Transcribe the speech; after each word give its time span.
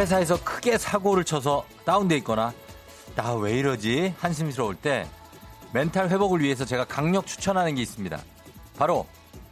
회사에서 0.00 0.42
크게 0.42 0.78
사고를 0.78 1.24
쳐서 1.24 1.66
다운돼 1.84 2.16
있거나 2.18 2.54
나 3.14 3.34
왜 3.34 3.58
이러지 3.58 4.14
한심스러울 4.18 4.74
때 4.76 5.06
멘탈 5.72 6.08
회복을 6.08 6.40
위해서 6.40 6.64
제가 6.64 6.86
강력 6.86 7.26
추천하는 7.26 7.74
게 7.74 7.82
있습니다. 7.82 8.18
바로 8.78 9.06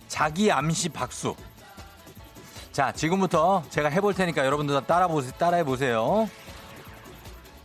자기 0.09 0.51
암시 0.51 0.89
박수. 0.89 1.37
자, 2.73 2.91
지금부터 2.93 3.63
제가 3.69 3.91
해볼 3.91 4.15
테니까 4.15 4.47
여러분들 4.47 4.75
다 4.75 4.81
따라 4.87 5.07
보세요. 5.07 5.33
따라해 5.39 5.65
보세요. 5.65 6.31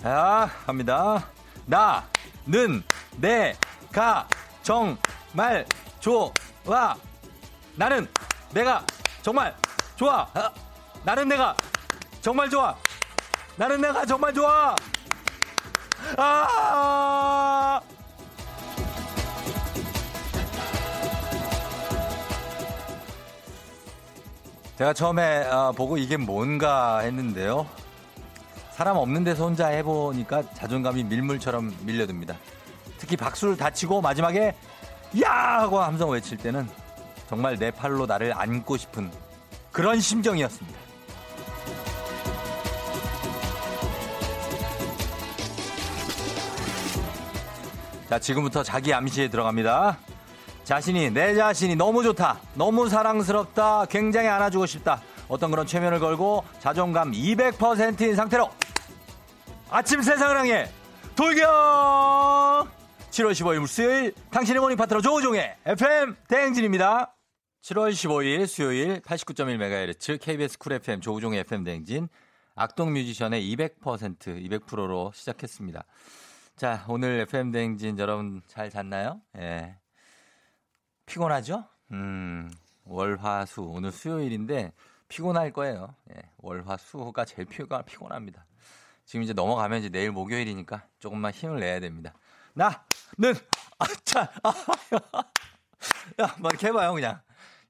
자, 0.02 0.50
갑니다. 0.66 1.26
나, 1.66 2.06
는, 2.46 2.84
내, 3.16 3.56
가, 3.94 4.28
정, 4.62 4.98
말, 5.32 5.66
조, 6.02 6.34
와. 6.66 6.98
나는 7.76 8.08
내가 8.52 8.86
정말 9.22 9.56
좋아. 9.96 10.28
아, 10.34 10.52
나는 11.06 11.30
내가 11.30 11.56
정말 12.24 12.50
좋아. 12.50 12.74
나는 13.58 13.82
내가 13.82 14.06
정말 14.06 14.34
좋아. 14.34 14.74
아! 16.16 17.82
제가 24.78 24.94
처음에 24.94 25.46
어, 25.48 25.74
보고 25.74 25.98
이게 25.98 26.16
뭔가 26.16 27.00
했는데요. 27.00 27.68
사람 28.72 28.96
없는 28.96 29.26
데서 29.26 29.44
혼자 29.44 29.68
해보니까 29.68 30.44
자존감이 30.54 31.04
밀물처럼 31.04 31.76
밀려듭니다. 31.82 32.38
특히 33.00 33.18
박수를 33.18 33.58
다치고 33.58 34.00
마지막에 34.00 34.56
야! 35.22 35.60
하고 35.60 35.82
함성 35.82 36.10
외칠 36.10 36.38
때는 36.38 36.70
정말 37.28 37.58
내 37.58 37.70
팔로 37.70 38.06
나를 38.06 38.34
안고 38.34 38.78
싶은 38.78 39.12
그런 39.74 40.00
심정이었습니다. 40.00 40.83
자, 48.14 48.20
지금부터 48.20 48.62
자기 48.62 48.94
암시에 48.94 49.30
들어갑니다. 49.30 49.98
자신이, 50.66 51.10
내 51.10 51.34
자신이 51.34 51.76
너무 51.76 52.04
좋다. 52.04 52.40
너무 52.54 52.88
사랑스럽다. 52.88 53.86
굉장히 53.86 54.28
안아주고 54.28 54.68
싶다. 54.68 55.02
어떤 55.28 55.50
그런 55.50 55.66
최면을 55.66 56.00
걸고 56.00 56.44
자존감 56.60 57.12
200%인 57.12 58.16
상태로 58.16 58.52
아침 59.72 60.04
세상을 60.04 60.38
향해 60.38 60.70
돌격! 61.16 61.48
7월 63.10 63.32
15일 63.32 63.66
수요일 63.66 64.14
당신의 64.30 64.62
모닝 64.62 64.78
파트너 64.78 65.02
조우종의 65.02 65.56
FM 65.66 66.16
대행진입니다. 66.28 67.16
7월 67.64 67.94
15일 67.94 68.46
수요일 68.46 69.02
89.1MHz 69.02 70.22
KBS 70.22 70.60
쿨 70.60 70.74
FM 70.74 71.02
조우종의 71.02 71.40
FM 71.40 71.64
대행진 71.64 72.10
악동 72.54 72.94
뮤지션의 72.94 73.42
200% 73.56 74.62
200%로 74.62 75.12
시작했습니다. 75.16 75.84
자, 76.56 76.86
오늘 76.88 77.20
FM 77.22 77.52
대행진 77.52 77.98
여러분 77.98 78.42
잘 78.48 78.70
잤나요? 78.70 79.22
예. 79.38 79.76
피곤하죠? 81.06 81.66
음, 81.92 82.52
월 82.86 83.18
화 83.18 83.46
수 83.46 83.62
오늘 83.64 83.92
수요일인데 83.92 84.72
피곤할 85.08 85.52
거예요. 85.52 85.96
예, 86.16 86.22
월 86.38 86.64
화 86.66 86.78
수가 86.78 87.26
제일 87.26 87.46
피곤, 87.48 87.84
피곤합니다. 87.86 88.46
지금 89.06 89.24
이제 89.24 89.34
넘어가면 89.34 89.80
이제 89.80 89.90
내일 89.90 90.12
목요일이니까 90.12 90.88
조금만 91.00 91.32
힘을 91.34 91.60
내야 91.60 91.80
됩니다. 91.80 92.14
나 92.56 92.86
는 93.18 93.34
아 93.80 93.86
차 94.06 94.32
아, 94.44 94.54
야, 96.22 96.36
뭐 96.40 96.50
이렇게 96.52 96.68
해봐요 96.68 96.94
그냥. 96.94 97.20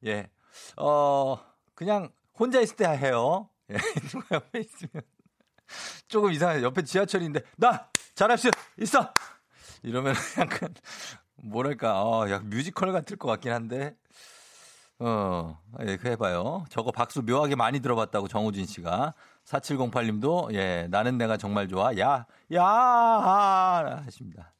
예, 0.06 0.30
어 0.78 1.38
그냥 1.74 2.12
혼자 2.38 2.60
있을 2.62 2.76
때 2.76 2.86
해요. 2.86 3.50
예, 3.72 3.78
누가 4.10 4.36
옆에 4.36 4.60
있으면 4.60 5.02
조금 6.08 6.32
이상해. 6.32 6.62
옆에 6.62 6.84
지하철인데 6.84 7.42
나 7.58 7.90
수 8.38 8.52
있어. 8.80 9.14
이러면 9.82 10.14
약간 10.40 10.74
뭐랄까, 11.36 12.04
어, 12.04 12.30
약 12.30 12.46
뮤지컬 12.46 12.92
같을 12.92 13.18
것 13.18 13.28
같긴 13.28 13.52
한데, 13.52 13.96
어, 15.00 15.60
예, 15.82 15.98
그 15.98 16.08
해봐요. 16.10 16.66
저거 16.70 16.92
박수 16.92 17.22
묘하게 17.22 17.56
많이 17.56 17.80
들어봤다고 17.80 18.28
정우진 18.28 18.66
씨가. 18.66 19.14
4708님도, 19.46 20.54
예, 20.54 20.88
나는 20.90 21.18
내가 21.18 21.36
정말 21.36 21.68
좋아. 21.68 21.98
야, 21.98 22.26
야, 22.54 24.04
하십니다. 24.06 24.54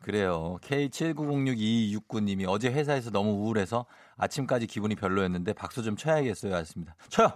그래요. 0.00 0.58
K79062269님이 0.62 2.46
어제 2.48 2.68
회사에서 2.68 3.10
너무 3.10 3.32
우울해서 3.32 3.86
아침까지 4.16 4.66
기분이 4.66 4.94
별로였는데 4.94 5.52
박수 5.52 5.82
좀 5.82 5.96
쳐야겠어요. 5.96 6.54
하셨습니다. 6.54 6.94
쳐요! 7.08 7.32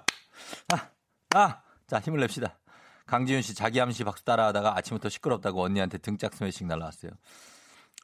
아, 0.72 0.88
아! 1.34 1.62
자, 1.86 1.98
힘을 1.98 2.20
냅시다. 2.20 2.56
강지윤 3.10 3.42
씨 3.42 3.54
자기 3.56 3.80
암시 3.80 4.04
박수 4.04 4.24
따라하다가 4.24 4.76
아침부터 4.76 5.08
시끄럽다고 5.08 5.62
언니한테 5.62 5.98
등짝 5.98 6.32
스매싱 6.32 6.68
날라왔어요. 6.68 7.10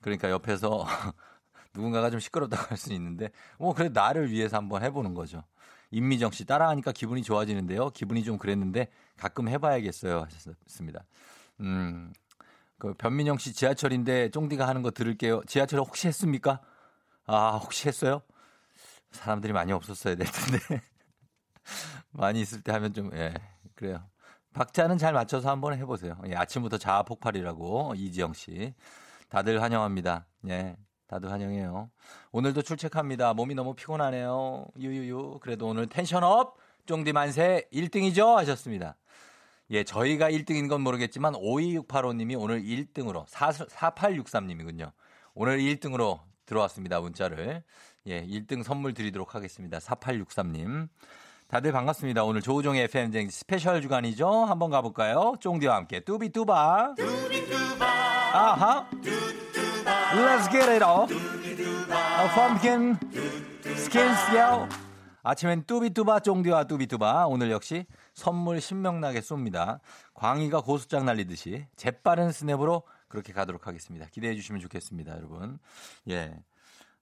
그러니까 0.02 0.30
옆에서 0.30 0.84
누군가가 1.74 2.10
좀 2.10 2.18
시끄럽다고 2.18 2.70
할 2.70 2.76
수는 2.76 2.96
있는데 2.96 3.30
뭐 3.56 3.72
그래 3.72 3.88
나를 3.88 4.32
위해서 4.32 4.56
한번 4.56 4.82
해보는 4.82 5.14
거죠. 5.14 5.44
임미정 5.92 6.32
씨 6.32 6.44
따라하니까 6.44 6.90
기분이 6.90 7.22
좋아지는데요. 7.22 7.90
기분이 7.90 8.24
좀 8.24 8.36
그랬는데 8.36 8.88
가끔 9.16 9.48
해봐야겠어요 9.48 10.22
하셨습니다. 10.24 11.04
음, 11.60 12.12
그 12.76 12.92
변민영 12.94 13.38
씨 13.38 13.52
지하철인데 13.52 14.30
쫑디가 14.30 14.66
하는 14.66 14.82
거 14.82 14.90
들을게요. 14.90 15.42
지하철 15.46 15.78
혹시 15.78 16.08
했습니까? 16.08 16.60
아 17.26 17.58
혹시 17.62 17.86
했어요? 17.86 18.22
사람들이 19.12 19.52
많이 19.52 19.70
없었어야 19.70 20.16
될 20.16 20.26
텐데 20.26 20.82
많이 22.10 22.40
있을 22.40 22.60
때 22.62 22.72
하면 22.72 22.92
좀 22.92 23.12
예 23.14 23.32
그래요. 23.76 24.02
박자는 24.56 24.96
잘 24.96 25.12
맞춰서 25.12 25.50
한번 25.50 25.74
해보세요. 25.74 26.16
예, 26.26 26.34
아침부터 26.34 26.78
자아 26.78 27.02
폭발이라고 27.02 27.92
이지영 27.94 28.32
씨. 28.32 28.72
다들 29.28 29.60
환영합니다. 29.60 30.26
예. 30.48 30.76
다들 31.08 31.30
환영해요. 31.30 31.90
오늘도 32.32 32.62
출첵합니다. 32.62 33.34
몸이 33.34 33.54
너무 33.54 33.74
피곤하네요. 33.74 34.66
유유유. 34.78 35.40
그래도 35.42 35.68
오늘 35.68 35.86
tension 35.88 36.41
up 36.41 36.56
쫑디 36.86 37.12
만세 37.12 37.68
1등이죠? 37.70 38.34
하셨습니다. 38.36 38.96
예, 39.72 39.84
저희가 39.84 40.30
1등인 40.30 40.70
건 40.70 40.80
모르겠지만 40.80 41.34
52685님이 41.34 42.40
오늘 42.40 42.62
1등으로 42.62 43.26
4, 43.28 43.50
4863님이군요. 43.50 44.90
오늘 45.34 45.58
1등으로 45.58 46.20
들어왔습니다. 46.46 47.00
문자를. 47.00 47.62
예, 48.06 48.24
1등 48.24 48.62
선물 48.62 48.94
드리도록 48.94 49.34
하겠습니다. 49.34 49.78
4863님. 49.80 50.88
다들 51.48 51.70
반갑습니다. 51.70 52.24
오늘 52.24 52.42
조우종의 52.42 52.82
FM 52.84 52.91
대행진 52.91 53.30
스페셜 53.30 53.80
주간이죠? 53.80 54.28
한번 54.28 54.68
가볼까요? 54.70 55.34
쫑디와 55.40 55.76
함께 55.76 56.00
뚜비뚜바. 56.00 56.94
뚜비뚜바. 56.96 57.86
아하. 57.86 58.90
Let's 60.12 60.50
get 60.50 60.68
it 60.68 60.84
off. 60.84 61.12
A 61.14 62.28
pumpkin 62.34 62.96
skin 63.64 64.08
smell. 64.10 64.68
아침엔 65.22 65.62
뚜비뚜바 65.64 66.18
쫑디와 66.20 66.64
뚜비뚜바. 66.64 67.28
오늘 67.28 67.52
역시 67.52 67.86
선물 68.12 68.60
신명나게 68.60 69.20
쏩니다. 69.20 69.78
광희가 70.14 70.62
고수장 70.62 71.04
날리듯이 71.06 71.66
재빠른 71.76 72.32
스냅으로 72.32 72.82
그렇게 73.06 73.32
가도록 73.32 73.68
하겠습니다. 73.68 74.06
기대해 74.10 74.34
주시면 74.34 74.60
좋겠습니다, 74.62 75.14
여러분. 75.16 75.60
예. 76.10 76.34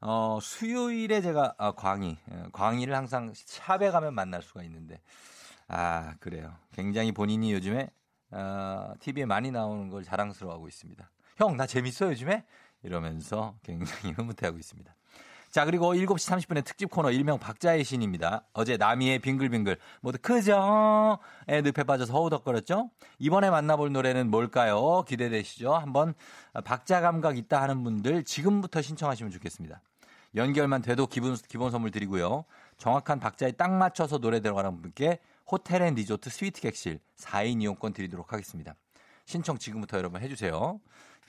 어, 0.07 0.39
수요일에 0.39 1.23
제가, 1.23 1.55
아, 1.57 1.73
광희. 1.73 2.19
예, 2.31 2.43
광희를 2.53 2.95
항상 2.95 3.33
샵에 3.35 3.91
가면 3.91 4.15
만날 4.15 4.43
수가 4.43 4.63
있는데. 4.65 5.01
아, 5.67 6.15
그래요. 6.21 6.53
굉장히 6.75 7.11
본인이 7.11 7.55
요즘에, 7.55 7.89
어, 8.31 8.93
TV에 9.01 9.25
많이 9.25 9.51
나오는 9.51 9.89
걸 9.89 10.05
자랑스러워하고 10.05 10.69
있습니다. 10.69 11.11
형, 11.39 11.57
나 11.57 11.67
재밌어, 11.67 12.09
요즘에? 12.09 12.45
이러면서 12.83 13.55
굉장히 13.63 14.13
흐뭇해하고 14.13 14.59
있습니다. 14.59 14.95
자, 15.51 15.65
그리고 15.65 15.95
7시 15.95 16.49
30분에 16.49 16.65
특집 16.65 16.91
코너 16.91 17.11
일명 17.11 17.39
박자의 17.39 17.83
신입니다. 17.85 18.45
어제 18.53 18.77
나미의 18.77 19.21
빙글빙글 19.21 19.79
모두 20.03 20.19
크죠? 20.21 21.19
에 21.49 21.63
늪에 21.63 21.85
빠져서 21.85 22.13
허우덕거렸죠? 22.13 22.91
이번에 23.21 23.49
만나볼 23.49 23.91
노래는 23.93 24.31
뭘까요? 24.31 25.05
기대되시죠? 25.09 25.73
한번 25.73 26.13
박자 26.65 27.01
감각 27.01 27.39
있다 27.39 27.63
하는 27.63 27.85
분들 27.85 28.25
지금부터 28.25 28.83
신청하시면 28.83 29.31
좋겠습니다. 29.31 29.81
연결만 30.35 30.83
돼도 30.83 31.07
기본, 31.07 31.37
기본 31.49 31.71
선물 31.71 31.91
드리고요. 31.91 32.45
정확한 32.77 33.21
박자에 33.21 33.53
딱 33.53 33.73
맞춰서 33.73 34.19
노래 34.19 34.41
들어가는 34.41 34.81
분께 34.83 35.21
호텔 35.47 35.83
앤 35.83 35.95
리조트 35.95 36.31
스위트 36.31 36.61
객실 36.61 37.01
4인 37.17 37.63
이용권 37.63 37.93
드리도록 37.93 38.33
하겠습니다. 38.33 38.75
신청 39.27 39.59
지금부터 39.59 39.99
여러분 39.99 40.21
해주세요. 40.21 40.81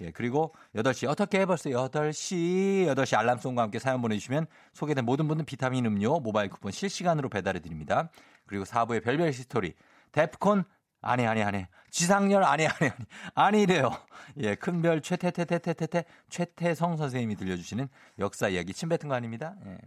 예, 0.02 0.12
그리고 0.12 0.54
8시 0.76 1.08
어떻게 1.08 1.40
해봤어요? 1.42 1.74
8시 1.90 2.88
8시 2.94 3.18
알람송과 3.18 3.62
함께 3.62 3.80
사연 3.80 4.02
보내주시면 4.02 4.48
소개된 4.74 5.06
모든 5.06 5.28
분들 5.28 5.46
비타민 5.46 5.86
음료 5.86 6.20
모바일 6.20 6.50
쿠폰 6.50 6.72
실시간으로 6.72 7.30
배달해 7.30 7.60
드립니다. 7.60 8.10
그리고 8.46 8.66
4부의 8.66 9.04
별별 9.04 9.30
히스토리 9.30 9.74
데프콘 10.12 10.66
아니, 11.02 11.26
아니, 11.26 11.44
아니. 11.44 11.66
지상렬, 11.92 12.44
아니, 12.44 12.68
아니, 12.68 12.90
아니. 12.90 12.92
아니래요. 13.36 13.92
예, 14.38 14.56
큰별 14.56 15.02
최태태태태태태 15.02 16.04
최태성 16.30 16.98
선생님이 16.98 17.36
들려주시는 17.36 17.88
역사 18.20 18.50
이야기 18.50 18.74
침 18.74 18.90
뱉은 18.90 19.08
거 19.08 19.16
아닙니다. 19.16 19.56
예, 19.66 19.78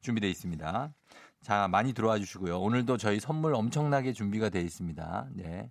준비되어 0.00 0.28
있습니다. 0.30 0.92
자, 1.42 1.68
많이 1.68 1.92
들어와 1.92 2.18
주시고요. 2.18 2.60
오늘도 2.60 2.96
저희 2.96 3.20
선물 3.20 3.54
엄청나게 3.54 4.12
준비가 4.12 4.48
되어 4.48 4.62
있습니다. 4.62 5.26
예. 5.44 5.70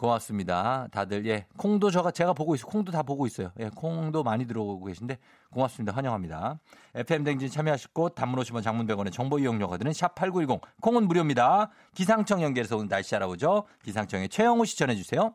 고맙습니다. 0.00 0.88
다들 0.90 1.26
예 1.26 1.44
콩도 1.58 1.90
저가 1.90 2.10
제가 2.10 2.32
보고 2.32 2.54
있어 2.54 2.66
콩도 2.66 2.90
다 2.90 3.02
보고 3.02 3.26
있어요. 3.26 3.52
예 3.60 3.68
콩도 3.68 4.22
많이 4.22 4.46
들어오고 4.46 4.86
계신데 4.86 5.18
고맙습니다. 5.50 5.94
환영합니다. 5.94 6.58
FM 6.94 7.22
댕진 7.22 7.50
참여하실 7.50 7.90
곳 7.92 8.14
단문 8.14 8.38
오시면 8.38 8.62
장문 8.62 8.86
100원의 8.86 9.12
정보 9.12 9.38
이용료가 9.38 9.76
드는 9.76 9.92
샵 9.92 10.14
8910 10.14 10.62
콩은 10.80 11.06
무료입니다. 11.06 11.70
기상청 11.94 12.42
연결해서 12.42 12.78
오늘 12.78 12.88
날씨 12.88 13.14
알아보죠. 13.14 13.64
기상청의 13.84 14.30
최영우 14.30 14.64
씨 14.64 14.78
전해 14.78 14.96
주세요. 14.96 15.34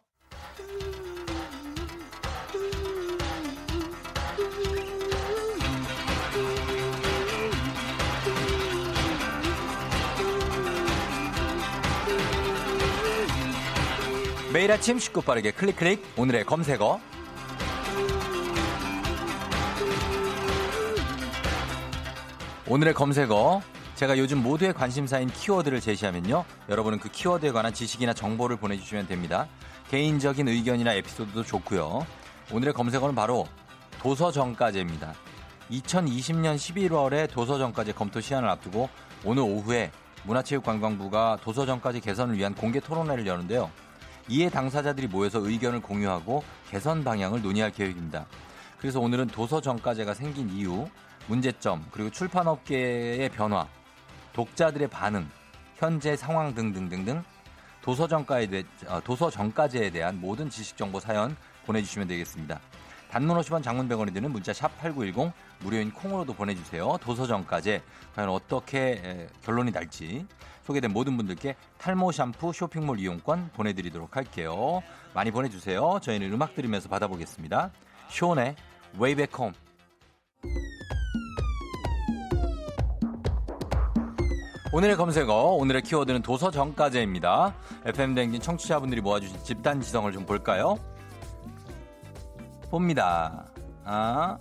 매일 14.66 14.74
아침 14.74 14.98
쉽고 14.98 15.22
빠르게 15.22 15.52
클릭 15.52 15.76
클릭. 15.76 16.04
오늘의 16.18 16.44
검색어. 16.44 17.00
오늘의 22.68 22.96
검색어. 22.96 23.62
제가 23.94 24.18
요즘 24.18 24.42
모두의 24.42 24.74
관심사인 24.74 25.30
키워드를 25.30 25.82
제시하면요. 25.82 26.46
여러분은 26.68 26.98
그 26.98 27.10
키워드에 27.12 27.52
관한 27.52 27.76
지식이나 27.76 28.16
정보를 28.16 28.58
보내주시면 28.58 29.06
됩니다. 29.06 29.48
개인적인 29.92 30.48
의견이나 30.48 30.94
에피소드도 30.94 31.44
좋고요. 31.44 32.04
오늘의 32.52 32.74
검색어는 32.74 33.14
바로 33.14 33.46
도서정가제입니다. 34.00 35.14
2020년 35.70 36.56
11월에 36.56 37.30
도서정가제 37.30 37.92
검토 37.92 38.20
시한을 38.20 38.50
앞두고 38.50 38.90
오늘 39.26 39.44
오후에 39.44 39.92
문화체육관광부가 40.24 41.38
도서정가제 41.44 42.00
개선을 42.00 42.36
위한 42.36 42.56
공개 42.56 42.80
토론회를 42.80 43.28
여는데요 43.28 43.70
이에 44.28 44.50
당사자들이 44.50 45.08
모여서 45.08 45.40
의견을 45.40 45.82
공유하고 45.82 46.44
개선 46.70 47.04
방향을 47.04 47.42
논의할 47.42 47.72
계획입니다. 47.72 48.26
그래서 48.80 49.00
오늘은 49.00 49.28
도서 49.28 49.62
정가제가 49.62 50.14
생긴 50.14 50.50
이유, 50.50 50.88
문제점, 51.28 51.86
그리고 51.92 52.10
출판업계의 52.10 53.30
변화, 53.30 53.68
독자들의 54.34 54.88
반응, 54.90 55.30
현재 55.76 56.16
상황 56.16 56.54
등등등등 56.54 57.24
도서 57.82 58.08
정가에 58.08 58.48
대, 58.48 58.64
어, 58.88 59.00
도서 59.04 59.30
정가제에 59.30 59.92
대한 59.92 60.20
모든 60.20 60.50
지식 60.50 60.76
정보 60.76 61.00
사연 61.00 61.36
보내주시면 61.66 62.08
되겠습니다. 62.08 62.60
단문 63.12 63.38
50원 63.38 63.64
장문 63.64 63.88
100원이 63.88 64.14
드는 64.14 64.32
문자 64.32 64.52
샵 64.52 64.76
8910 64.80 65.32
무료인 65.60 65.92
콩으로도 65.92 66.34
보내주세요. 66.34 66.98
도서정가제 67.00 67.82
과연 68.16 68.30
어떻게 68.30 69.30
결론이 69.44 69.72
날지 69.72 70.26
소개된 70.66 70.92
모든 70.92 71.16
분들께 71.16 71.56
탈모 71.78 72.12
샴푸 72.12 72.52
쇼핑몰 72.52 73.00
이용권 73.00 73.52
보내드리도록 73.54 74.16
할게요. 74.18 74.82
많이 75.14 75.32
보내주세요. 75.32 76.00
저희는 76.02 76.34
음악 76.34 76.56
들으면서 76.56 76.90
받아보겠습니다. 76.90 77.72
쇼네 78.10 78.56
Way 79.00 79.16
Back 79.16 79.40
Home 79.40 79.56
오늘의 84.74 84.98
검색어, 84.98 85.34
오늘의 85.54 85.84
키워드는 85.84 86.22
도서정가제입니다. 86.22 87.56
FM댕진 87.86 88.42
청취자분들이 88.42 89.00
모아주신 89.00 89.42
집단 89.44 89.80
지성을 89.80 90.12
좀 90.12 90.26
볼까요? 90.26 90.78
봅니다. 92.70 93.46
아, 93.86 94.38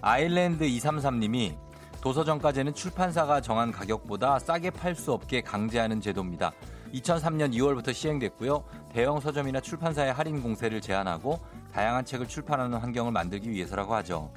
아일랜드 0.00 0.64
233님이 0.64 1.63
도서정가제는 2.04 2.74
출판사가 2.74 3.40
정한 3.40 3.72
가격보다 3.72 4.38
싸게 4.38 4.68
팔 4.68 4.94
수 4.94 5.10
없게 5.10 5.40
강제하는 5.40 6.02
제도입니다. 6.02 6.52
2003년 6.92 7.54
2월부터 7.54 7.94
시행됐고요. 7.94 8.62
대형 8.92 9.20
서점이나 9.20 9.62
출판사의 9.62 10.12
할인 10.12 10.42
공세를 10.42 10.82
제한하고 10.82 11.40
다양한 11.72 12.04
책을 12.04 12.28
출판하는 12.28 12.76
환경을 12.76 13.10
만들기 13.10 13.50
위해서라고 13.50 13.94
하죠. 13.94 14.30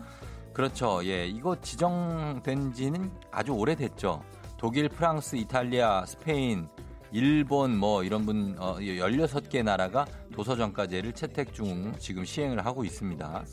그렇죠. 0.54 1.04
예, 1.04 1.28
이거 1.28 1.60
지정된 1.60 2.72
지는 2.72 3.12
아주 3.31 3.52
오래됐죠. 3.52 4.24
독일, 4.56 4.88
프랑스, 4.88 5.36
이탈리아, 5.36 6.06
스페인, 6.06 6.69
일본 7.12 7.78
뭐 7.78 8.02
이런 8.02 8.25
분 8.25 8.56
어, 8.60 8.78
16개 8.78 9.62
나라가 9.62 10.06
도서정가제를 10.31 11.12
채택 11.12 11.54
중 11.54 11.94
지금 12.00 12.24
시행을 12.24 12.66
하고 12.66 12.86
있습니다. 12.86 13.44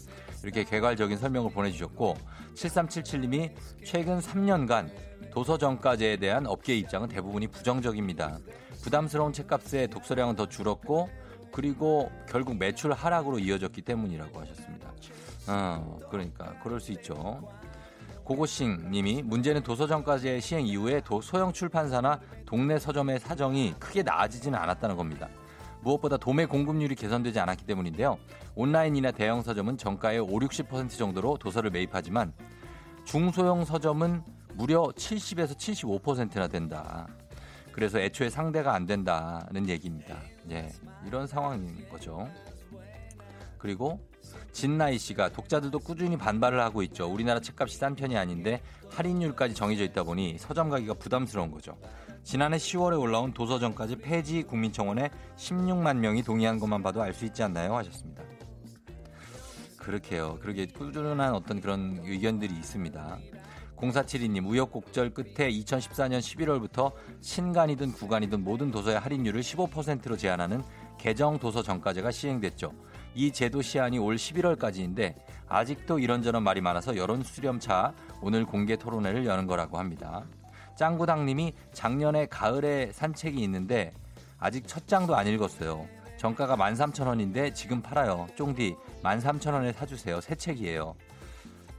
이렇게 0.44 0.62
개괄적인 0.62 1.16
설명을 1.16 1.50
보내주셨고 1.50 2.16
7377님이 2.54 3.50
최근 3.82 4.20
3년간 4.20 4.90
도서정가제에 5.30 6.18
대한 6.18 6.46
업계 6.46 6.76
입장은 6.76 7.08
대부분이 7.08 7.48
부정적입니다. 7.48 8.38
부담스러운 8.82 9.32
책값에 9.32 9.86
독서량은 9.86 10.36
더 10.36 10.46
줄었고 10.46 11.08
그리고 11.50 12.12
결국 12.28 12.58
매출 12.58 12.92
하락으로 12.92 13.38
이어졌기 13.38 13.82
때문이라고 13.82 14.38
하셨습니다. 14.40 14.92
어, 15.48 15.98
그러니까 16.10 16.54
그럴 16.62 16.78
수 16.78 16.92
있죠. 16.92 17.48
고고싱 18.24 18.90
님이 18.90 19.22
문제는 19.22 19.62
도서정가제 19.62 20.40
시행 20.40 20.66
이후에 20.66 21.00
도, 21.00 21.20
소형 21.20 21.52
출판사나 21.52 22.20
동네 22.44 22.78
서점의 22.78 23.20
사정이 23.20 23.74
크게 23.78 24.02
나아지지는 24.02 24.58
않았다는 24.58 24.96
겁니다. 24.96 25.28
무엇보다 25.82 26.16
도매 26.16 26.46
공급률이 26.46 26.94
개선되지 26.94 27.38
않았기 27.38 27.64
때문인데요. 27.66 28.18
온라인이나 28.54 29.10
대형 29.10 29.42
서점은 29.42 29.76
정가의 29.78 30.20
5, 30.20 30.26
60% 30.28 30.96
정도로 30.96 31.36
도서를 31.38 31.70
매입하지만 31.70 32.32
중소형 33.04 33.64
서점은 33.64 34.22
무려 34.54 34.84
70에서 34.94 35.56
75%나 35.56 36.48
된다. 36.48 37.08
그래서 37.72 37.98
애초에 37.98 38.30
상대가 38.30 38.74
안 38.74 38.86
된다는 38.86 39.68
얘기입니다. 39.68 40.16
예, 40.50 40.70
이런 41.06 41.26
상황인 41.26 41.88
거죠. 41.88 42.28
그리고 43.58 43.98
진나이 44.52 44.96
씨가 44.98 45.30
독자들도 45.30 45.80
꾸준히 45.80 46.16
반발을 46.16 46.60
하고 46.60 46.82
있죠. 46.84 47.06
우리나라 47.10 47.40
책값이 47.40 47.76
싼 47.76 47.96
편이 47.96 48.16
아닌데 48.16 48.62
할인율까지 48.90 49.54
정해져 49.54 49.82
있다 49.82 50.04
보니 50.04 50.38
서점 50.38 50.70
가기가 50.70 50.94
부담스러운 50.94 51.50
거죠. 51.50 51.76
지난해 52.22 52.56
10월에 52.56 52.98
올라온 52.98 53.32
도서정까지 53.34 53.96
폐지 53.96 54.44
국민청원에 54.44 55.10
16만 55.36 55.96
명이 55.96 56.22
동의한 56.22 56.60
것만 56.60 56.82
봐도 56.82 57.02
알 57.02 57.12
수 57.12 57.24
있지 57.24 57.42
않나요? 57.42 57.74
하셨습니다. 57.76 58.22
그렇게요. 59.84 60.38
그렇게 60.40 60.66
꾸준한 60.66 61.34
어떤 61.34 61.60
그런 61.60 62.00
의견들이 62.02 62.54
있습니다. 62.54 63.18
0472님 63.76 64.46
우여곡절 64.46 65.10
끝에 65.12 65.50
2014년 65.50 66.20
11월부터 66.20 66.92
신간이든 67.20 67.92
구간이든 67.92 68.42
모든 68.42 68.70
도서의 68.70 68.98
할인율을 68.98 69.42
15%로 69.42 70.16
제한하는 70.16 70.62
개정 70.98 71.38
도서 71.38 71.62
정가제가 71.62 72.10
시행됐죠. 72.10 72.72
이 73.14 73.30
제도 73.30 73.60
시한이 73.60 73.98
올 73.98 74.16
11월까지인데 74.16 75.14
아직도 75.48 75.98
이런저런 75.98 76.42
말이 76.42 76.60
많아서 76.60 76.96
여론 76.96 77.22
수렴차 77.22 77.92
오늘 78.22 78.44
공개 78.46 78.76
토론회를 78.76 79.26
여는 79.26 79.46
거라고 79.46 79.78
합니다. 79.78 80.24
짱구당님이 80.76 81.52
작년에 81.72 82.26
가을에 82.26 82.90
산 82.92 83.12
책이 83.12 83.40
있는데 83.42 83.92
아직 84.38 84.66
첫 84.66 84.88
장도 84.88 85.14
안 85.14 85.26
읽었어요. 85.26 85.86
정가가 86.24 86.56
13,000원인데 86.56 87.54
지금 87.54 87.82
팔아요. 87.82 88.26
쫑디 88.34 88.74
13,000원에 89.02 89.74
사주세요. 89.74 90.22
새 90.22 90.34
책이에요. 90.34 90.94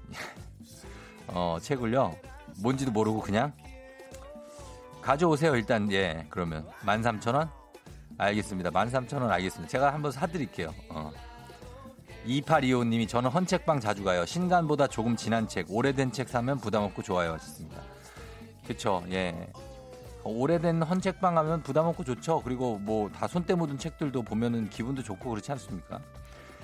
어, 1.30 1.58
책을요. 1.60 2.16
뭔지도 2.58 2.92
모르고 2.92 3.22
그냥 3.22 3.52
가져오세요. 5.02 5.56
일단 5.56 5.92
예. 5.92 6.28
그러면 6.30 6.64
13,000원? 6.84 7.50
알겠습니다. 8.20 8.70
13,000원 8.70 9.32
알겠습니다. 9.32 9.68
제가 9.68 9.92
한번 9.92 10.12
사 10.12 10.28
드릴게요. 10.28 10.76
어. 10.90 11.12
2825님이 12.28 13.08
저는 13.08 13.32
헌책방 13.32 13.80
자주 13.80 14.04
가요. 14.04 14.28
신간보다 14.28 14.86
조금 14.86 15.16
진한 15.16 15.48
책, 15.48 15.72
오래된 15.72 16.12
책 16.12 16.30
사면 16.30 16.60
부담 16.60 16.84
없고 16.84 17.02
좋아요. 17.02 17.34
하셨습니다. 17.34 17.82
그쵸, 18.68 19.04
예. 19.10 19.52
오래된 20.26 20.82
헌책방 20.82 21.36
가면 21.36 21.62
부담 21.62 21.86
없고 21.86 22.04
좋죠. 22.04 22.42
그리고 22.44 22.80
뭐 22.80 23.10
다 23.10 23.28
손때 23.28 23.54
묻은 23.54 23.78
책들도 23.78 24.24
보면은 24.24 24.70
기분도 24.70 25.04
좋고 25.04 25.30
그렇지 25.30 25.52
않습니까? 25.52 26.00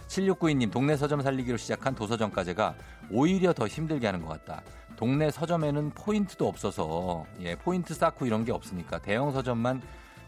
7692님, 0.07 0.71
동네 0.71 0.97
서점 0.97 1.21
살리기로 1.21 1.57
시작한 1.57 1.95
도서점까지가 1.95 2.75
오히려 3.11 3.53
더 3.53 3.67
힘들게 3.67 4.07
하는 4.07 4.21
것 4.21 4.27
같다. 4.29 4.61
동네 4.97 5.31
서점에는 5.31 5.91
포인트도 5.91 6.47
없어서, 6.47 7.25
예, 7.39 7.55
포인트 7.55 7.93
쌓고 7.93 8.25
이런 8.25 8.43
게 8.43 8.51
없으니까 8.51 8.99
대형 8.99 9.31
서점만 9.31 9.81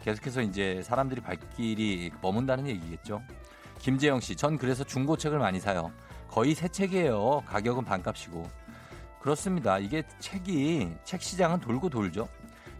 계속해서 0.03 0.41
이제 0.41 0.81
사람들이 0.83 1.21
발길이 1.21 2.11
머문다는 2.21 2.67
얘기겠죠. 2.67 3.21
김재영 3.79 4.19
씨, 4.21 4.35
전 4.35 4.57
그래서 4.57 4.83
중고책을 4.83 5.39
많이 5.39 5.59
사요. 5.59 5.91
거의 6.29 6.53
새 6.53 6.67
책이에요. 6.67 7.43
가격은 7.45 7.83
반값이고. 7.83 8.47
그렇습니다. 9.19 9.79
이게 9.79 10.03
책이 10.19 10.91
책 11.03 11.21
시장은 11.21 11.59
돌고 11.59 11.89
돌죠. 11.89 12.27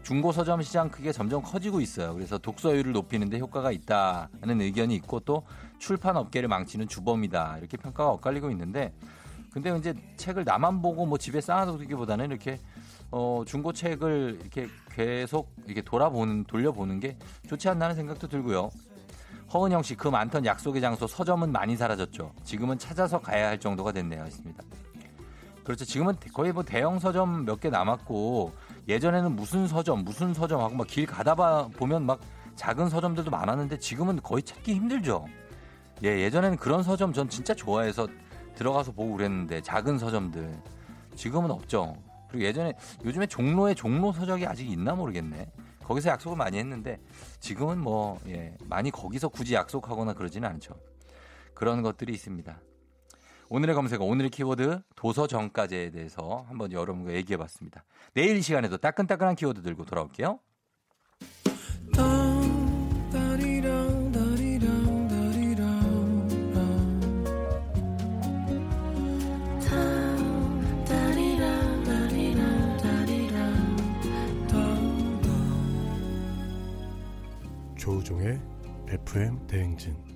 중고 0.04 0.32
서점 0.32 0.60
시장 0.60 0.90
크게 0.90 1.12
점점 1.12 1.42
커지고 1.42 1.80
있어요. 1.80 2.12
그래서 2.14 2.36
독서율을 2.36 2.92
높이는데 2.92 3.38
효과가 3.38 3.72
있다는 3.72 4.60
의견이 4.60 4.94
있고 4.96 5.20
또 5.20 5.44
출판 5.78 6.16
업계를 6.16 6.48
망치는 6.48 6.88
주범이다. 6.88 7.56
이렇게 7.58 7.78
평가가 7.78 8.10
엇갈리고 8.10 8.50
있는데 8.50 8.92
근데 9.50 9.74
이제 9.78 9.94
책을 10.18 10.44
나만 10.44 10.82
보고 10.82 11.06
뭐 11.06 11.16
집에 11.16 11.40
쌓아두기보다는 11.40 12.26
이렇게 12.26 12.60
어 13.10 13.44
중고 13.46 13.72
책을 13.72 14.40
이렇게 14.42 14.68
계속 14.92 15.54
이렇게 15.64 15.80
돌아보는 15.80 16.44
돌려보는 16.44 17.00
게 17.00 17.16
좋지 17.48 17.68
않나는 17.70 17.94
생각도 17.94 18.28
들고요. 18.28 18.70
허은영 19.54 19.82
씨, 19.82 19.94
그 19.94 20.08
많던 20.08 20.44
약속의 20.44 20.82
장소 20.82 21.06
서점은 21.06 21.52
많이 21.52 21.76
사라졌죠. 21.76 22.32
지금은 22.42 22.78
찾아서 22.78 23.20
가야 23.20 23.48
할 23.48 23.58
정도가 23.60 23.92
됐네요. 23.92 24.24
했습니다. 24.24 24.62
그렇죠. 25.62 25.84
지금은 25.84 26.16
거의 26.34 26.52
뭐 26.52 26.62
대형 26.62 26.98
서점 26.98 27.46
몇 27.46 27.60
개 27.60 27.70
남았고 27.70 28.52
예전에는 28.88 29.34
무슨 29.36 29.66
서점, 29.66 30.04
무슨 30.04 30.34
서점 30.34 30.60
하고 30.60 30.74
막 30.74 30.86
길 30.86 31.06
가다 31.06 31.34
봐 31.34 31.68
보면 31.76 32.04
막 32.04 32.20
작은 32.56 32.88
서점들도 32.88 33.30
많았는데 33.30 33.78
지금은 33.78 34.20
거의 34.22 34.42
찾기 34.42 34.74
힘들죠. 34.74 35.26
예, 36.04 36.20
예전에는 36.20 36.56
그런 36.58 36.82
서점 36.82 37.12
전 37.12 37.28
진짜 37.28 37.54
좋아해서 37.54 38.06
들어가서 38.54 38.92
보고 38.92 39.16
그랬는데 39.16 39.62
작은 39.62 39.98
서점들 39.98 40.54
지금은 41.16 41.50
없죠. 41.50 41.96
그리고 42.28 42.44
예전에 42.44 42.72
요즘에 43.04 43.26
종로에 43.26 43.74
종로 43.74 44.12
서적이 44.12 44.46
아직 44.46 44.70
있나 44.70 44.94
모르겠네. 44.94 45.50
거기서 45.84 46.10
약속을 46.10 46.36
많이 46.36 46.58
했는데 46.58 46.98
지금은 47.40 47.78
뭐 47.78 48.18
예, 48.28 48.56
많이 48.64 48.90
거기서 48.90 49.28
굳이 49.28 49.54
약속하거나 49.54 50.12
그러지는 50.14 50.48
않죠. 50.48 50.74
그런 51.54 51.82
것들이 51.82 52.12
있습니다. 52.12 52.56
오늘의 53.48 53.74
검색어, 53.74 54.04
오늘의 54.04 54.30
키워드 54.30 54.80
도서정가제에 54.96 55.90
대해서 55.90 56.44
한번 56.48 56.72
여러분과 56.72 57.12
얘기해 57.12 57.36
봤습니다. 57.36 57.84
내일 58.14 58.36
이 58.36 58.42
시간에도 58.42 58.76
따끈따끈한 58.76 59.36
키워드 59.36 59.62
들고 59.62 59.84
돌아올게요. 59.84 60.40
조우종의 77.76 78.40
FM 78.88 79.46
대행진 79.46 80.13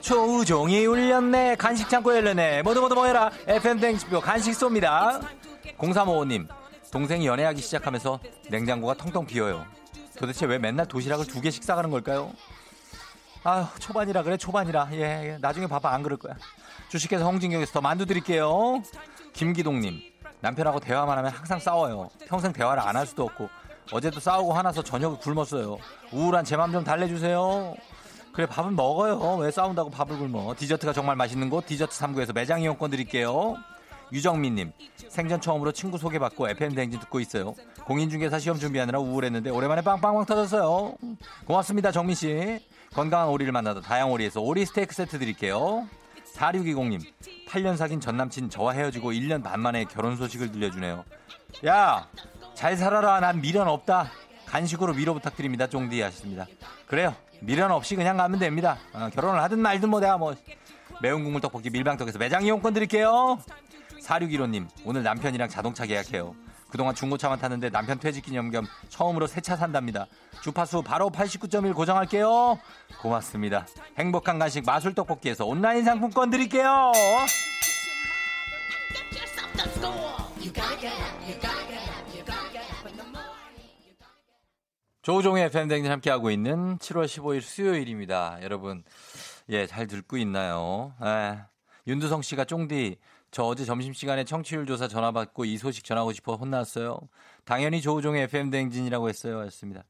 조우종이 0.00 0.86
울렸네. 0.86 1.56
간식 1.56 1.88
창고 1.88 2.14
열렸네. 2.14 2.62
모두 2.62 2.80
모두 2.80 2.94
모여라. 2.94 3.30
FM 3.46 3.80
땡식표 3.80 4.20
간식 4.20 4.52
쏩니다. 4.52 5.20
0355님 5.78 6.46
동생이 6.90 7.26
연애하기 7.26 7.60
시작하면서 7.62 8.18
냉장고가 8.50 8.94
텅텅 8.94 9.26
비어요. 9.26 9.64
도대체 10.18 10.46
왜 10.46 10.58
맨날 10.58 10.86
도시락을 10.86 11.26
두 11.26 11.40
개씩 11.40 11.64
싸가는 11.64 11.90
걸까요? 11.90 12.30
아휴 13.44 13.66
초반이라 13.78 14.22
그래 14.22 14.36
초반이라. 14.36 14.88
예, 14.92 14.98
예. 15.32 15.38
나중에 15.40 15.66
봐봐. 15.66 15.90
안 15.92 16.02
그럴 16.02 16.18
거야. 16.18 16.34
주식회사 16.88 17.24
홍진경에서 17.24 17.72
더 17.72 17.80
만두 17.80 18.04
드릴게요. 18.06 18.82
김기동님 19.32 20.00
남편하고 20.40 20.80
대화만 20.80 21.16
하면 21.18 21.30
항상 21.32 21.58
싸워요. 21.58 22.10
평생 22.26 22.52
대화를 22.52 22.82
안 22.82 22.96
할 22.96 23.06
수도 23.06 23.24
없고 23.24 23.48
어제도 23.92 24.20
싸우고 24.20 24.52
화나서 24.52 24.82
저녁을 24.82 25.18
굶었어요. 25.18 25.78
우울한 26.12 26.44
제 26.44 26.56
맘 26.56 26.70
좀 26.72 26.84
달래주세요 26.84 27.74
그래 28.32 28.46
밥은 28.46 28.74
먹어요 28.76 29.36
왜 29.36 29.50
싸운다고 29.50 29.90
밥을 29.90 30.18
굶어 30.18 30.54
디저트가 30.56 30.92
정말 30.92 31.16
맛있는 31.16 31.50
곳 31.50 31.66
디저트 31.66 31.98
3구에서 31.98 32.34
매장 32.34 32.60
이용권 32.62 32.90
드릴게요 32.90 33.56
유정민님 34.12 34.72
생전 35.08 35.40
처음으로 35.40 35.72
친구 35.72 35.98
소개받고 35.98 36.48
FM 36.50 36.74
대행진 36.74 37.00
듣고 37.00 37.18
있어요. 37.20 37.54
공인중개사 37.84 38.38
시험 38.38 38.58
준비하느라 38.58 38.98
우울했는데 38.98 39.48
오랜만에 39.48 39.80
빵빵빵 39.80 40.26
터졌어요. 40.26 40.96
고맙습니다 41.46 41.90
정민 41.92 42.14
씨. 42.14 42.60
건강한 42.92 43.28
오리를 43.28 43.50
만나다 43.52 43.80
다양오리에서 43.80 44.42
오리 44.42 44.66
스테이크 44.66 44.94
세트 44.94 45.18
드릴게요. 45.18 45.88
4620님 46.34 47.00
8년 47.48 47.78
사귄 47.78 48.00
전남친 48.00 48.50
저와 48.50 48.72
헤어지고 48.72 49.12
1년 49.12 49.42
반 49.42 49.60
만에 49.60 49.84
결혼 49.84 50.16
소식을 50.16 50.52
들려주네요. 50.52 51.04
야 51.64 52.06
잘 52.54 52.76
살아라 52.76 53.20
난 53.20 53.40
미련 53.40 53.66
없다. 53.66 54.10
간식으로 54.46 54.92
위로 54.92 55.14
부탁드립니다. 55.14 55.66
쫑디 55.66 56.00
하셨습니다. 56.00 56.46
그래요. 56.86 57.14
미련 57.42 57.70
없이 57.70 57.96
그냥 57.96 58.16
가면 58.16 58.38
됩니다. 58.38 58.78
어, 58.92 59.08
결혼을 59.12 59.42
하든 59.42 59.58
말든 59.58 59.88
뭐 59.90 60.00
내가 60.00 60.16
뭐 60.16 60.34
매운 61.00 61.24
국물 61.24 61.40
떡볶이 61.40 61.70
밀방떡에서 61.70 62.18
매장 62.18 62.44
이용권 62.44 62.74
드릴게요. 62.74 63.38
4615님, 64.02 64.66
오늘 64.84 65.02
남편이랑 65.02 65.48
자동차 65.48 65.86
계약해요. 65.86 66.34
그동안 66.70 66.94
중고차만 66.94 67.38
탔는데 67.38 67.68
남편 67.70 67.98
퇴직 67.98 68.24
기념 68.24 68.50
겸 68.50 68.66
처음으로 68.88 69.26
새 69.26 69.40
차 69.42 69.56
산답니다. 69.56 70.06
주파수 70.40 70.82
바로 70.82 71.10
89.1 71.10 71.74
고정할게요. 71.74 72.58
고맙습니다. 73.00 73.66
행복한 73.98 74.38
간식 74.38 74.64
마술 74.64 74.94
떡볶이에서 74.94 75.44
온라인 75.44 75.84
상품권 75.84 76.30
드릴게요. 76.30 76.92
조종의 85.02 85.50
팬댕진 85.50 85.90
함께하고 85.90 86.30
있는 86.30 86.78
7월 86.78 87.06
15일 87.06 87.40
수요일입니다. 87.40 88.38
여러분, 88.42 88.84
예, 89.48 89.66
잘 89.66 89.88
듣고 89.88 90.16
있나요? 90.16 90.94
예. 91.02 91.40
윤두성 91.88 92.22
씨가 92.22 92.44
쫑디 92.44 92.98
저 93.32 93.42
어제 93.42 93.64
점심시간에 93.64 94.22
청취율 94.22 94.64
조사 94.64 94.86
전화 94.86 95.10
받고 95.10 95.44
이 95.44 95.58
소식 95.58 95.84
전하고 95.84 96.12
싶어 96.12 96.36
혼났어요. 96.36 97.00
당연히 97.44 97.80
조우종의 97.80 98.22
FM 98.24 98.50
대행진이라고 98.50 99.08
했어요. 99.08 99.42
했습니다. 99.42 99.82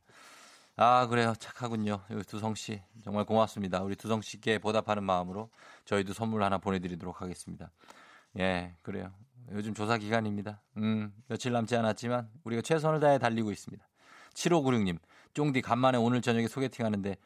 아, 0.76 1.07
그래요. 1.09 1.35
착하군요. 1.38 2.00
두성 2.26 2.54
씨. 2.54 2.81
정말 3.04 3.26
고맙습니다. 3.26 3.83
우리 3.83 3.97
두성 3.97 4.23
씨께 4.23 4.61
보답하는 4.61 5.04
마음으로 5.04 5.50
저희도 5.85 6.14
선물 6.14 6.42
하나 6.42 6.57
보내드리도록 6.57 7.21
하겠습니다. 7.21 7.71
예, 8.38 8.75
그래요. 8.81 9.12
요즘 9.50 9.75
조사 9.75 9.99
기간입니다. 9.99 10.62
음, 10.78 11.12
며칠 11.28 11.52
남지 11.52 11.76
않았지만 11.76 12.31
우리가 12.45 12.62
최선을 12.62 13.00
다해 13.00 13.19
달리고 13.19 13.52
있습니다. 13.52 13.85
7596님, 14.35 14.99
쫑디 15.35 15.62
간만에 15.62 15.99
오늘 15.99 16.21
저녁에 16.21 16.49
소개팅 16.49 16.85
하는데 16.85 17.17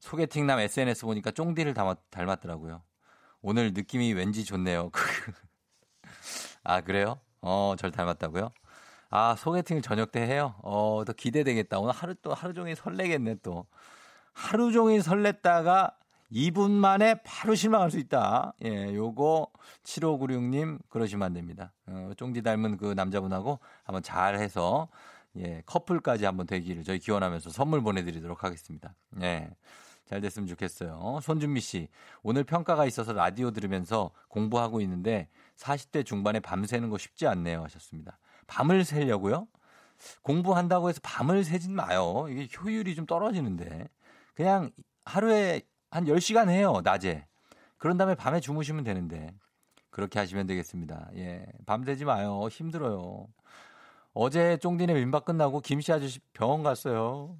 소개팅남 0.00 0.58
SNS 0.58 1.04
보니까 1.04 1.30
쫑디를 1.30 1.74
닮았 1.74 2.40
더라고요. 2.40 2.82
오늘 3.42 3.72
느낌이 3.72 4.12
왠지 4.12 4.44
좋네요. 4.44 4.90
아, 6.64 6.80
그래요? 6.80 7.20
어, 7.40 7.74
절 7.78 7.90
닮았다고요? 7.90 8.50
아, 9.10 9.34
소개팅을 9.36 9.82
저녁 9.82 10.12
때 10.12 10.20
해요? 10.20 10.54
어, 10.62 11.02
더 11.06 11.12
기대되겠다. 11.12 11.78
오늘 11.78 11.92
하루 11.92 12.14
또 12.16 12.34
하루 12.34 12.54
종일 12.54 12.76
설레겠네, 12.76 13.36
또. 13.42 13.66
하루 14.32 14.72
종일 14.72 15.00
설렜다가 15.00 15.94
2분 16.32 16.70
만에 16.70 17.16
바로 17.24 17.54
실망할 17.54 17.90
수 17.90 17.98
있다. 17.98 18.54
예, 18.64 18.94
요거 18.94 19.48
7596님 19.82 20.78
그러시면 20.88 21.26
안 21.26 21.32
됩니다. 21.32 21.72
어, 21.86 22.12
쫑디 22.16 22.42
닮은 22.42 22.76
그 22.76 22.92
남자분하고 22.94 23.58
한번 23.82 24.02
잘 24.02 24.36
해서 24.38 24.88
예, 25.36 25.62
커플까지 25.66 26.24
한번 26.24 26.46
되기를 26.46 26.84
저희 26.84 26.98
기원하면서 26.98 27.50
선물 27.50 27.82
보내드리도록 27.82 28.44
하겠습니다. 28.44 28.94
예. 29.22 29.50
잘 30.06 30.20
됐으면 30.20 30.48
좋겠어요. 30.48 31.20
손준미 31.22 31.60
씨, 31.60 31.88
오늘 32.24 32.42
평가가 32.42 32.84
있어서 32.86 33.12
라디오 33.12 33.52
들으면서 33.52 34.10
공부하고 34.26 34.80
있는데 34.80 35.28
40대 35.56 36.04
중반에 36.04 36.40
밤새는 36.40 36.90
거 36.90 36.98
쉽지 36.98 37.28
않네요. 37.28 37.62
하셨습니다. 37.62 38.18
밤을 38.48 38.84
새려고요? 38.84 39.46
공부한다고 40.22 40.88
해서 40.88 40.98
밤을 41.04 41.44
새진 41.44 41.74
마요. 41.74 42.26
이게 42.28 42.48
효율이 42.58 42.96
좀 42.96 43.06
떨어지는데. 43.06 43.88
그냥 44.34 44.70
하루에 45.04 45.62
한 45.90 46.06
10시간 46.06 46.48
해요. 46.48 46.80
낮에. 46.82 47.26
그런 47.76 47.96
다음에 47.96 48.16
밤에 48.16 48.40
주무시면 48.40 48.82
되는데. 48.82 49.32
그렇게 49.90 50.18
하시면 50.18 50.46
되겠습니다. 50.48 51.10
예. 51.16 51.46
밤새지 51.66 52.04
마요. 52.04 52.48
힘들어요. 52.50 53.28
어제 54.12 54.56
쫑디네 54.58 54.94
민박 54.94 55.24
끝나고 55.24 55.60
김씨 55.60 55.92
아저씨 55.92 56.20
병원 56.32 56.62
갔어요. 56.62 57.38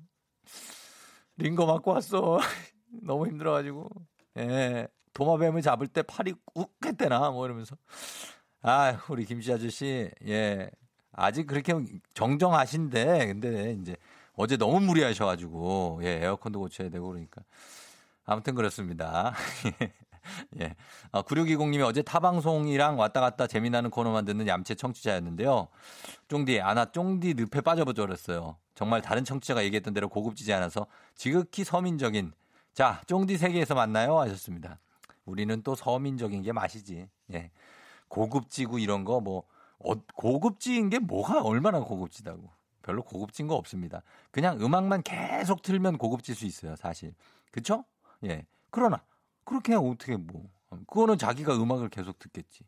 링거 1.37 1.67
맞고 1.67 1.91
왔어. 1.93 2.39
너무 3.03 3.27
힘들어가지고. 3.27 3.89
예. 4.39 4.89
도마뱀을 5.13 5.63
잡을 5.63 5.89
때 5.89 6.03
팔이 6.03 6.35
욱 6.55 6.77
했대나 6.85 7.31
뭐 7.31 7.45
이러면서. 7.47 7.77
아, 8.63 9.01
우리 9.09 9.25
김씨 9.25 9.53
아저씨. 9.53 10.11
예. 10.27 10.71
아직 11.13 11.47
그렇게 11.47 11.75
정정하신데 12.15 13.27
근데 13.27 13.73
이제 13.73 13.97
어제 14.35 14.57
너무 14.57 14.81
무리하셔가지고 14.81 16.01
예, 16.05 16.23
에어컨도 16.23 16.61
고쳐야 16.61 16.89
되고 16.89 17.09
그러니까 17.09 17.43
아무튼 18.25 18.55
그렇습니다. 18.55 19.35
예. 20.61 20.75
아, 21.13 21.23
9620님이 21.23 21.85
어제 21.85 22.03
타방송이랑 22.03 22.99
왔다 22.99 23.21
갔다 23.21 23.47
재미나는 23.47 23.91
코너만 23.91 24.25
듣는 24.25 24.47
얌체 24.47 24.75
청취자였는데요. 24.75 25.69
쫑디, 26.29 26.61
아나 26.61 26.87
쫑디 26.87 27.35
늪에 27.35 27.61
빠져버렸어요. 27.61 28.57
정말 28.75 29.03
다른 29.03 29.25
청취자가 29.25 29.65
얘기했던 29.65 29.93
대로 29.93 30.09
고급지지 30.09 30.53
않아서 30.53 30.87
지극히 31.15 31.65
서민적인 31.65 32.33
자, 32.73 33.03
쫑디 33.07 33.37
세계에서 33.37 33.75
만나요 33.75 34.19
하셨습니다. 34.21 34.79
우리는 35.25 35.63
또 35.63 35.75
서민적인 35.75 36.43
게 36.43 36.53
맛이지. 36.53 37.09
예. 37.33 37.51
고급지고 38.09 38.79
이런 38.79 39.05
거 39.05 39.21
뭐, 39.21 39.45
어, 39.79 39.95
고급지인 40.15 40.89
게 40.89 40.99
뭐가 40.99 41.43
얼마나 41.43 41.81
고급지다고. 41.81 42.51
별로 42.83 43.03
고급진 43.03 43.47
거 43.47 43.55
없습니다. 43.57 44.03
그냥 44.31 44.59
음악만 44.61 45.03
계속 45.03 45.63
틀면 45.63 45.99
고급질 45.99 46.35
수 46.35 46.47
있어요, 46.47 46.75
사실. 46.77 47.15
그쵸? 47.51 47.85
예. 48.25 48.47
그러나, 48.71 49.03
그렇게 49.51 49.75
어떻게 49.75 50.17
뭐. 50.17 50.49
그거는 50.87 51.19
자기가 51.19 51.57
음악을 51.57 51.89
계속 51.89 52.21
듣겠지. 52.21 52.65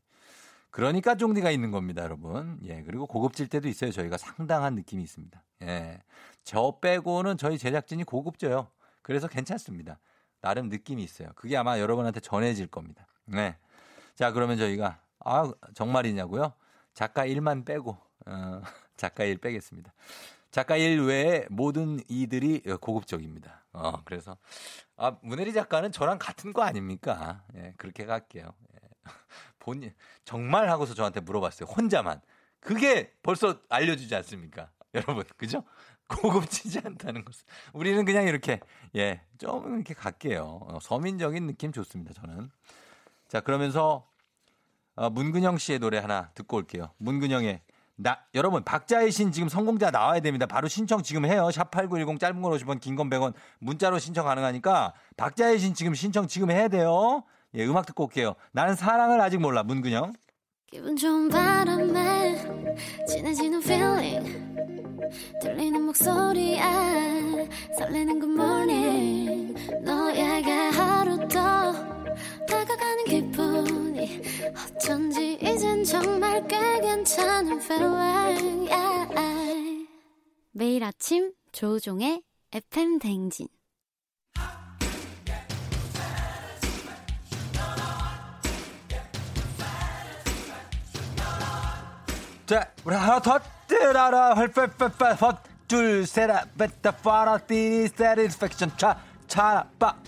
그러니까 0.71 1.15
쫑디가 1.15 1.53
있는 1.53 1.71
겁니다, 1.71 2.03
여러분. 2.03 2.59
예. 2.65 2.83
그리고 2.83 3.07
고급질 3.07 3.47
때도 3.47 3.69
있어요. 3.69 3.93
저희가 3.93 4.17
상당한 4.19 4.75
느낌이 4.75 5.01
있습니다. 5.05 5.41
예. 5.63 6.03
저 6.43 6.79
빼고는 6.81 7.37
저희 7.37 7.57
제작진이 7.57 8.03
고급져요. 8.03 8.67
그래서 9.03 9.29
괜찮습니다. 9.29 10.01
나름 10.41 10.71
느낌이 10.71 11.05
있어요. 11.05 11.29
그게 11.37 11.57
아마 11.57 11.79
여러분한테 11.79 12.19
전해질 12.19 12.67
겁니다. 12.67 13.07
네. 13.27 13.57
자, 14.17 14.33
그러면 14.33 14.59
저희가, 14.59 15.01
아, 15.21 15.53
정말이냐고요? 15.75 16.53
작가 16.95 17.25
1만 17.27 17.65
빼고, 17.65 17.97
어, 18.27 18.61
작가 18.97 19.23
1 19.23 19.39
빼겠습니다. 19.39 19.93
작가 20.51 20.77
1 20.77 21.03
외에 21.05 21.47
모든 21.49 22.01
이들이 22.09 22.61
고급적입니다. 22.81 23.67
어, 23.73 24.03
그래서, 24.05 24.37
아, 25.03 25.17
문혜리 25.21 25.53
작가는 25.53 25.91
저랑 25.91 26.19
같은 26.21 26.53
거 26.53 26.63
아닙니까? 26.63 27.43
예, 27.57 27.75
그렇게 27.77 28.07
갈게요. 28.07 28.55
예. 28.75 28.89
본인, 29.59 29.93
정말 30.25 30.71
하고서 30.71 30.95
저한테 30.95 31.19
물어봤어요. 31.19 31.69
혼자만. 31.69 32.21
그게 32.61 33.13
벌써 33.21 33.59
알려주지 33.69 34.15
않습니까? 34.15 34.71
여러분, 34.95 35.25
그죠? 35.37 35.65
고급지지 36.07 36.83
않다는 36.85 37.25
것을. 37.25 37.45
우리는 37.73 38.05
그냥 38.05 38.29
이렇게, 38.29 38.61
예, 38.95 39.23
좀 39.39 39.75
이렇게 39.75 39.93
갈게요. 39.93 40.61
어, 40.63 40.79
서민적인 40.81 41.49
느낌 41.49 41.73
좋습니다, 41.73 42.13
저는. 42.13 42.53
자, 43.27 43.41
그러면서, 43.41 44.09
어, 44.95 45.11
문근영 45.11 45.59
씨의 45.59 45.81
노래 45.81 45.99
하나 45.99 46.31
듣고 46.35 46.59
올게요. 46.59 46.93
문근영의, 46.99 47.61
나, 48.03 48.19
여러분, 48.35 48.65
박자의 48.65 49.13
신 49.13 49.31
지금 49.31 49.49
성공자 49.49 49.91
나와야 49.91 50.19
됩니다. 50.21 50.47
바로 50.47 50.67
신청 50.67 51.03
지금 51.03 51.25
해요. 51.25 51.49
샵8910 51.53 52.19
짧은 52.19 52.43
건 52.43 52.53
50원, 52.53 52.81
긴 52.81 52.97
건 52.97 53.09
100원, 53.09 53.33
문자로 53.61 53.99
신청 54.01 54.27
가능하니까, 54.27 54.93
박자의 55.17 55.59
신 55.61 55.73
지금 55.73 55.95
신청 55.95 56.27
지금 56.27 56.51
해야 56.51 56.67
돼요. 56.69 57.23
예, 57.55 57.65
음악 57.65 57.87
듣고 57.87 58.05
올게요. 58.05 58.35
나는 58.51 58.75
사랑을 58.75 59.21
아직 59.21 59.39
몰라, 59.39 59.63
문근영. 59.63 60.15
기분 60.71 60.97
좋은 60.97 61.29
바람에 61.29 62.45
진해지는 63.07 63.63
feeling 63.63 64.49
들리는 65.43 65.83
목소리에 65.83 66.63
설레는 67.79 68.21
good 68.21 68.33
morning 68.33 69.55
너에게 69.83 70.51
하루 70.51 71.29
더 71.29 71.92
기분이 73.13 74.23
어쩐지 74.75 75.39
이젠 75.43 75.85
정말 75.85 76.49
꽤 76.49 76.81
괜찮은 76.81 77.61
feeling 77.61 78.71
yeah. 78.73 79.87
매일 80.53 80.83
아침 80.83 81.31
조우종의 81.53 82.23
FM 82.51 82.99
댕진. 83.01 83.49
자, 92.47 92.71
우리 92.87 92.95
하나 92.95 93.21
더 93.21 93.39
뜨라라. 93.67 94.33
헐빼빼빼 94.33 95.05
헛둘 95.21 96.07
세라 96.07 96.47
베타 96.57 96.91
파라 96.93 97.37
띠리 97.37 97.89
세리스팩션 97.89 98.73
차 98.79 98.99
차빠 99.27 99.99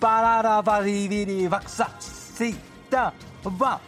빠라라 0.00 0.62
바리비리 0.62 1.50
박사 1.50 1.88
시다 2.34 3.12
바 3.58 3.78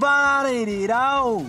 바리리라우 0.00 1.46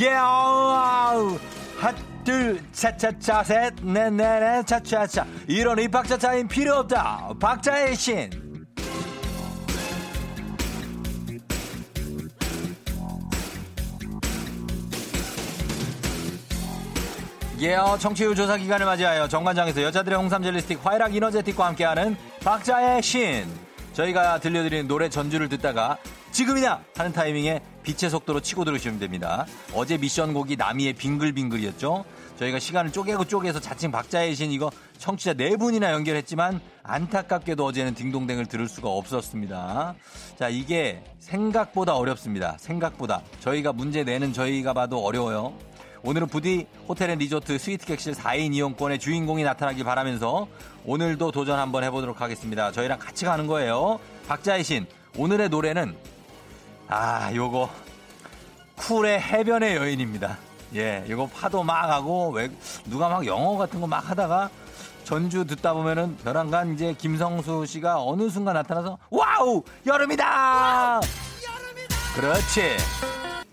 예아우 0.00 1.38
핫둘 1.78 2.60
차차차 2.72 3.44
셋 3.44 3.74
네네네 3.82 4.64
차차차. 4.64 5.26
이런 5.46 5.78
이 5.78 5.86
박자차인 5.88 6.48
필요 6.48 6.76
없다. 6.76 7.34
박자의 7.38 7.94
신 7.94 8.43
예어 17.64 17.96
청취율 17.96 18.34
조사 18.34 18.58
기간을 18.58 18.84
맞이하여 18.84 19.26
정관장에서 19.26 19.82
여자들의 19.84 20.18
홍삼 20.18 20.42
젤리 20.42 20.60
스틱 20.60 20.84
화이락 20.84 21.14
이너제틱과 21.14 21.64
함께하는 21.68 22.14
박자의 22.42 23.02
신. 23.02 23.46
저희가 23.94 24.38
들려드리는 24.40 24.86
노래 24.86 25.08
전주를 25.08 25.48
듣다가 25.48 25.96
지금이냐 26.30 26.84
하는 26.94 27.12
타이밍에 27.14 27.62
빛의 27.82 28.10
속도로 28.10 28.40
치고 28.40 28.66
들으시면 28.66 28.98
됩니다. 28.98 29.46
어제 29.72 29.96
미션 29.96 30.34
곡이 30.34 30.56
나미의 30.56 30.92
빙글빙글이었죠. 30.92 32.04
저희가 32.38 32.58
시간을 32.58 32.92
쪼개고 32.92 33.24
쪼개서 33.24 33.60
자칭 33.60 33.90
박자의 33.90 34.34
신 34.34 34.50
이거 34.50 34.70
청취자 34.98 35.32
네 35.32 35.56
분이나 35.56 35.92
연결했지만 35.92 36.60
안타깝게도 36.82 37.64
어제는 37.64 37.94
딩동댕을 37.94 38.44
들을 38.44 38.68
수가 38.68 38.90
없었습니다. 38.90 39.94
자 40.38 40.48
이게 40.50 41.02
생각보다 41.18 41.96
어렵습니다. 41.96 42.56
생각보다. 42.58 43.22
저희가 43.40 43.72
문제 43.72 44.04
내는 44.04 44.34
저희가 44.34 44.74
봐도 44.74 45.02
어려워요 45.02 45.54
오늘은 46.04 46.26
부디 46.28 46.66
호텔 46.86 47.08
앤 47.10 47.18
리조트 47.18 47.56
스위트 47.58 47.86
객실 47.86 48.12
4인 48.14 48.54
이용권의 48.54 48.98
주인공이 48.98 49.42
나타나길 49.42 49.84
바라면서 49.84 50.46
오늘도 50.84 51.32
도전 51.32 51.58
한번 51.58 51.82
해보도록 51.84 52.20
하겠습니다. 52.20 52.70
저희랑 52.72 52.98
같이 52.98 53.24
가는 53.24 53.46
거예요. 53.46 53.98
박자의 54.28 54.64
신 54.64 54.86
오늘의 55.16 55.48
노래는 55.48 55.96
아 56.88 57.30
요거 57.34 57.70
쿨의 58.76 59.18
해변의 59.20 59.76
여인입니다. 59.76 60.36
예, 60.74 61.04
이거 61.08 61.26
파도 61.26 61.62
막 61.62 61.88
하고 61.88 62.30
왜 62.30 62.50
누가 62.84 63.08
막 63.08 63.24
영어 63.26 63.56
같은 63.56 63.80
거 63.80 63.86
막 63.86 64.10
하다가 64.10 64.50
전주 65.04 65.46
듣다 65.46 65.72
보면은 65.72 66.16
별안간 66.18 66.74
이제 66.74 66.94
김성수 66.98 67.64
씨가 67.66 68.02
어느 68.02 68.28
순간 68.28 68.54
나타나서 68.54 68.98
wow 69.10 69.62
여름이다. 69.86 71.00
여름이다. 71.46 71.96
그렇지. 72.14 72.76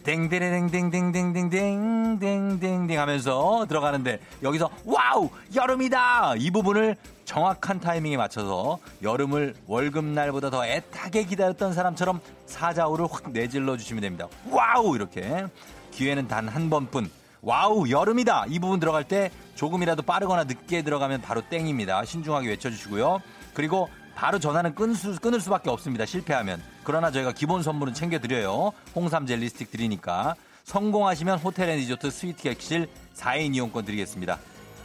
땡땡땡땡땡땡땡땡땡땡 0.04 3.00
하면서 3.00 3.66
들어가는데 3.68 4.20
여기서 4.44 4.70
와우 4.86 5.30
여름이다 5.56 6.36
이 6.38 6.52
부분을 6.52 6.96
정확한 7.26 7.80
타이밍에 7.80 8.18
맞춰서 8.18 8.80
여름을 9.02 9.56
월급날보다 9.68 10.50
더 10.50 10.66
애타게 10.66 11.24
기다렸던 11.26 11.74
사람처럼 11.74 12.20
사자후를 12.46 13.08
확 13.10 13.32
내질러 13.32 13.78
주시면 13.78 14.02
됩니다. 14.02 14.28
와우 14.50 14.96
이렇게 14.96 15.46
기회는 15.92 16.28
단 16.28 16.50
한 16.50 16.70
번뿐. 16.70 17.10
와우 17.44 17.90
여름이다 17.90 18.46
이 18.50 18.60
부분 18.60 18.80
들어갈 18.80 19.04
때 19.06 19.32
조금이라도 19.56 20.04
빠르거나 20.04 20.44
늦게 20.44 20.84
들어가면 20.84 21.22
바로 21.22 21.42
땡입니다. 21.50 22.06
신중하게 22.06 22.50
외쳐주시고요. 22.50 23.20
그리고 23.54 23.90
바로 24.22 24.38
전화는 24.38 24.76
끊을, 24.76 24.94
수, 24.94 25.20
끊을 25.20 25.42
수밖에 25.42 25.72
없습니다. 25.72 26.06
실패하면. 26.06 26.62
그러나 26.84 27.10
저희가 27.10 27.32
기본 27.32 27.64
선물은 27.64 27.96
챙겨드려요. 27.96 28.72
홍삼 28.94 29.26
젤리 29.26 29.50
스틱 29.50 29.72
드리니까. 29.72 30.36
성공하시면 30.64 31.40
호텔 31.40 31.70
and 31.70 31.80
리조트 31.80 32.12
스위트 32.12 32.44
객실 32.44 32.88
4인 33.16 33.56
이용권 33.56 33.84
드리겠습니다. 33.84 34.38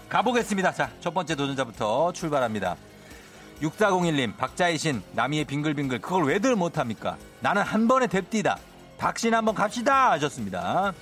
가보겠습니다. 0.09 0.72
자, 0.72 0.90
첫 1.01 1.12
번째 1.12 1.35
도전자부터 1.35 2.14
출발합니다. 2.14 2.77
6401님, 3.61 4.38
박자의 4.38 4.79
신, 4.79 5.03
나미의 5.12 5.44
빙글빙글, 5.44 6.01
그걸 6.01 6.25
왜들 6.25 6.57
못합니까? 6.57 7.18
나는 7.40 7.61
한 7.61 7.87
번에 7.87 8.07
됩디다. 8.06 8.56
박신 8.96 9.35
한번 9.35 9.55
갑시다! 9.55 10.12
하셨습니다. 10.12 10.94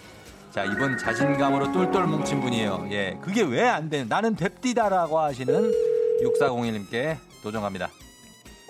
자, 0.50 0.64
이분 0.64 0.98
자신감으로 0.98 1.70
똘똘 1.70 2.04
뭉친 2.08 2.40
분이에요. 2.40 2.88
예, 2.90 3.16
그게 3.22 3.42
왜 3.42 3.62
안 3.62 3.88
되는, 3.88 4.08
나는 4.08 4.34
됩디다라고 4.34 5.20
하시는 5.20 5.70
6401님께 6.24 7.16
도전 7.40 7.62
갑니다. 7.62 7.88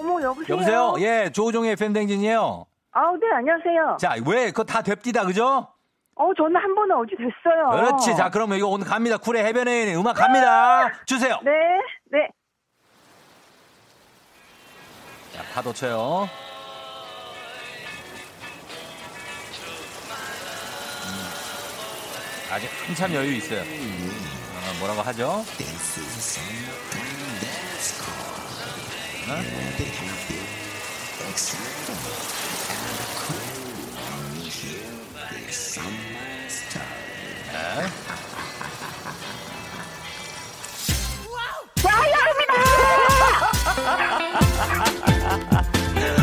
어머 0.04 0.22
여보세요. 0.22 0.54
여보세요? 0.56 0.94
예, 0.98 1.30
조우종의 1.32 1.72
FM댕진이에요. 1.72 2.66
아우 2.92 3.16
네 3.16 3.26
안녕하세요. 3.34 3.96
자, 3.98 4.14
왜, 4.26 4.46
그거 4.46 4.62
다 4.64 4.82
뎁디다, 4.82 5.24
그죠? 5.24 5.66
어 6.16 6.30
저는 6.36 6.54
한 6.56 6.74
번은 6.74 6.94
어제 6.96 7.16
됐어요. 7.16 7.70
그렇지. 7.70 8.14
자, 8.16 8.30
그러면 8.30 8.58
이거 8.58 8.68
오늘 8.68 8.86
갑니다. 8.86 9.16
쿨의 9.16 9.44
해변에 9.46 9.94
음악 9.96 10.14
갑니다. 10.14 10.92
주세요. 11.06 11.38
네 11.42 11.50
네. 12.12 12.28
자, 15.32 15.42
파도 15.52 15.72
쳐요. 15.72 16.28
음, 21.04 22.52
아직 22.52 22.70
한참 22.86 23.12
여유 23.14 23.32
있어요. 23.32 23.60
어, 23.62 24.78
뭐라고 24.78 25.00
하죠? 25.02 25.42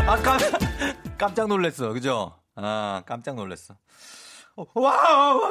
아, 0.08 0.18
깜, 0.22 0.38
깜짝 1.18 1.48
놀랐어. 1.48 1.94
그죠? 1.94 2.36
아, 2.56 3.02
깜짝 3.08 3.36
놀랐어. 3.36 3.76
어, 4.56 4.66
와, 4.76 4.92
와, 4.92 5.36
와, 5.36 5.50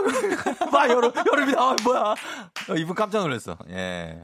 와, 0.73 0.89
여름, 0.89 1.11
여름이다. 1.27 1.61
아, 1.61 1.77
뭐야. 1.83 2.01
어, 2.69 2.75
이분 2.77 2.95
깜짝 2.95 3.23
놀랐어. 3.23 3.59
예. 3.71 4.23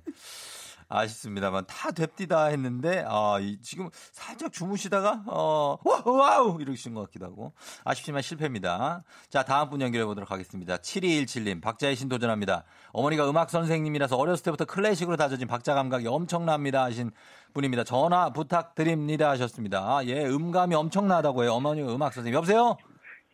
아쉽습니다만 0.88 1.64
다 1.66 1.90
됩디다 1.90 2.46
했는데 2.46 3.04
아, 3.06 3.38
이, 3.40 3.60
지금 3.60 3.88
살짝 4.12 4.52
주무시다가 4.52 5.24
어, 5.26 5.78
와, 5.84 6.02
와우 6.04 6.60
이러신 6.60 6.94
것 6.94 7.02
같기도 7.02 7.26
하고 7.26 7.52
아쉽지만 7.84 8.22
실패입니다. 8.22 9.04
자 9.28 9.42
다음 9.42 9.70
분 9.70 9.80
연결해 9.80 10.04
보도록 10.04 10.30
하겠습니다. 10.30 10.76
7217님 10.76 11.60
박자의 11.60 11.96
신 11.96 12.08
도전합니다. 12.08 12.64
어머니가 12.92 13.28
음악 13.28 13.50
선생님이라서 13.50 14.16
어렸을 14.16 14.44
때부터 14.44 14.64
클래식으로 14.64 15.16
다져진 15.16 15.48
박자 15.48 15.74
감각이 15.74 16.06
엄청납니다 16.06 16.84
하신 16.84 17.10
분입니다. 17.52 17.84
전화 17.84 18.30
부탁드립니다 18.30 19.30
하셨습니다. 19.30 20.00
예, 20.06 20.24
음감이 20.24 20.74
엄청나다고 20.74 21.42
해요. 21.42 21.52
어머니가 21.54 21.94
음악 21.94 22.12
선생님 22.12 22.36
여보세요. 22.36 22.76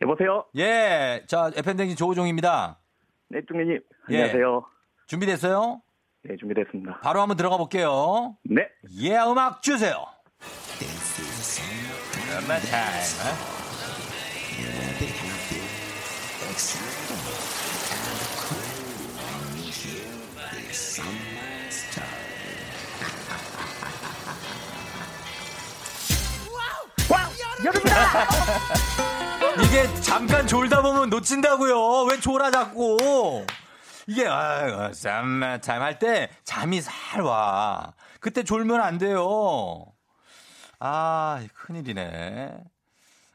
여보세요? 0.01 0.45
예, 0.57 1.23
자 1.27 1.51
FM댕진 1.55 1.95
조우종입니다. 1.95 2.79
네, 3.29 3.41
뚱이님. 3.47 3.79
예. 4.11 4.15
안녕하세요. 4.15 4.65
준비됐어요? 5.07 5.81
네, 6.23 6.35
준비됐습니다. 6.37 6.99
바로 7.01 7.21
한번 7.21 7.35
들어가 7.37 7.57
볼게요. 7.57 8.37
네. 8.43 8.67
예, 9.01 9.17
음악 9.17 9.61
주세요. 9.61 10.05
타임. 12.69 13.03
이게 29.63 30.01
잠깐 30.01 30.47
졸다 30.47 30.81
보면 30.81 31.09
놓친다고요. 31.09 32.03
왜 32.03 32.19
졸아 32.19 32.49
자꾸. 32.51 33.45
이게 34.07 34.27
아, 34.27 34.91
쌈마 34.93 35.59
타임 35.59 35.81
할 35.81 35.97
때 35.99 36.29
잠이 36.43 36.81
살 36.81 37.21
와. 37.21 37.93
그때 38.19 38.43
졸면 38.43 38.81
안 38.81 38.97
돼요. 38.97 39.85
아, 40.79 41.41
큰일이네. 41.53 42.57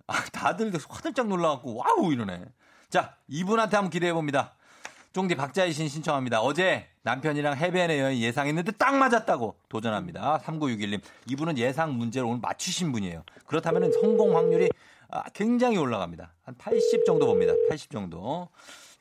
아, 0.07 0.25
다들 0.33 0.73
화들짝 0.89 1.29
놀라갖고 1.29 1.77
와우 1.77 2.13
이러네. 2.13 2.45
자, 2.91 3.17
이분한테 3.29 3.77
한번 3.77 3.91
기대해 3.91 4.13
봅니다. 4.13 4.55
쫑디 5.13 5.35
박자의 5.37 5.73
신 5.73 5.89
신청합니다. 5.89 6.41
어제 6.43 6.87
남편이랑 7.03 7.57
해변의 7.57 7.99
여인 7.99 8.19
예상했는데 8.19 8.73
딱 8.73 8.95
맞았다고 8.95 9.57
도전합니다. 9.69 10.39
3961님. 10.45 11.01
이분은 11.27 11.57
예상 11.59 11.97
문제를 11.97 12.27
오늘 12.29 12.41
맞추신 12.41 12.93
분이에요. 12.93 13.25
그렇다면 13.47 13.91
성공 13.93 14.37
확률이 14.37 14.69
아, 15.11 15.23
굉장히 15.33 15.79
올라갑니다. 15.79 16.35
한 16.45 16.55
80 16.59 17.07
정도 17.07 17.27
봅니다. 17.27 17.55
80 17.71 17.91
정도. 17.91 18.49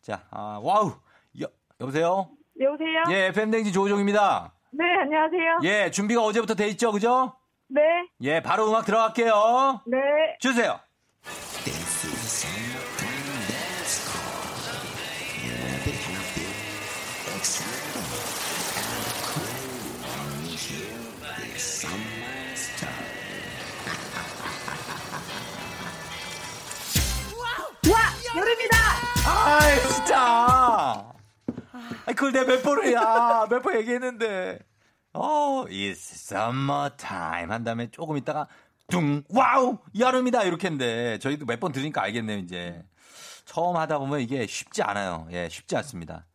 자, 0.02 0.24
아, 0.32 0.60
와우. 0.64 0.94
여, 1.80 1.86
여보세요? 1.86 2.30
여보세요? 2.60 3.04
예, 3.12 3.28
FM댕지 3.28 3.72
조종입니다. 3.72 4.54
네, 4.72 4.84
안녕하세요. 5.02 5.60
예, 5.64 5.92
준비가 5.92 6.24
어제부터 6.24 6.56
돼 6.56 6.68
있죠, 6.70 6.92
그죠? 6.92 7.36
네, 7.70 7.82
예, 8.22 8.42
바로 8.42 8.68
음악 8.68 8.86
들어갈게요. 8.86 9.82
네. 9.86 9.98
주세요. 10.40 10.80
와, 27.90 28.00
여름이다! 28.36 28.78
아이, 29.26 29.80
진짜. 29.88 31.17
아이, 32.08 32.14
그걸 32.16 32.32
내가 32.32 32.46
몇 32.46 32.64
번이야. 32.64 33.48
몇 33.50 33.62
번 33.62 33.76
얘기했는데. 33.78 34.60
어, 35.14 35.66
it's 35.68 36.14
summertime 36.34 37.52
한 37.52 37.64
다음에 37.64 37.90
조금 37.92 38.18
있다가 38.18 38.48
둥, 38.88 39.24
와우, 39.30 39.78
여름이다. 39.98 40.44
이렇게 40.44 40.68
했는데 40.68 41.18
저희도 41.20 41.46
몇 41.46 41.60
번 41.60 41.72
들으니까 41.72 42.02
알겠네요, 42.04 42.38
이제. 42.40 42.84
처음 43.46 43.76
하다 43.78 44.00
보면 44.00 44.20
이게 44.22 44.46
쉽지 44.48 44.84
않아요. 44.84 45.28
예, 45.32 45.50
쉽지 45.50 45.76
않습니다. 45.78 46.26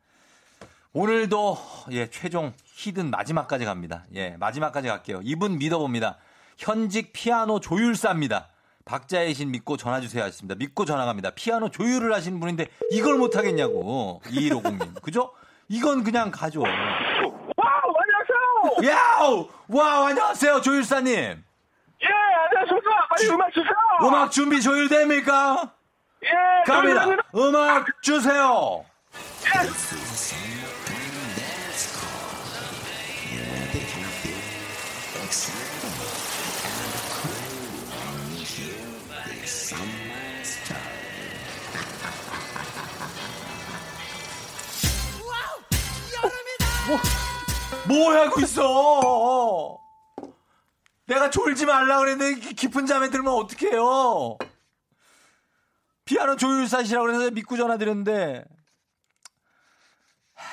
오늘도 0.94 1.58
예, 1.92 2.08
최종 2.10 2.52
히든 2.74 3.10
마지막까지 3.10 3.64
갑니다. 3.64 4.04
예, 4.14 4.30
마지막까지 4.38 4.88
갈게요. 4.88 5.20
이분 5.22 5.58
믿어봅니다. 5.58 6.18
현직 6.58 7.12
피아노 7.12 7.60
조율사입니다. 7.60 8.48
박자의 8.84 9.32
신 9.34 9.50
믿고 9.52 9.76
전화 9.76 10.00
주세요 10.00 10.22
하셨습니다. 10.24 10.54
믿고 10.56 10.84
전화 10.84 11.04
갑니다. 11.06 11.30
피아노 11.30 11.70
조율을 11.70 12.12
하시는 12.12 12.38
분인데 12.40 12.66
이걸 12.90 13.16
못 13.16 13.36
하겠냐고. 13.36 14.20
2150님. 14.26 15.00
그죠? 15.00 15.32
이건 15.72 16.04
그냥 16.04 16.30
가죠. 16.30 16.60
와우, 16.60 17.94
안녕하세요! 18.76 18.92
야우! 18.92 19.48
와우, 19.68 20.04
안녕하세요, 20.04 20.60
조율사님. 20.60 21.14
예, 21.14 22.08
안녕하십니까! 22.44 22.90
빨리 23.08 23.28
음악 23.30 23.52
주세요! 23.54 23.72
음악 24.02 24.30
준비 24.30 24.60
조율됩니까? 24.60 25.72
예, 26.24 26.70
갑니다. 26.70 27.06
감사합니다. 27.06 27.28
음악 27.34 28.02
주세요. 28.02 28.84
뭐 47.88 48.12
하고 48.14 48.40
있어? 48.40 49.78
내가 51.06 51.30
졸지 51.30 51.66
말라 51.66 51.98
그랬는데 51.98 52.40
기- 52.40 52.54
깊은 52.54 52.86
잠에 52.86 53.10
들면 53.10 53.32
어떡해요? 53.32 54.38
피아노 56.04 56.36
조율사시라고 56.36 57.06
그래서 57.06 57.30
믿고 57.30 57.56
전화드렸는데 57.56 58.44
하, 60.34 60.44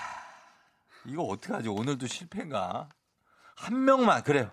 이거 1.06 1.24
어떡하지? 1.24 1.70
오늘도 1.70 2.08
실패인가? 2.08 2.90
한 3.56 3.84
명만 3.86 4.24
그래요. 4.24 4.52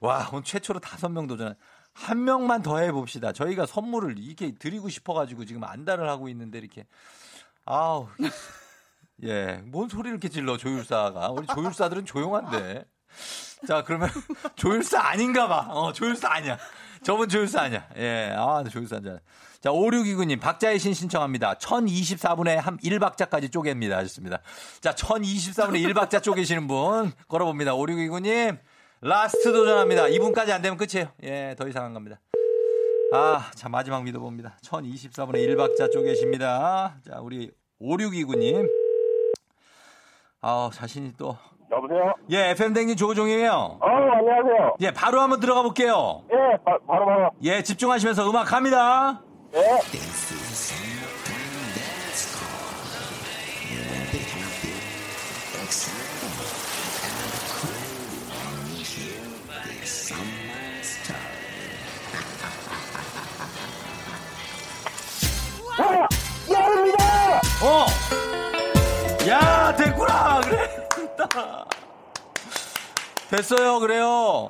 와 0.00 0.28
오늘 0.32 0.44
최초로 0.44 0.80
다섯 0.80 1.08
명 1.08 1.26
도전. 1.26 1.54
한 1.92 2.24
명만 2.24 2.60
더 2.62 2.78
해봅시다. 2.78 3.32
저희가 3.32 3.66
선물을 3.66 4.18
이렇게 4.18 4.52
드리고 4.52 4.88
싶어가지고 4.88 5.44
지금 5.44 5.62
안달을 5.64 6.08
하고 6.08 6.28
있는데 6.28 6.58
이렇게 6.58 6.86
아우 7.64 8.08
예, 9.22 9.60
뭔 9.64 9.88
소리 9.88 10.10
이렇게 10.10 10.28
질러 10.28 10.56
조율사가 10.56 11.30
우리 11.30 11.46
조율사들은 11.46 12.04
조용한데. 12.04 12.84
자 13.66 13.82
그러면 13.84 14.08
조율사 14.56 15.00
아닌가 15.00 15.46
봐. 15.48 15.68
어 15.70 15.92
조율사 15.92 16.28
아니야. 16.32 16.58
저분 17.02 17.28
조율사 17.28 17.62
아니야. 17.62 17.88
예, 17.96 18.34
아 18.36 18.64
조율사 18.64 18.96
아니야. 18.96 19.18
자 19.60 19.70
5629님 19.70 20.40
박자의 20.40 20.78
신 20.78 20.92
신청합니다. 20.92 21.54
1024분에 21.54 22.56
한 22.56 22.76
1박자까지 22.78 23.52
쪼갭니다 23.52 23.92
하셨습니다. 23.92 24.40
자 24.80 24.94
1024분에 24.94 25.82
1박자 25.94 26.22
쪼개시는 26.22 26.66
분 26.66 27.12
걸어봅니다. 27.28 27.72
5629님 27.74 28.58
라스트 29.00 29.52
도전합니다. 29.52 30.08
이분까지 30.08 30.52
안 30.52 30.62
되면 30.62 30.76
끝이에요. 30.76 31.08
예, 31.22 31.54
더 31.58 31.68
이상 31.68 31.84
안 31.84 31.94
갑니다. 31.94 32.20
아, 33.12 33.50
자, 33.54 33.68
마지막 33.68 34.02
믿어봅니다. 34.02 34.58
1024분의 34.64 35.46
1박자 35.48 35.92
쪼개십니다. 35.92 36.96
자, 37.06 37.20
우리 37.20 37.52
5629님. 37.80 38.83
아 40.46 40.68
자신이 40.70 41.14
또. 41.16 41.38
여보세요? 41.72 42.12
예, 42.30 42.50
FM댕진 42.50 42.98
조종이에요. 42.98 43.78
어, 43.80 43.86
안녕하세요. 43.88 44.74
예, 44.80 44.90
바로 44.90 45.22
한번 45.22 45.40
들어가 45.40 45.62
볼게요. 45.62 46.20
예, 46.30 46.62
바, 46.62 46.76
바로 46.86 47.06
바로. 47.06 47.30
예, 47.42 47.62
집중하시면서 47.62 48.28
음악 48.28 48.44
갑니다. 48.44 49.22
예. 49.54 49.60
와, 65.66 66.08
여름이다! 66.50 67.04
어! 67.64 68.23
야, 69.28 69.74
됐구나! 69.74 70.40
그래. 70.42 70.58
됐다. 70.94 71.64
됐어요, 73.30 73.78
그래요. 73.80 74.48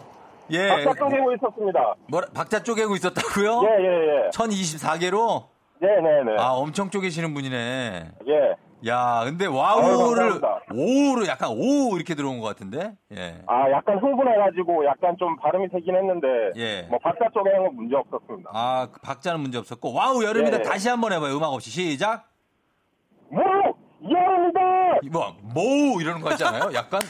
예. 0.50 0.68
박자 0.84 0.94
쪼개고 0.94 1.32
있었습니다. 1.34 1.94
뭐라, 2.08 2.26
박자 2.34 2.62
쪼개고 2.62 2.96
있었다고요? 2.96 3.62
예, 3.64 3.84
예, 3.84 4.26
예. 4.26 4.30
1024개로? 4.30 5.44
네, 5.80 5.88
네, 5.88 6.24
네. 6.24 6.37
아, 6.38 6.52
엄청 6.52 6.90
쪼개시는 6.90 7.32
분이네. 7.34 8.10
예. 8.28 8.56
야, 8.87 9.22
근데 9.24 9.46
와우를. 9.46 10.40
오우로 10.74 11.26
약간 11.26 11.50
오 11.50 11.96
이렇게 11.96 12.14
들어온 12.14 12.40
것 12.40 12.46
같은데? 12.48 12.92
예. 13.16 13.37
아, 13.46 13.70
약간 13.70 13.98
흥분해가지고 13.98 14.84
약간 14.84 15.16
좀 15.18 15.37
발음이 15.37 15.68
세긴 15.72 15.94
했는데, 15.96 16.26
예. 16.56 16.82
뭐 16.90 16.98
박자 16.98 17.26
쪼개는 17.32 17.62
건 17.64 17.76
문제 17.76 17.96
없었습니다. 17.96 18.50
아, 18.52 18.88
그 18.92 19.00
박자는 19.00 19.40
문제 19.40 19.56
없었고. 19.56 19.94
와우, 19.94 20.22
여름이다. 20.22 20.58
예. 20.58 20.62
다시 20.62 20.88
한번 20.88 21.12
해봐요. 21.12 21.34
음악 21.37 21.52
없이. 21.54 21.70
시작. 21.70 22.28
뭐! 23.30 23.42
여 23.42 23.74
이 25.03 25.09
뭐, 25.09 25.35
모 25.43 26.01
이러는 26.01 26.21
거 26.21 26.31
있잖아요. 26.33 26.73
약간 26.75 27.01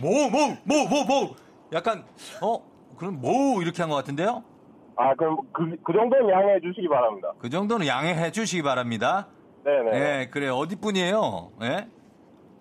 모, 0.00 0.08
모, 0.30 0.56
모, 0.64 0.88
모, 0.88 1.04
모. 1.04 1.34
약간 1.72 2.04
어 2.42 2.58
그럼 2.96 3.20
모 3.20 3.60
이렇게 3.62 3.82
한 3.82 3.90
것 3.90 3.96
같은데요. 3.96 4.42
아, 4.96 5.14
그럼 5.14 5.38
그, 5.52 5.76
그 5.82 5.92
정도는 5.92 6.28
양해해 6.30 6.60
주시기 6.60 6.88
바랍니다. 6.88 7.32
그 7.38 7.48
정도는 7.48 7.86
양해해 7.86 8.30
주시기 8.30 8.62
바랍니다. 8.62 9.28
네네. 9.64 9.90
예, 10.20 10.26
그래요. 10.30 10.56
어디 10.56 10.76
분이에요? 10.76 11.52
예? 11.62 11.86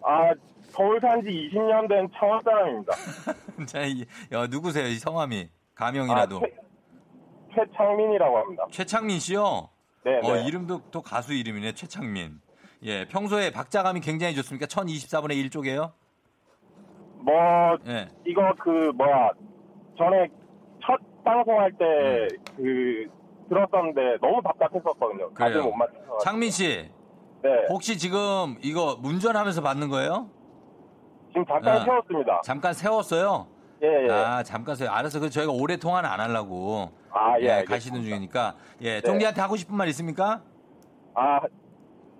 아, 0.03 0.31
서울 0.69 0.99
산 1.01 1.21
지 1.23 1.29
20년 1.53 1.87
된 1.89 2.07
창원 2.17 2.39
사람입니다. 2.43 2.93
자, 3.67 3.81
이, 3.81 4.05
야, 4.31 4.47
누구세요? 4.47 4.87
이 4.87 4.95
성함이 4.95 5.49
가명이라도 5.75 6.37
아, 6.37 6.39
최, 6.39 7.65
최창민이라고 7.65 8.37
합니다. 8.37 8.65
최창민 8.71 9.19
씨요. 9.19 9.69
네네. 10.03 10.29
어, 10.29 10.35
이름도 10.37 10.81
또 10.91 11.01
가수 11.01 11.33
이름이네. 11.33 11.73
최창민. 11.73 12.39
예, 12.83 13.05
평소에 13.05 13.51
박자감이 13.51 13.99
굉장히 13.99 14.35
좋습니까? 14.35 14.65
1024분의 14.67 15.33
1 15.35 15.49
쪽이에요? 15.49 15.91
뭐, 17.17 17.33
예. 17.87 18.07
이거 18.25 18.53
그, 18.59 18.91
뭐야, 18.95 19.31
전에 19.97 20.27
첫 20.85 20.97
방송할 21.23 21.71
때 21.73 21.85
음. 21.85 22.43
그, 22.55 23.19
들었었는데 23.49 24.17
너무 24.21 24.41
답답했었거든요. 24.43 25.31
그래요. 25.33 25.63
못 25.63 25.73
맞춰서. 25.73 26.17
창민 26.23 26.51
씨, 26.51 26.89
네. 27.41 27.49
혹시 27.69 27.97
지금 27.97 28.57
이거 28.61 28.97
운전하면서 29.03 29.61
받는 29.61 29.89
거예요? 29.89 30.29
지금 31.29 31.45
잠깐 31.45 31.77
아. 31.77 31.83
세웠습니다. 31.83 32.41
잠깐 32.43 32.73
세웠어요? 32.73 33.47
예, 33.81 34.07
예. 34.07 34.11
아, 34.11 34.43
잠깐 34.43 34.75
세요. 34.75 34.89
알아서 34.91 35.19
그 35.19 35.29
저희가 35.29 35.51
오래 35.51 35.77
통화는 35.77 36.09
안 36.09 36.19
하려고. 36.19 36.91
아, 37.11 37.39
예, 37.39 37.45
예, 37.45 37.51
알겠습니다. 37.51 37.73
가시는 37.73 38.03
중이니까. 38.03 38.55
예, 38.81 38.95
네. 38.95 39.01
쫑디한테 39.01 39.41
하고 39.41 39.55
싶은 39.55 39.75
말 39.75 39.87
있습니까? 39.89 40.41
아, 41.15 41.39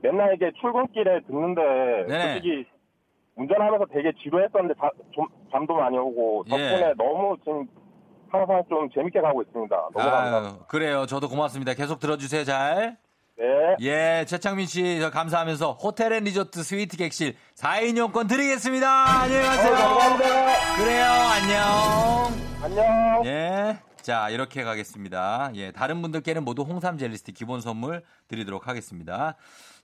맨날 0.02 0.34
이게 0.36 0.52
출근길에 0.60 1.22
듣는데, 1.28 1.62
네네. 2.08 2.34
솔직히, 2.34 2.66
운전하면서 3.36 3.86
되게 3.94 4.12
지루했었는데, 4.22 4.74
자- 4.80 4.92
좀, 5.12 5.26
잠도 5.52 5.74
많이 5.76 5.98
오고, 5.98 6.44
덕분에 6.50 6.90
예. 6.90 6.94
너무 6.98 7.36
지금 7.40 7.66
항상 8.32 8.62
좀 8.70 8.90
재밌게 8.92 9.22
가고 9.22 9.42
있습니다. 9.42 9.76
너무 9.76 9.94
감사합니다. 9.94 10.56
아유, 10.56 10.60
그래요. 10.68 11.06
저도 11.06 11.28
고맙습니다. 11.30 11.74
계속 11.74 12.00
들어주세요, 12.00 12.44
잘. 12.44 12.98
네. 13.38 13.46
예, 13.82 14.26
최창민 14.28 14.66
씨, 14.66 15.00
저 15.00 15.10
감사하면서 15.12 15.72
호텔 15.74 16.12
and 16.12 16.26
리조트 16.26 16.62
스위트 16.62 16.98
객실 16.98 17.36
4인 17.56 17.73
이용권 17.73 18.28
드리겠습니다. 18.28 18.88
안녕히 19.22 19.46
어, 19.46 19.50
가세요. 19.50 19.76
감사합니다. 19.76 20.76
그래요, 20.76 21.06
안녕. 21.36 22.36
안녕. 22.62 23.26
예. 23.26 23.89
자, 24.02 24.30
이렇게 24.30 24.64
가겠습니다. 24.64 25.52
예, 25.56 25.72
다른 25.72 26.02
분들께는 26.02 26.44
모두 26.44 26.64
홍삼 26.64 26.98
젤리스틱 26.98 27.36
기본 27.36 27.62
선물 27.62 28.04
드리도록 28.28 28.68
하겠습니다. 28.68 29.36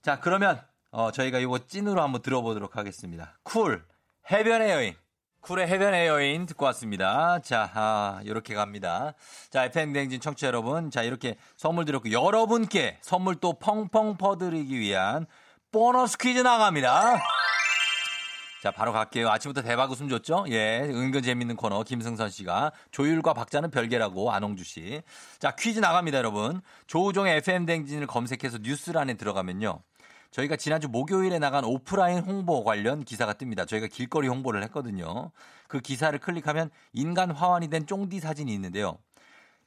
자, 0.01 0.19
그러면, 0.19 0.61
어, 0.91 1.11
저희가 1.11 1.39
이거 1.39 1.59
찐으로 1.59 2.01
한번 2.01 2.21
들어보도록 2.21 2.77
하겠습니다. 2.77 3.37
쿨, 3.43 3.83
해변의 4.31 4.69
여인. 4.71 4.95
쿨의 5.41 5.67
해변의 5.67 6.07
여인 6.07 6.47
듣고 6.47 6.65
왔습니다. 6.65 7.39
자, 7.39 7.69
아, 7.75 8.19
이렇게 8.23 8.55
갑니다. 8.55 9.13
자, 9.51 9.65
FM대행진 9.65 10.19
청취자 10.19 10.47
여러분. 10.47 10.89
자, 10.89 11.03
이렇게 11.03 11.35
선물 11.55 11.85
드렸고, 11.85 12.11
여러분께 12.11 12.97
선물 13.01 13.35
또 13.35 13.53
펑펑 13.59 14.17
퍼드리기 14.17 14.79
위한 14.79 15.27
보너스 15.71 16.17
퀴즈 16.17 16.39
나갑니다. 16.39 17.19
자, 18.65 18.71
바로 18.71 18.91
갈게요. 18.91 19.29
아침부터 19.29 19.61
대박 19.61 19.91
웃음 19.91 20.09
줬죠? 20.09 20.45
예, 20.49 20.81
은근 20.81 21.21
재밌는 21.21 21.55
코너 21.55 21.83
김승선 21.83 22.31
씨가 22.31 22.71
조율과 22.89 23.35
박자는 23.35 23.69
별개라고 23.69 24.31
안홍주 24.31 24.63
씨. 24.63 25.03
자, 25.37 25.51
퀴즈 25.51 25.77
나갑니다, 25.77 26.17
여러분. 26.17 26.61
조우종의 26.87 27.37
FM 27.37 27.67
댕진을 27.67 28.07
검색해서 28.07 28.57
뉴스란에 28.63 29.13
들어가면요. 29.17 29.83
저희가 30.31 30.55
지난주 30.55 30.89
목요일에 30.89 31.37
나간 31.37 31.63
오프라인 31.63 32.21
홍보 32.21 32.63
관련 32.63 33.03
기사가 33.03 33.33
뜹니다. 33.33 33.67
저희가 33.67 33.85
길거리 33.85 34.29
홍보를 34.29 34.63
했거든요. 34.63 35.29
그 35.67 35.79
기사를 35.79 36.17
클릭하면 36.17 36.71
인간 36.91 37.29
화환이 37.29 37.69
된 37.69 37.85
쫑디 37.85 38.19
사진이 38.19 38.51
있는데요. 38.51 38.97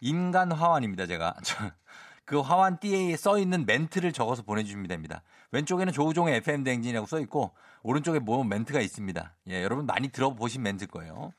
인간 0.00 0.50
화환입니다, 0.50 1.06
제가. 1.06 1.36
그 2.24 2.40
화환 2.40 2.80
띠에 2.80 3.16
써 3.16 3.38
있는 3.38 3.64
멘트를 3.64 4.12
적어서 4.12 4.42
보내주시면 4.42 4.88
됩니다. 4.88 5.22
왼쪽에는 5.52 5.92
조우종의 5.92 6.38
FM 6.38 6.64
댕진이라고 6.64 7.06
써 7.06 7.20
있고 7.20 7.52
오른쪽에 7.88 8.18
뭐 8.18 8.44
멘트가 8.44 8.82
있습니다. 8.82 9.34
예, 9.48 9.62
여러분 9.62 9.86
많이 9.86 10.08
들어보신 10.08 10.62
멘트일 10.62 10.90
거예요. 10.90 11.32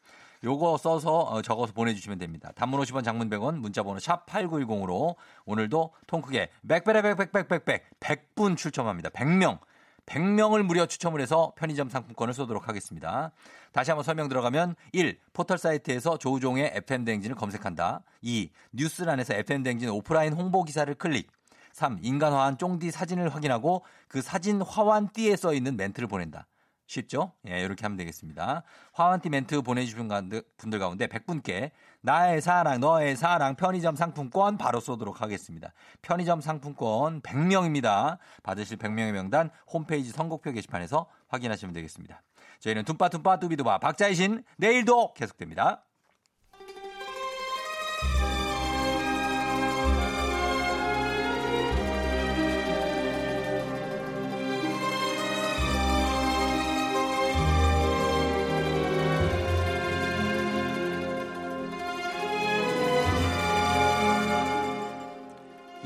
요거 0.44 0.78
써서 0.78 1.20
어, 1.20 1.44
적어서 1.44 1.74
보내주시면 1.74 2.18
됩니다. 2.18 2.52
단문 2.56 2.82
50원 2.82 3.04
장문 3.04 3.30
100원 3.30 3.60
문자번호 3.60 4.00
샵 4.00 4.26
8910으로 4.26 5.16
오늘도 5.46 5.94
통크게 6.08 6.50
백백백백백백백 6.68 8.00
100분 8.00 8.58
출첨합니다. 8.58 9.10
100명. 9.10 9.60
100명을 10.08 10.64
무려 10.64 10.88
추첨을 10.88 11.22
해서 11.22 11.54
편의점 11.56 11.88
상품권을 11.90 12.34
쏘도록 12.34 12.68
하겠습니다. 12.68 13.32
다시 13.72 13.92
한번 13.92 14.04
설명 14.04 14.28
들어가면 14.28 14.76
1. 14.94 15.20
포털 15.34 15.60
사이트에서 15.60 16.18
조우종의 16.18 16.72
FM대행진을 16.74 17.36
검색한다. 17.36 18.02
2. 18.24 18.50
뉴스란에서 18.72 19.36
FM대행진 19.36 19.90
오프라인 19.90 20.34
홍보 20.34 20.64
기사를 20.64 20.92
클릭. 20.96 21.30
3. 21.74 22.00
인간화한 22.02 22.58
쫑디 22.58 22.92
사진을 22.92 23.34
확인하고 23.34 23.84
그 24.08 24.22
사진 24.22 24.62
화환띠에 24.62 25.36
써 25.36 25.54
있는 25.54 25.78
멘트를 25.78 26.08
보낸다. 26.08 26.48
쉽죠? 26.90 27.34
예, 27.48 27.62
이렇게 27.62 27.84
하면 27.84 27.98
되겠습니다. 27.98 28.64
화환띠 28.94 29.30
멘트 29.30 29.62
보내주신 29.62 30.10
분들 30.58 30.80
가운데 30.80 31.06
100분께 31.06 31.70
나의 32.02 32.42
사랑, 32.42 32.80
너의 32.80 33.16
사랑 33.16 33.56
편의점 33.56 33.96
상품권 33.96 34.58
바로 34.58 34.80
쏘도록 34.80 35.22
하겠습니다. 35.22 35.72
편의점 36.02 36.42
상품권 36.42 37.22
100명입니다. 37.22 38.18
받으실 38.42 38.78
100명의 38.78 39.12
명단 39.12 39.52
홈페이지 39.72 40.10
선곡표 40.10 40.52
게시판에서 40.52 41.06
확인하시면 41.28 41.74
되겠습니다. 41.74 42.24
저희는 42.60 42.86
tum빠tum빠 42.86 43.38
뚜비두바 43.38 43.78
박자의 43.78 44.16
신 44.16 44.44
내일도 44.58 45.14
계속됩니다. 45.14 45.84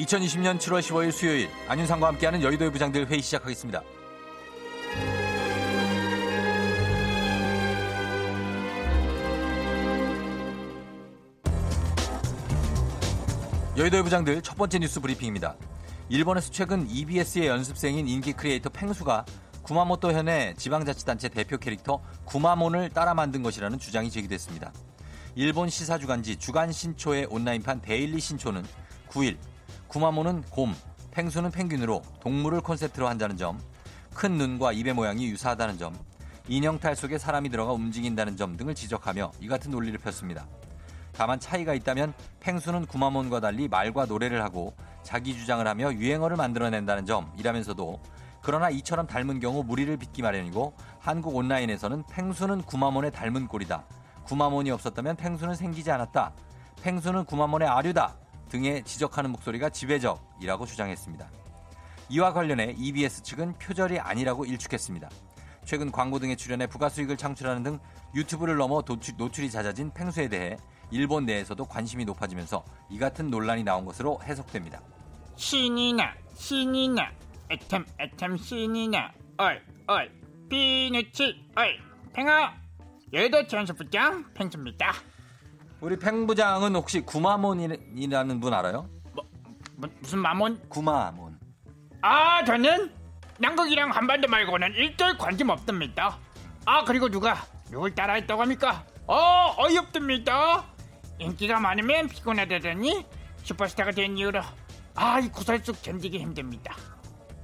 (2020년 0.03 0.59
7월 0.59 0.81
15일) 0.81 1.11
수요일 1.11 1.49
안윤상과 1.67 2.07
함께하는 2.07 2.41
여의도의 2.41 2.71
부장들 2.71 3.07
회의 3.07 3.21
시작하겠습니다. 3.21 3.81
여의도의 13.77 14.03
부장들 14.03 14.41
첫 14.41 14.55
번째 14.55 14.79
뉴스 14.79 14.99
브리핑입니다. 14.99 15.55
일본에서 16.09 16.51
최근 16.51 16.87
EBS의 16.89 17.47
연습생인 17.47 18.07
인기 18.07 18.33
크리에이터 18.33 18.69
팽수가 18.69 19.25
구마모토 19.63 20.11
현의 20.11 20.55
지방자치단체 20.57 21.29
대표 21.29 21.57
캐릭터 21.57 22.01
구마몬을 22.25 22.89
따라 22.89 23.13
만든 23.13 23.41
것이라는 23.41 23.79
주장이 23.79 24.11
제기됐습니다. 24.11 24.73
일본 25.35 25.69
시사주간지 25.69 26.35
주간 26.35 26.71
신초의 26.71 27.27
온라인판 27.29 27.81
데일리 27.81 28.19
신초는 28.19 28.63
9일 29.09 29.37
구마몬은 29.93 30.41
곰, 30.49 30.73
펭수는 31.11 31.51
펭귄으로 31.51 32.01
동물을 32.19 32.61
콘셉트로 32.61 33.07
한다는 33.07 33.37
점, 33.37 33.61
큰 34.15 34.31
눈과 34.31 34.71
입의 34.71 34.93
모양이 34.93 35.27
유사하다는 35.27 35.77
점, 35.77 35.95
인형탈 36.47 36.95
속에 36.95 37.19
사람이 37.19 37.49
들어가 37.49 37.73
움직인다는 37.73 38.35
점 38.35 38.57
등을 38.57 38.73
지적하며 38.73 39.33
이 39.39 39.47
같은 39.47 39.69
논리를 39.69 39.95
폈습니다. 39.99 40.47
다만 41.11 41.39
차이가 41.39 41.75
있다면 41.75 42.15
펭수는 42.39 42.87
구마몬과 42.87 43.39
달리 43.39 43.67
말과 43.67 44.05
노래를 44.05 44.41
하고 44.41 44.73
자기 45.03 45.37
주장을 45.37 45.65
하며 45.67 45.93
유행어를 45.93 46.37
만들어낸다는 46.37 47.05
점이라면서도 47.05 47.99
그러나 48.41 48.71
이처럼 48.71 49.05
닮은 49.05 49.39
경우 49.39 49.63
물의를 49.63 49.95
빚기 49.97 50.23
마련이고 50.23 50.73
한국 50.97 51.35
온라인에서는 51.35 52.05
펭수는 52.09 52.63
구마몬의 52.63 53.11
닮은 53.11 53.47
꼴이다. 53.47 53.83
구마몬이 54.23 54.71
없었다면 54.71 55.17
팽수는 55.17 55.53
생기지 55.53 55.91
않았다. 55.91 56.33
팽수는 56.81 57.25
구마몬의 57.25 57.67
아류다. 57.67 58.22
등의 58.53 58.83
지적하는 58.83 59.31
목소리가 59.31 59.69
지배적이라고 59.69 60.67
주장했습니다. 60.67 61.27
이와 62.09 62.33
관련해 62.33 62.75
EBS 62.77 63.23
측은 63.23 63.53
표절이 63.57 63.99
아니라고 63.99 64.45
일축했습니다. 64.45 65.09
최근 65.65 65.91
광고 65.91 66.19
등에 66.19 66.35
출연해 66.35 66.67
부가 66.67 66.87
수익을 66.87 67.17
창출하는 67.17 67.63
등 67.63 67.79
유튜브를 68.13 68.57
넘어 68.57 68.83
도출- 68.83 69.15
노출이 69.17 69.49
잦아진 69.49 69.91
팽수에 69.91 70.27
대해 70.29 70.57
일본 70.91 71.25
내에서도 71.25 71.65
관심이 71.65 72.05
높아지면서 72.05 72.63
이 72.91 72.99
같은 72.99 73.31
논란이 73.31 73.63
나온 73.63 73.85
것으로 73.85 74.19
해석됩니다. 74.23 74.79
신이 75.35 75.93
나 75.93 76.13
신이 76.35 76.89
나 76.89 77.09
애템 77.49 77.83
애템 77.99 78.37
신이 78.37 78.89
나 78.89 79.11
어이 79.37 79.57
어이 79.87 80.09
비누치 80.49 81.23
어이 81.57 81.79
팽아 82.13 82.53
여의도 83.13 83.47
전수부장 83.47 84.31
팽수입니다 84.35 84.93
우리 85.83 85.99
팽 85.99 86.25
부장은 86.25 86.73
혹시 86.75 87.01
구마몬이라는 87.01 88.39
분 88.39 88.53
알아요? 88.53 88.89
뭐, 89.13 89.25
뭐 89.75 89.89
무슨 89.99 90.19
마몬 90.19 90.57
구마몬. 90.69 91.37
아 92.01 92.41
저는 92.45 92.89
남극이랑 93.37 93.91
한반도 93.91 94.29
말고는 94.29 94.75
일절 94.75 95.17
관심 95.17 95.49
없답니다 95.49 96.17
아 96.65 96.85
그리고 96.85 97.09
누가 97.09 97.35
누굴 97.69 97.93
따라했다고 97.93 98.41
합니까 98.41 98.85
어 99.07 99.53
어이없답니다 99.57 100.63
인기가 101.19 101.59
많으면 101.59 102.07
피곤하다더니 102.07 103.05
슈퍼스타가 103.43 103.91
된 103.91 104.17
이후로 104.17 104.41
아 104.95 105.19
이 105.19 105.27
구설숙 105.27 105.81
견디기 105.81 106.17
힘듭니다 106.17 106.75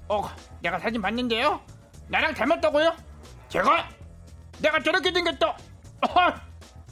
어 0.07 0.21
내가 0.61 0.79
사진 0.79 1.01
봤는데요 1.01 1.59
나랑 2.07 2.33
닮았다고요? 2.35 2.95
제가? 3.49 3.89
내가 4.61 4.81
저렇게 4.81 5.11
생겼다 5.11 5.57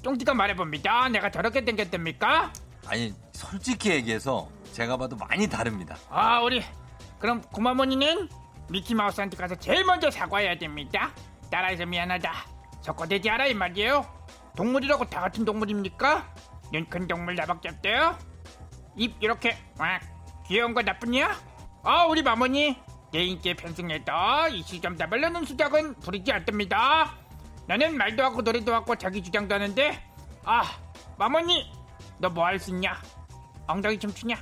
어, 0.08 0.12
쫑디가 0.12 0.34
말해봅니다 0.34 1.10
내가 1.10 1.30
저렇게 1.30 1.62
생겼답니까? 1.66 2.54
아니 2.88 3.14
솔직히 3.34 3.90
얘기해서 3.92 4.48
제가 4.72 4.96
봐도 4.96 5.16
많이 5.18 5.50
다릅니다. 5.50 5.98
아 6.10 6.40
우리 6.40 6.64
그럼 7.20 7.42
구마모니는 7.52 8.30
미키마우스한테 8.70 9.36
가서 9.36 9.56
제일 9.56 9.84
먼저 9.84 10.10
사과해야 10.12 10.58
됩니다 10.58 11.12
따라해서 11.52 11.86
미안하다 11.86 12.32
적고되지 12.82 13.30
않아 13.30 13.48
이 13.48 13.54
말이에요 13.54 14.06
동물이라고 14.56 15.06
다 15.10 15.22
같은 15.22 15.44
동물입니까? 15.46 16.34
눈 16.72 16.86
큰 16.90 17.08
동물 17.08 17.36
나밖에 17.36 17.70
없대요 17.70 18.18
입 18.96 19.16
이렇게 19.22 19.58
왁 19.78 20.00
귀여운 20.48 20.74
거 20.74 20.82
나쁘냐? 20.82 21.36
아 21.84 22.06
우리 22.06 22.22
마모니 22.22 22.78
내 23.12 23.24
인기에 23.24 23.56
편승해도 23.56 24.12
이 24.52 24.62
시점 24.64 24.96
답을 24.98 25.20
넣는 25.22 25.44
수작은 25.46 25.96
부리지 26.02 26.32
않답니다 26.32 27.16
나는 27.68 27.98
말도 27.98 28.24
하고 28.24 28.42
노래도 28.42 28.74
하고 28.74 28.96
자기 28.96 29.22
주장도 29.22 29.54
하는데 29.54 30.02
아 30.44 30.64
마모니 31.18 31.72
너 32.20 32.30
뭐 32.30 32.46
할 32.46 32.60
수 32.60 32.72
있냐? 32.72 33.00
엉덩이 33.68 34.00
춤추냐? 34.00 34.36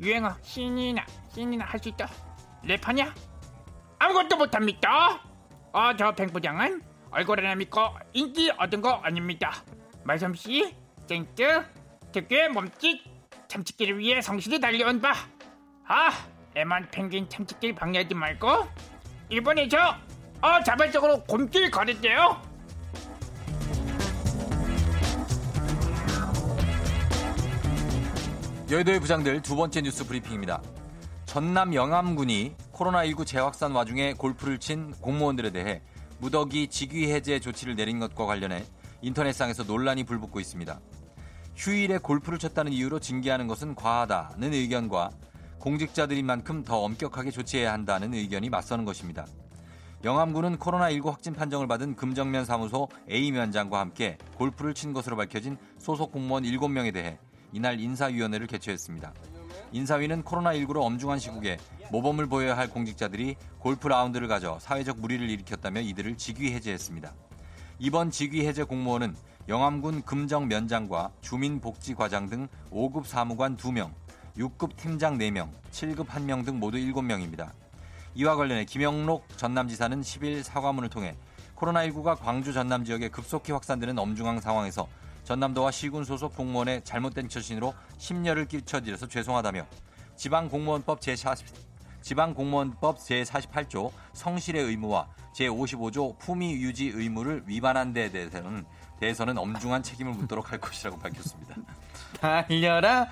유행어 0.00 0.34
신이나 0.42 1.04
신이나 1.32 1.64
할 1.64 1.78
수 1.80 1.88
있다. 1.88 2.08
랩하냐? 2.64 3.12
아무것도 3.98 4.36
못합니다. 4.36 5.20
어저 5.72 6.12
뱅부장은 6.12 6.82
얼굴 7.10 7.38
하나 7.44 7.54
믿고 7.54 7.80
인기 8.12 8.50
얻은 8.50 8.80
거 8.80 8.90
아닙니다. 9.02 9.52
말솜씨 10.04 10.74
땡뜨 11.06 11.64
특유의 12.12 12.48
몸짓 12.50 13.00
참치기를 13.48 13.98
위해 13.98 14.20
성실히 14.20 14.60
달려온 14.60 15.00
바아 15.00 16.10
애만 16.54 16.90
펭귄 16.90 17.28
참치길 17.28 17.74
방해하지 17.74 18.14
말고 18.14 18.66
저 19.70 19.96
어, 20.40 20.62
자발적으로 20.62 21.22
곰길 21.24 21.70
걸을게요 21.70 22.40
여의도의 28.70 29.00
부장들 29.00 29.40
두 29.40 29.56
번째 29.56 29.80
뉴스 29.80 30.06
브리핑입니다. 30.06 30.60
전남 31.24 31.72
영암군이 31.72 32.54
코로나19 32.74 33.24
재확산 33.24 33.72
와중에 33.72 34.12
골프를 34.12 34.58
친 34.58 34.90
공무원들에 35.00 35.52
대해 35.52 35.80
무더기 36.18 36.68
직위 36.68 37.10
해제 37.10 37.40
조치를 37.40 37.76
내린 37.76 37.98
것과 37.98 38.26
관련해 38.26 38.62
인터넷상에서 39.00 39.62
논란이 39.62 40.04
불붙고 40.04 40.38
있습니다. 40.38 40.78
휴일에 41.56 41.96
골프를 41.96 42.38
쳤다는 42.38 42.70
이유로 42.74 43.00
징계하는 43.00 43.46
것은 43.46 43.74
과하다는 43.74 44.52
의견과 44.52 45.12
공직자들인 45.60 46.26
만큼 46.26 46.62
더 46.62 46.80
엄격하게 46.80 47.30
조치해야 47.30 47.72
한다는 47.72 48.12
의견이 48.12 48.50
맞서는 48.50 48.84
것입니다. 48.84 49.24
영암군은 50.04 50.58
코로나19 50.58 51.06
확진 51.06 51.32
판정을 51.32 51.68
받은 51.68 51.96
금정면 51.96 52.44
사무소 52.44 52.88
A 53.10 53.32
면장과 53.32 53.80
함께 53.80 54.18
골프를 54.36 54.74
친 54.74 54.92
것으로 54.92 55.16
밝혀진 55.16 55.56
소속 55.78 56.12
공무원 56.12 56.42
7명에 56.42 56.92
대해 56.92 57.18
이날 57.52 57.80
인사위원회를 57.80 58.46
개최했습니다. 58.46 59.12
인사위는 59.72 60.22
코로나19로 60.22 60.82
엄중한 60.82 61.18
시국에 61.18 61.58
모범을 61.90 62.26
보여야 62.26 62.56
할 62.56 62.68
공직자들이 62.68 63.36
골프 63.58 63.88
라운드를 63.88 64.28
가져 64.28 64.58
사회적 64.60 65.00
무리를 65.00 65.28
일으켰다며 65.28 65.80
이들을 65.80 66.16
직위 66.16 66.52
해제했습니다. 66.52 67.12
이번 67.78 68.10
직위 68.10 68.46
해제 68.46 68.62
공무원은 68.64 69.14
영암군 69.48 70.02
금정 70.02 70.48
면장과 70.48 71.10
주민복지과장 71.22 72.28
등 72.28 72.48
5급 72.70 73.06
사무관 73.06 73.56
2명, 73.56 73.90
6급 74.36 74.76
팀장 74.76 75.16
4명, 75.16 75.48
7급 75.70 76.06
1명 76.06 76.44
등 76.44 76.58
모두 76.58 76.76
7명입니다. 76.76 77.50
이와 78.14 78.36
관련해 78.36 78.64
김영록 78.64 79.26
전남지사는 79.36 80.00
10일 80.00 80.42
사과문을 80.42 80.90
통해 80.90 81.16
코로나19가 81.56 82.18
광주 82.18 82.52
전남 82.52 82.84
지역에 82.84 83.08
급속히 83.08 83.52
확산되는 83.52 83.98
엄중한 83.98 84.40
상황에서 84.40 84.88
전남도와 85.28 85.70
시군 85.72 86.04
소속 86.04 86.34
공무원의 86.34 86.84
잘못된 86.84 87.28
처신으로 87.28 87.74
심려를 87.98 88.46
끼쳐드려서 88.46 89.08
죄송하다며 89.08 89.66
지방공무원법 90.16 91.00
제40 91.00 91.44
지방공무원법 92.00 92.96
제48조 92.96 93.92
성실의 94.14 94.64
의무와 94.64 95.06
제55조 95.34 96.18
품위 96.18 96.52
유지 96.52 96.86
의무를 96.86 97.42
위반한 97.44 97.92
데 97.92 98.10
대해서는 98.10 98.64
대해서는 99.00 99.36
엄중한 99.36 99.82
책임을 99.82 100.14
묻도록 100.14 100.50
할 100.50 100.58
것이라고 100.58 100.98
밝혔습니다. 100.98 101.56
달려라 102.18 103.06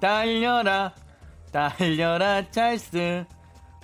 달려라 0.00 0.94
달려라 1.52 2.50
찰스. 2.50 3.26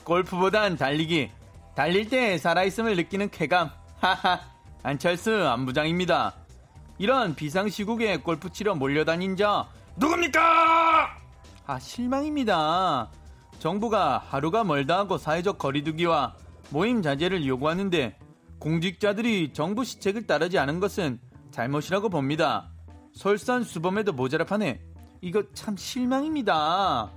골프보단 0.05 0.79
달리기. 0.79 1.31
달릴 1.75 2.09
때 2.09 2.38
살아있음을 2.38 2.97
느끼는 2.97 3.31
쾌감. 3.31 3.70
하하. 4.01 4.40
안철수 4.83 5.47
안부장입니다 5.47 6.44
이런 6.99 7.35
비상시국에 7.35 8.19
골프 8.19 8.51
치러 8.53 8.75
몰려다닌 8.75 9.37
자 9.37 9.69
누굽니까 9.97 11.09
아 11.67 11.79
실망입니다 11.79 13.11
정부가 13.59 14.19
하루가 14.19 14.65
멀다 14.65 14.99
하고 14.99 15.19
사회적 15.19 15.59
거리두기와 15.59 16.37
모임 16.71 17.03
자제를 17.03 17.47
요구하는데 17.47 18.19
공직자들이 18.59 19.53
정부 19.53 19.85
시책을 19.85 20.27
따르지 20.27 20.59
않은 20.59 20.81
것은 20.81 21.19
잘못이라고 21.51 22.09
봅니다 22.09 22.71
솔선수범에도 23.13 24.13
모자라하네 24.13 24.81
이거 25.21 25.43
참 25.55 25.75
실망입니다. 25.77 27.11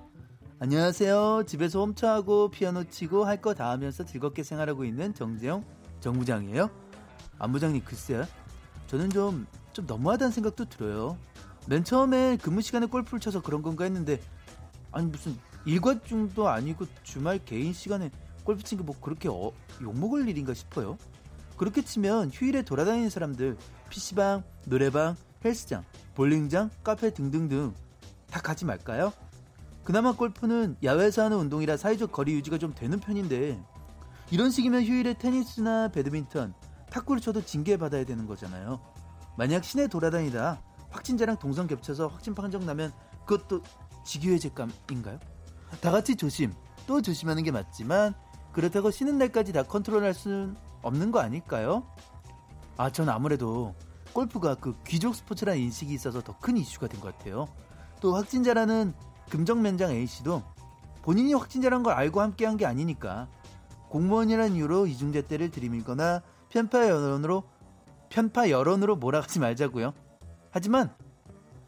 안녕하세요. 0.60 1.44
집에서 1.46 1.80
홈차하고 1.82 2.50
피아노 2.52 2.86
치고 2.86 3.26
할 3.26 3.42
거 3.42 3.54
다 3.54 3.70
하면서 3.72 4.06
즐겁게 4.06 4.44
생활하고 4.44 4.86
있는 4.86 5.14
정재영 5.14 5.64
정부장이에요. 6.00 6.70
안부장님 7.38 7.84
글쎄요. 7.84 8.24
저는 8.88 9.10
좀, 9.10 9.46
좀 9.78 9.86
너무하다는 9.86 10.32
생각도 10.32 10.66
들어요. 10.66 11.20
맨 11.68 11.84
처음에 11.84 12.38
근무 12.38 12.62
시간에 12.64 12.88
골프를 12.88 13.20
쳐서 13.20 13.44
그런 13.44 13.62
건가 13.62 13.84
했는데 13.84 14.20
아니 14.92 15.06
무슨 15.06 15.38
일과 15.66 16.02
중도 16.02 16.48
아니고 16.50 16.86
주말 17.04 17.38
개인 17.46 17.74
시간에 17.74 18.10
골프 18.44 18.64
친 18.64 18.80
게 18.80 18.84
뭐 18.84 18.96
그렇게 19.00 19.30
어, 19.30 19.52
욕먹을 19.80 20.28
일인가 20.30 20.56
싶어요. 20.56 20.98
그렇게 21.58 21.84
치면 21.84 22.32
휴일에 22.34 22.64
돌아다니는 22.64 23.12
사람들 23.12 23.56
PC방, 23.92 24.44
노래방, 24.66 25.16
헬스장, 25.46 25.84
볼링장, 26.16 26.72
카페 26.84 27.14
등등등 27.14 27.76
다 28.32 28.42
가지 28.42 28.66
말까요? 28.66 29.14
그나마 29.84 30.14
골프는 30.14 30.78
야외에서 30.84 31.24
하는 31.24 31.38
운동이라 31.38 31.78
사회적 31.78 32.12
거리 32.12 32.34
유지가 32.34 32.58
좀 32.58 32.74
되는 32.74 33.00
편인데 33.00 33.62
이런 34.32 34.50
식이면 34.50 34.86
휴일에 34.86 35.14
테니스나 35.20 35.90
배드민턴, 35.90 36.56
탁구를 36.90 37.22
쳐도 37.22 37.46
징계받아야 37.46 38.06
되는 38.06 38.26
거잖아요. 38.26 38.80
만약 39.38 39.64
시내 39.64 39.88
돌아다니다 39.88 40.62
확진자랑 40.90 41.38
동선 41.38 41.68
겹쳐서 41.68 42.08
확진 42.08 42.34
판정 42.34 42.66
나면 42.66 42.92
그것도 43.26 43.62
직유해제감인가요? 44.04 45.20
다 45.82 45.92
같이 45.92 46.16
조심, 46.16 46.54
또 46.86 47.02
조심하는 47.02 47.44
게 47.44 47.52
맞지만 47.52 48.14
그렇다고 48.54 48.90
쉬는 48.90 49.18
날까지 49.18 49.52
다 49.54 49.64
컨트롤할 49.64 50.14
수는 50.14 50.56
없는 50.82 51.12
거 51.12 51.20
아닐까요? 51.20 51.84
아, 52.78 52.90
전 52.90 53.10
아무래도 53.10 53.76
골프가 54.14 54.56
그 54.56 54.76
귀족 54.86 55.14
스포츠라는 55.16 55.60
인식이 55.62 55.94
있어서 55.94 56.22
더 56.22 56.34
큰 56.40 56.58
이슈가 56.58 56.88
된 56.88 57.02
것 57.02 57.16
같아요. 57.18 57.48
또 58.00 58.16
확진자라는 58.16 58.94
금정면장 59.30 59.92
A씨도 59.92 60.42
본인이 61.02 61.34
확진자란 61.34 61.84
걸 61.84 61.94
알고 61.94 62.22
함께한 62.22 62.56
게 62.58 62.66
아니니까 62.66 63.28
공무원이라는 63.90 64.56
이유로 64.56 64.88
이중대 64.88 65.28
때를 65.28 65.52
들이밀거나 65.52 66.22
편파 66.50 66.88
여론으로 66.88 67.44
편파 68.10 68.50
여론으로 68.50 68.96
몰아가지 68.96 69.40
말자고요. 69.40 69.94
하지만 70.52 70.94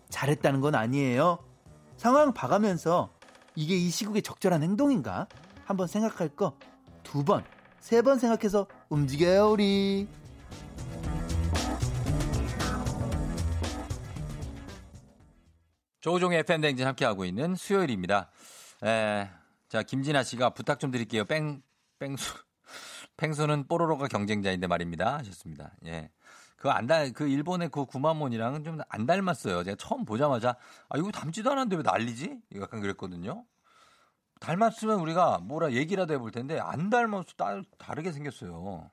잘했다는 0.10 0.62
건 0.62 0.76
아니에요. 0.76 1.40
상황 1.98 2.34
봐가면서 2.34 3.10
이게 3.56 3.76
이 3.76 3.90
시국에 3.90 4.22
적절한 4.22 4.64
행동인가 4.64 5.28
한번 5.66 5.88
생각할 5.88 6.30
거 6.30 6.54
두 7.04 7.24
번, 7.24 7.44
세 7.80 8.02
번 8.04 8.20
생각해서 8.20 8.68
움직여요 8.90 9.50
우리. 9.52 10.08
조종의 16.02 16.40
FM 16.40 16.62
댕진 16.62 16.88
함께하고 16.88 17.26
있는 17.26 17.56
수요일입니다. 17.56 18.30
에, 18.84 19.30
자, 19.68 19.84
김진아 19.84 20.24
씨가 20.24 20.52
부탁 20.52 20.80
좀 20.80 20.92
드릴게요. 20.92 21.26
뺑, 21.26 21.62
뺑수. 22.00 22.34
팽수는 23.20 23.68
뽀로로가 23.68 24.08
경쟁자인데 24.08 24.68
말입니다. 24.68 25.18
하셨습니다. 25.18 25.74
예. 25.86 26.10
그안 26.56 26.88
달, 26.88 27.12
그 27.14 27.28
일본의 27.28 27.70
그 27.70 27.86
구마몬이랑은 27.86 28.64
좀 28.64 28.80
안 28.90 29.06
닮았어요. 29.06 29.64
제가 29.64 29.76
처음 29.78 30.06
보자마자, 30.06 30.56
아, 30.90 30.98
이거 30.98 31.12
닮지도 31.12 31.52
않았는데 31.52 31.76
왜 31.78 31.82
난리지? 31.84 32.38
약간 32.56 32.82
그랬거든요. 32.82 33.46
닮았으면 34.40 35.00
우리가 35.02 35.40
뭐라 35.40 35.72
얘기라도 35.74 36.14
해볼 36.14 36.32
텐데, 36.32 36.60
안 36.60 36.90
닮아서 36.90 37.26
따, 37.38 37.62
다르게 37.78 38.12
생겼어요. 38.12 38.90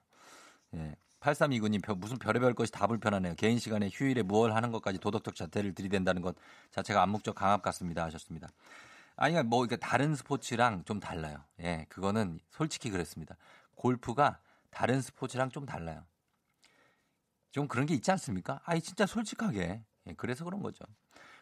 예. 0.75 0.97
8329님, 1.21 1.97
무슨 1.99 2.19
별의별 2.19 2.55
것이 2.55 2.71
다 2.71 2.87
불편하네요. 2.87 3.35
개인 3.37 3.59
시간에 3.59 3.89
휴일에 3.93 4.23
무얼 4.23 4.53
하는 4.53 4.71
것까지 4.71 4.99
도덕적 4.99 5.35
자태를 5.35 5.75
들이댄다는 5.75 6.23
것 6.23 6.37
자체가 6.71 7.03
암묵적 7.03 7.35
강압 7.35 7.63
같습니다. 7.63 8.05
하셨습니다. 8.05 8.49
아니, 9.17 9.33
그러니까 9.33 9.49
뭐, 9.49 9.65
이렇게 9.65 9.77
다른 9.77 10.15
스포츠랑 10.15 10.85
좀 10.85 11.01
달라요. 11.01 11.39
예, 11.61 11.87
그거는 11.89 12.39
솔직히 12.51 12.91
그랬습니다. 12.91 13.37
골프가 13.77 14.41
다른 14.71 15.01
스포츠랑 15.01 15.51
좀 15.51 15.65
달라요. 15.65 16.05
좀 17.53 17.69
그런 17.69 17.87
게 17.87 17.95
있지 17.95 18.11
않습니까? 18.11 18.61
아이, 18.65 18.81
진짜 18.81 19.07
솔직하게. 19.07 19.83
예, 20.09 20.15
그래서 20.15 20.45
그런 20.45 20.61
거죠. 20.63 20.85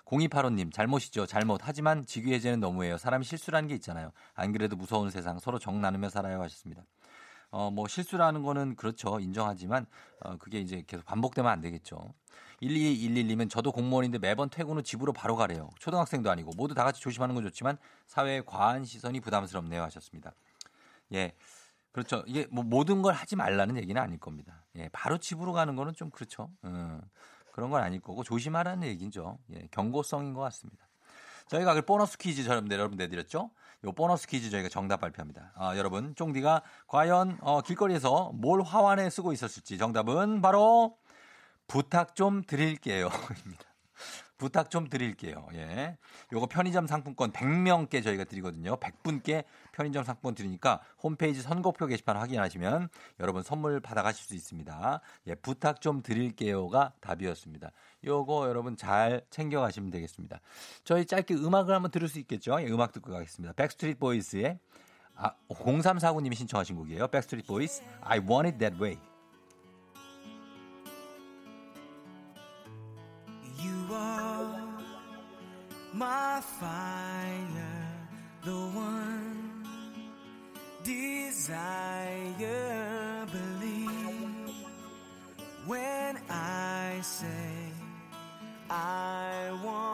0285님, 0.05 0.73
잘못이죠. 0.73 1.27
잘못. 1.27 1.61
하지만 1.65 2.05
직위해제는 2.05 2.61
너무해요. 2.61 2.99
사람이 2.99 3.25
실수라는 3.25 3.69
게 3.69 3.75
있잖아요. 3.77 4.13
안 4.35 4.53
그래도 4.53 4.77
무서운 4.77 5.11
세상. 5.11 5.39
서로 5.39 5.59
정 5.59 5.81
나누며 5.81 6.11
살아요. 6.11 6.41
하셨습니다. 6.43 6.85
어, 7.51 7.71
뭐 7.71 7.89
실수라는 7.89 8.43
거는 8.43 8.77
그렇죠. 8.77 9.19
인정하지만 9.21 9.87
어, 10.21 10.37
그게 10.37 10.61
이제 10.61 10.83
계속 10.87 11.05
반복되면 11.05 11.51
안 11.51 11.61
되겠죠. 11.61 12.13
1211님은 12.63 13.49
저도 13.49 13.73
공무원인데 13.73 14.19
매번 14.19 14.51
퇴근 14.51 14.77
후 14.77 14.83
집으로 14.83 15.13
바로 15.13 15.37
가래요. 15.37 15.71
초등학생도 15.79 16.31
아니고 16.31 16.53
모두 16.57 16.75
다 16.75 16.85
같이 16.85 17.01
조심하는 17.01 17.35
건 17.35 17.45
좋지만 17.45 17.79
사회의 18.07 18.45
과한 18.45 18.85
시선이 18.85 19.21
부담스럽네요 19.21 19.83
하셨습니다. 19.83 20.33
예. 21.13 21.33
그렇죠. 21.95 22.25
이게 22.27 22.45
뭐 22.51 22.65
모든 22.65 23.03
걸 23.03 23.15
하지 23.15 23.37
말라는 23.37 23.77
얘기는 23.77 24.01
아닐 24.03 24.19
겁니다. 24.19 24.65
예. 24.75 24.89
바로 24.93 25.17
집으로 25.17 25.53
가는 25.53 25.77
거는 25.77 25.95
좀 25.95 26.11
그렇죠. 26.11 26.51
음, 26.65 27.01
그런 27.53 27.71
건 27.71 27.85
아닐 27.85 28.01
거고 28.01 28.25
조심하라는 28.25 28.89
얘기죠. 28.89 29.39
예. 29.55 29.69
경고성인 29.71 30.35
것 30.35 30.41
같습니다. 30.41 30.89
저희가 31.47 31.75
그 31.75 31.83
보너스 31.83 32.19
퀴즈 32.19 32.49
여러분 32.49 32.97
내드렸죠? 32.97 33.49
요 33.85 33.93
보너스 33.93 34.27
퀴즈 34.27 34.51
저희가 34.51 34.69
정답 34.71 35.03
발표합니다. 35.03 35.53
아, 35.55 35.77
여러분, 35.77 36.17
쫑디가 36.17 36.63
과연 36.89 37.39
어, 37.41 37.61
길거리에서 37.61 38.33
뭘 38.35 38.63
화환에 38.63 39.09
쓰고 39.09 39.33
있었을지 39.33 39.79
정답은 39.79 40.43
바로 40.43 40.97
부탁 41.69 42.17
좀 42.17 42.43
드릴게요. 42.43 43.09
입니다. 43.45 43.65
부탁 44.37 44.71
좀 44.71 44.89
드릴게요. 44.89 45.47
예. 45.55 45.97
요거 46.33 46.47
편의점 46.47 46.87
상품권 46.87 47.33
100명께 47.33 48.03
저희가 48.03 48.25
드리거든요. 48.25 48.77
100분께 48.77 49.45
편의점 49.73 50.05
상품권 50.05 50.35
드리니까 50.35 50.81
홈페이지 51.03 51.41
선곡표 51.41 51.87
게시판 51.87 52.17
확인하시면 52.17 52.89
여러분 53.21 53.43
선물 53.43 53.81
받아가실 53.81 54.25
수 54.25 54.35
있습니다. 54.35 55.01
예, 55.29 55.35
부탁 55.37 55.81
좀 55.81 56.03
드릴게요가 56.03 56.93
답이었습니다. 57.01 57.71
요거 58.05 58.49
여러분 58.49 58.77
잘 58.77 59.23
챙겨가시면 59.31 59.91
되겠습니다. 59.91 60.41
저희 60.85 61.07
짧게 61.07 61.35
음악을 61.35 61.75
한번 61.75 61.91
들을 61.91 62.09
수 62.09 62.19
있겠죠? 62.21 62.61
예, 62.61 62.67
음악 62.67 62.93
듣고 62.93 63.13
가겠습니다. 63.13 63.55
Backstreet 63.55 63.99
Boys의 63.99 64.59
아, 65.17 65.33
0349님이 65.49 66.35
신청하신 66.35 66.77
곡이에요. 66.77 67.09
Backstreet 67.09 67.47
Boys 67.47 67.83
I 68.01 68.19
Want 68.19 68.49
It 68.49 68.59
That 68.59 68.83
Way. 68.83 69.14
My 75.95 76.41
fire, 76.41 77.89
the 78.45 78.51
one 78.51 79.65
desire. 80.83 82.07
Believe 83.31 84.55
when 85.67 86.19
I 86.29 86.99
say 87.03 87.71
I 88.69 89.51
want 89.65 89.94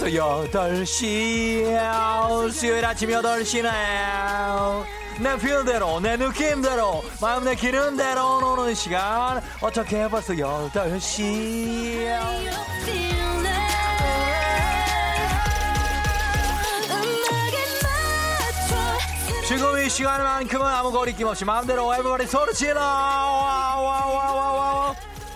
벌써 0.00 0.06
8시 0.06 2.50
수요일 2.50 2.86
아침 2.86 3.10
8시네 3.10 3.70
내 5.20 5.36
필대로 5.36 6.00
내 6.00 6.16
느낌대로 6.16 7.04
마음 7.20 7.44
내키는 7.44 7.98
대로 7.98 8.40
노는 8.40 8.74
시간. 8.74 9.42
어떻게 9.60 10.08
벌써 10.08 10.32
8시? 10.32 12.18
지금 19.46 19.84
이 19.84 19.90
시간만큼은 19.90 20.66
아무 20.66 20.90
거리낌 20.92 21.26
없이 21.26 21.44
마음대로 21.44 21.94
에브리바디 21.94 22.26
소리 22.26 22.54
질러. 22.54 22.80
와와와와와 22.80 24.49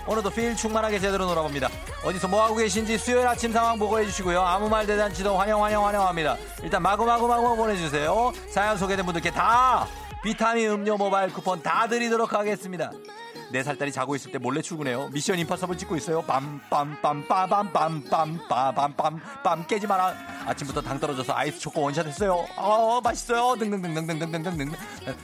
오늘도 0.07 0.29
feel 0.29 0.55
충만하게 0.55 0.99
제대로 0.99 1.25
놀아봅니다. 1.25 1.67
어디서 2.03 2.27
뭐하고 2.27 2.55
계신지 2.55 2.97
수요일 2.97 3.27
아침 3.27 3.51
상황 3.51 3.79
보고해 3.79 4.05
주시고요. 4.05 4.39
아무 4.41 4.69
말 4.69 4.85
대잔치도 4.85 5.35
환영 5.35 5.63
환영 5.63 5.85
환영합니다. 5.85 6.37
일단 6.63 6.81
마구마구 6.81 7.27
마구 7.27 7.55
보내주세요. 7.55 8.31
사연 8.49 8.77
소개된 8.77 9.03
분들께 9.05 9.31
다 9.31 9.87
비타민 10.23 10.69
음료 10.69 10.95
모바일 10.97 11.33
쿠폰 11.33 11.61
다 11.61 11.87
드리도록 11.87 12.33
하겠습니다. 12.33 12.91
네 13.51 13.63
살딸이 13.63 13.91
자고 13.91 14.15
있을 14.15 14.31
때 14.31 14.37
몰래 14.37 14.61
출근해요. 14.61 15.09
Mission 15.09 15.39
Impossible 15.39 15.77
찍고 15.77 15.95
있어요. 15.97 16.23
빰빰빰 16.23 17.27
빠밤빰빰 17.27 18.47
빠밤빰 18.47 19.19
빰 19.43 19.67
깨지 19.67 19.87
마라. 19.87 20.13
아침부터 20.45 20.81
당 20.81 20.99
떨어져서 20.99 21.33
아이스 21.33 21.59
초코 21.59 21.81
원샷 21.83 22.05
했어요. 22.07 22.45
아 22.57 22.99
맛있어요. 23.03 23.55
등등등등등등등등 23.57 24.71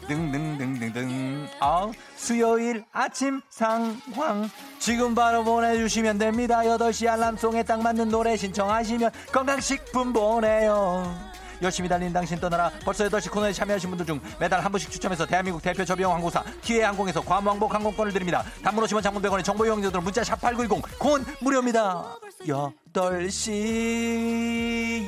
등등등등등. 0.08 1.48
아 1.60 1.92
수요일 2.16 2.86
아침 2.92 3.42
상황 3.50 4.50
지금 4.80 5.16
바로 5.16 5.44
보내주시면 5.44 6.18
됩니다. 6.18 6.60
8시 6.62 7.08
알람송에 7.08 7.64
딱 7.64 7.82
맞는 7.82 8.10
노래 8.10 8.38
신청하시면 8.38 9.12
건강식품 9.32 10.14
보내요. 10.14 11.31
열심히 11.62 11.88
달리는 11.88 12.12
당신 12.12 12.40
떠나라. 12.40 12.72
벌써 12.84 13.08
8시 13.08 13.32
코너에 13.32 13.54
참여하신 13.54 13.90
분들 13.90 14.06
중 14.06 14.20
매달 14.40 14.64
한 14.64 14.72
분씩 14.72 14.90
추첨해서 14.92 15.26
대한민국 15.26 15.62
대표 15.62 15.86
저비용 15.86 16.14
항공사 16.14 16.44
티웨이 16.62 16.84
항공에서 16.84 17.22
괌왕복 17.22 17.74
항공권을 17.74 18.12
드립니다. 18.12 18.44
단문 18.64 18.84
오시면 18.84 19.04
장문 19.04 19.22
100원에 19.22 19.44
정보 19.44 19.66
이용료들은 19.66 20.04
문자 20.04 20.22
샵8910 20.22 21.00
콘 21.00 21.26
무료입니다. 21.40 22.18
8시. 22.48 23.52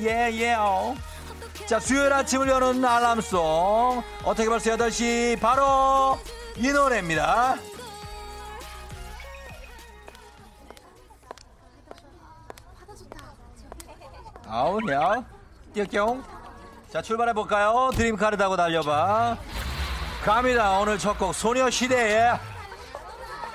예예. 0.04 0.56
자 1.66 1.80
수요일 1.80 2.12
아침을 2.14 2.48
여는 2.48 2.84
알람송. 2.86 4.04
어떻게 4.24 4.48
벌써 4.50 4.76
8시? 4.76 5.40
바로 5.40 6.20
이 6.58 6.72
노래입니다. 6.72 7.56
아우냐 14.46 15.26
띠용 15.74 16.24
자 16.94 17.02
출발해 17.02 17.34
볼까요? 17.34 17.90
드림카를 17.96 18.38
타고 18.38 18.56
달려봐. 18.56 19.36
갑니다. 20.24 20.78
오늘 20.78 21.00
첫 21.00 21.18
곡 21.18 21.34
소녀시대에 21.34 22.34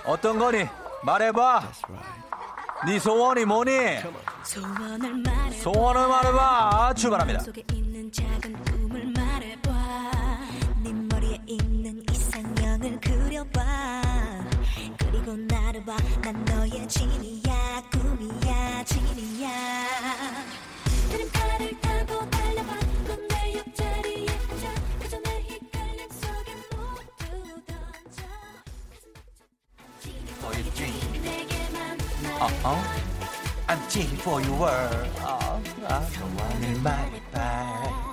어떤 0.04 0.40
거니? 0.40 0.66
말해봐. 1.04 1.62
네 2.86 2.98
소원이 2.98 3.44
뭐니? 3.44 3.70
소원을 4.42 6.08
말해봐. 6.08 6.94
출발합니다. 6.96 7.44
네 12.80 12.96
그려봐 13.00 13.60
그리고 14.98 15.34
나를 15.36 15.84
봐난 15.84 16.44
너의 16.44 16.86
진이 16.86 17.37
I'm 33.68 33.78
cheating 33.88 34.18
for 34.20 34.40
your 34.42 34.58
world. 34.58 35.10
아, 35.20 35.60
아, 35.88 36.00
소원을 36.00 36.80
말해봐. 36.80 38.08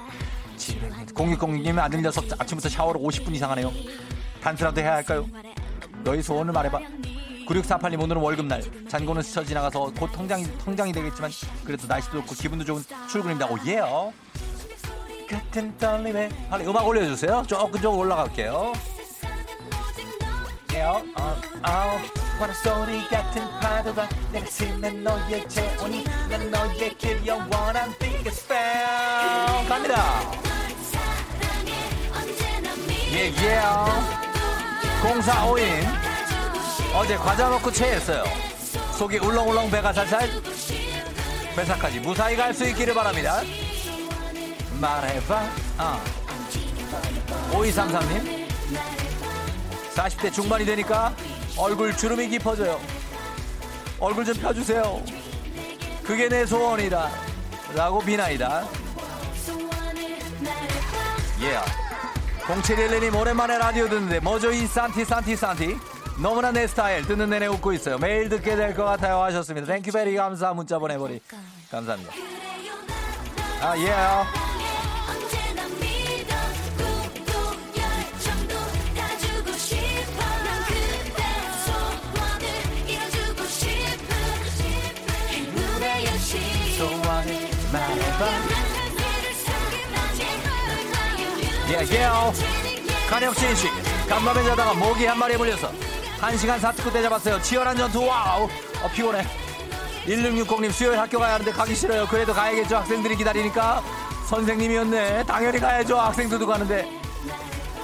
0606님 1.14 1.80
아들 1.80 2.02
녀석 2.02 2.26
아침부터 2.38 2.68
샤워를 2.68 3.00
50분 3.02 3.34
이상 3.36 3.52
하네요. 3.52 3.72
단수라도 4.42 4.82
해야 4.82 4.96
할까요? 4.96 5.26
너희 6.04 6.22
소원을 6.22 6.52
말해봐. 6.52 6.80
9648님 7.48 8.02
오늘은 8.02 8.22
월급날. 8.22 8.64
잔고는 8.90 9.22
스쳐 9.22 9.44
지나가서 9.46 9.94
곧 9.98 10.12
통장이, 10.12 10.46
통장이 10.58 10.92
되겠지만 10.92 11.32
그래도 11.64 11.88
날씨도 11.88 12.20
좋고 12.22 12.36
기분도 12.36 12.66
좋은 12.66 12.84
출근입니다. 13.10 13.48
오예요. 13.48 14.12
같은 15.30 15.76
떨림에 15.78 16.30
빨리 16.50 16.68
음악 16.68 16.86
올려주세요. 16.86 17.44
조금 17.48 17.82
조금 17.82 18.00
올라갈게요. 18.00 18.74
예요. 20.74 21.02
어, 21.18 21.36
어. 21.64 22.25
바람 22.40 22.54
소리 22.54 23.08
같은 23.08 23.48
파도가 23.60 24.10
내가 24.32 24.46
스면 24.48 25.04
너의 25.04 25.48
재원이 25.48 26.04
난 26.30 26.52
너의 26.52 26.94
길 26.98 27.26
영원한 27.26 27.94
biggest 27.98 28.46
fan 28.46 29.68
갑니다. 29.68 30.22
예, 33.12 33.28
예. 33.28 33.62
0452님 35.02 35.86
어제 36.96 37.16
과자 37.16 37.50
먹고 37.50 37.72
체했어요. 37.72 38.24
속이 38.98 39.18
울렁울렁 39.20 39.70
배가 39.72 39.94
살살 39.94 40.30
회사까지 41.58 42.00
무사히 42.02 42.36
갈 42.36 42.54
수 42.54 42.66
있기를 42.68 42.94
바랍니다. 42.94 43.42
말해봐. 44.82 45.44
어. 45.80 46.04
5233님 47.52 48.46
40대 49.96 50.34
중반이 50.34 50.66
되니까 50.66 51.14
얼굴 51.58 51.96
주름이 51.96 52.28
깊어져요. 52.30 52.80
얼굴 54.00 54.26
좀 54.26 54.36
펴주세요. 54.36 55.02
그게 56.04 56.28
내 56.30 56.46
소원이다. 56.46 57.10
라고 57.74 58.00
비나이다. 58.00 58.68
예. 61.42 61.46
Yeah. 61.46 61.72
0711님 62.48 63.16
오랜만에 63.20 63.58
라디오 63.58 63.90
듣는데 63.90 64.20
뭐죠 64.20 64.52
이 64.52 64.66
산티 64.68 65.04
산티 65.04 65.36
산티 65.36 65.78
너무나 66.22 66.52
내 66.52 66.66
스타일 66.68 67.06
듣는 67.06 67.30
내내 67.30 67.48
웃고 67.48 67.74
있어요 67.74 67.98
매일 67.98 68.30
듣게 68.30 68.56
될 68.56 68.74
것 68.76 68.86
같아요 68.86 69.22
하셨습니다 69.24 69.68
thank 69.74 69.92
you 69.92 70.02
very 70.02 70.16
감사 70.16 70.54
문자 70.54 70.78
보내버리 70.80 71.20
감사합니다 71.72 72.14
아 73.62 73.78
예. 73.78 73.90
Yeah. 73.90 74.55
말해봐 88.16 88.26
예, 91.70 91.74
예. 91.74 92.10
간혁진 93.10 93.56
씨, 93.56 93.68
간밤에 94.08 94.44
자다가 94.44 94.74
모기 94.74 95.06
한 95.06 95.18
마리에 95.18 95.38
물려서 95.38 95.72
한 96.20 96.38
시간 96.38 96.60
사투구 96.60 96.92
때 96.92 97.02
잡았어요. 97.02 97.42
치열한 97.42 97.76
전투, 97.76 98.06
와우. 98.06 98.46
어, 98.82 98.90
피곤해. 98.94 99.26
1660님 100.06 100.72
수요일 100.72 101.00
학교 101.00 101.20
가야 101.20 101.34
하는데 101.34 101.52
가기 101.52 101.76
싫어요. 101.76 102.08
그래도 102.08 102.34
가야겠죠. 102.34 102.78
학생들이 102.78 103.16
기다리니까. 103.16 103.84
선생님이었네. 104.30 105.26
당연히 105.26 105.60
가야죠. 105.60 105.98
학생들도 105.98 106.46
가는데. 106.46 106.88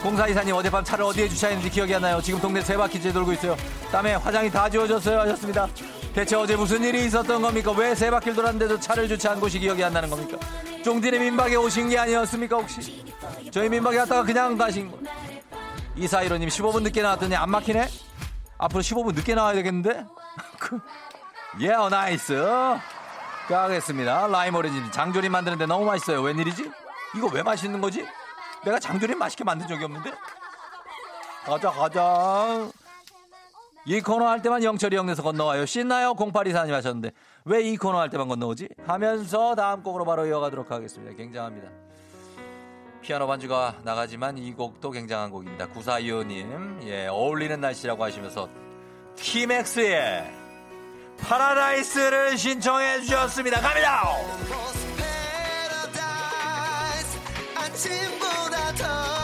공사이사님 0.02 0.56
어젯밤 0.56 0.84
차를 0.84 1.06
어디에 1.06 1.28
주차했는지 1.28 1.70
기억이 1.70 1.94
안 1.94 2.02
나요. 2.02 2.22
지금 2.22 2.40
동네 2.40 2.62
세 2.62 2.78
바퀴째 2.78 3.12
돌고 3.12 3.34
있어요. 3.34 3.58
땀에 3.92 4.16
화장이 4.16 4.50
다 4.50 4.70
지워졌어요. 4.70 5.20
하셨습니다. 5.20 5.68
대체 6.14 6.36
어제 6.36 6.56
무슨 6.58 6.84
일이 6.84 7.06
있었던 7.06 7.42
겁니까? 7.42 7.72
왜 7.72 7.96
세 7.96 8.10
바퀴를 8.12 8.36
돌았는데도 8.36 8.80
차를 8.80 9.08
주차한 9.08 9.40
곳이 9.40 9.60
기억이 9.60 9.84
안 9.84 9.94
나는 9.94 10.10
겁니까? 10.10 10.38
쫑디네 10.84 11.20
민박에 11.20 11.56
오신 11.56 11.90
게 11.90 11.98
아니었습니까 12.00 12.58
혹시? 12.58 13.06
저희 13.52 13.70
민박에 13.70 13.98
갔다가 13.98 14.24
그냥 14.24 14.58
가신 14.58 14.92
거. 14.92 14.98
이사이로님 15.96 16.50
15분 16.50 16.84
늦게 16.84 17.02
나왔더니 17.02 17.36
안 17.36 17.50
막히네? 17.50 17.88
앞으로 18.58 18.82
15분 18.82 19.14
늦게 19.16 19.36
나와야 19.36 19.54
되겠는데? 19.56 20.06
예, 21.62 21.70
yeah, 21.70 21.90
nice. 21.90 22.34
가겠습니다. 23.48 24.28
라임 24.28 24.56
오렌지 24.56 24.92
장조림 24.92 25.32
만드는데 25.32 25.66
너무 25.66 25.86
맛있어요. 25.86 26.22
웬일이지? 26.22 26.72
이거 27.16 27.28
왜 27.28 27.44
맛있는 27.44 27.80
거지? 27.82 28.06
내가 28.64 28.80
장조림 28.80 29.18
맛있게 29.18 29.44
만든 29.44 29.68
적이 29.68 29.86
없는데? 29.86 30.12
가자, 31.46 31.70
가자. 31.72 32.70
이 33.86 34.00
코너 34.00 34.28
할 34.28 34.42
때만 34.42 34.64
영철이 34.64 34.96
형에서 34.96 35.24
건너와요. 35.24 35.66
신나요? 35.66 36.14
0824님 36.14 36.70
하셨는데 36.72 37.12
왜 37.46 37.62
이 37.64 37.78
코너 37.78 38.00
할 38.00 38.10
때만 38.10 38.28
건너오지? 38.28 38.70
하면서 38.86 39.56
다음 39.56 39.82
곡으로 39.82 40.06
바로 40.06 40.26
이어가도록 40.26 40.70
하겠습니다. 40.72 41.16
굉장합니다. 41.16 41.70
피아노 43.02 43.26
반주가 43.26 43.78
나가지만 43.84 44.38
이 44.38 44.54
곡도 44.54 44.92
굉장한 44.92 45.32
곡입니다. 45.32 45.68
9425님 45.70 46.84
예, 46.86 47.08
어울리는 47.08 47.60
날씨라고 47.60 48.04
하시면서 48.04 48.48
키맥스의 49.18 50.32
파라다이스를 51.20 52.38
신청해 52.38 53.02
주셨습니다. 53.02 53.60
갑니다! 53.60 54.02
아침보다 57.56 58.74
더 58.74 59.21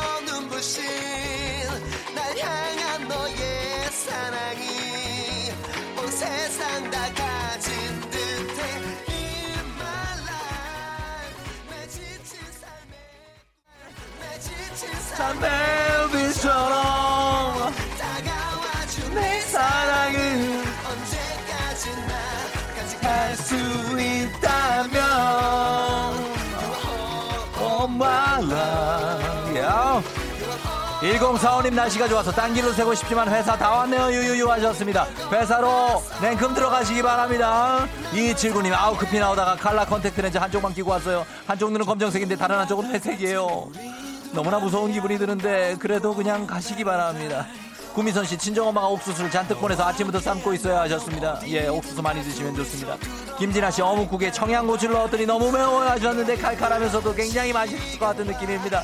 멜비처럼 16.13 17.73
내 19.15 19.41
사랑은 19.41 20.63
언제까지나 20.87 22.13
할수 23.01 23.55
있다면. 23.99 25.01
Oh 27.59 27.91
my 27.91 28.43
love 28.43 29.59
yeah. 29.59 30.03
1045님 31.01 31.73
날씨가 31.73 32.07
좋아서 32.07 32.31
딴 32.31 32.53
길로 32.53 32.71
새고 32.73 32.93
싶지만 32.93 33.27
회사 33.29 33.57
다 33.57 33.71
왔네요. 33.71 34.11
유유유 34.11 34.49
하셨습니다. 34.51 35.07
회사로 35.31 36.03
냉큼 36.21 36.53
들어가시기 36.53 37.01
바랍니다. 37.01 37.87
2279님 38.11 38.73
아우 38.73 38.95
급히 38.95 39.17
나오다가 39.19 39.55
칼라 39.55 39.85
컨택트 39.85 40.21
렌즈 40.21 40.37
한쪽만 40.37 40.73
끼고 40.73 40.91
왔어요. 40.91 41.25
한쪽 41.47 41.71
눈은 41.71 41.85
검정색인데 41.85 42.35
다른 42.35 42.59
한쪽은 42.59 42.91
회색이에요 42.91 43.69
너무나 44.33 44.59
무서운 44.59 44.91
기분이 44.91 45.17
드는데 45.17 45.75
그래도 45.79 46.13
그냥 46.13 46.45
가시기 46.45 46.83
바랍니다 46.83 47.45
구미선 47.97 48.25
씨 48.25 48.37
친정엄마가 48.37 48.89
옥수수를 48.89 49.31
잔뜩 49.31 49.59
보내서 49.59 49.83
아침부터 49.83 50.19
삶고 50.19 50.53
있어야 50.53 50.81
하셨습니다. 50.81 51.39
예, 51.47 51.67
옥수수 51.67 51.99
많이 52.03 52.21
드시면 52.21 52.55
좋습니다. 52.57 52.95
김진아 53.39 53.71
씨 53.71 53.81
어묵국에 53.81 54.31
청양고추를 54.31 54.93
넣었더니 54.93 55.25
너무 55.25 55.51
매워요 55.51 55.89
하셨는데 55.89 56.35
칼칼하면서도 56.37 57.15
굉장히 57.15 57.53
맛있을 57.53 57.97
것 57.97 58.05
같은 58.05 58.25
느낌입니다. 58.25 58.83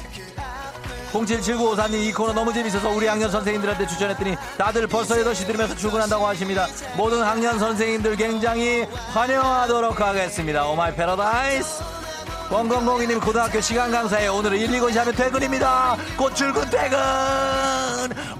077954님 1.12 1.94
이 1.94 2.12
코너 2.12 2.34
너무 2.34 2.52
재밌어서 2.52 2.90
우리 2.90 3.06
학년 3.06 3.30
선생님들한테 3.30 3.86
추천했더니 3.86 4.36
다들 4.58 4.88
벌써 4.88 5.14
8시 5.14 5.46
들으면서 5.46 5.76
출근한다고 5.76 6.26
하십니다. 6.26 6.66
모든 6.98 7.22
학년 7.22 7.60
선생님들 7.60 8.16
굉장히 8.16 8.82
환영하도록 9.14 10.02
하겠습니다. 10.02 10.66
Oh 10.66 10.81
my 10.81 10.96
paradise. 10.96 12.03
0002님 12.50 13.22
고등학교 13.24 13.60
시간 13.62 13.92
강사에 13.92 14.28
오늘은 14.28 14.58
1, 14.58 14.70
2고시 14.70 14.96
하면 14.98 15.16
퇴근입니다. 15.16 15.98
곧 16.18 16.36
출근 16.36 16.70
퇴근. 16.70 16.98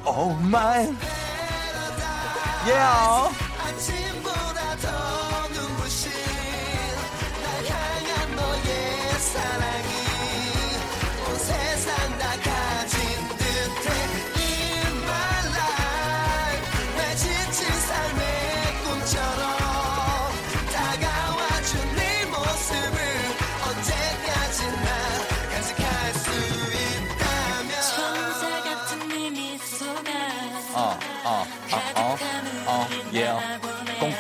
오 0.06 0.34
마이. 0.34 0.94
예. 2.68 2.74
아침 2.74 3.96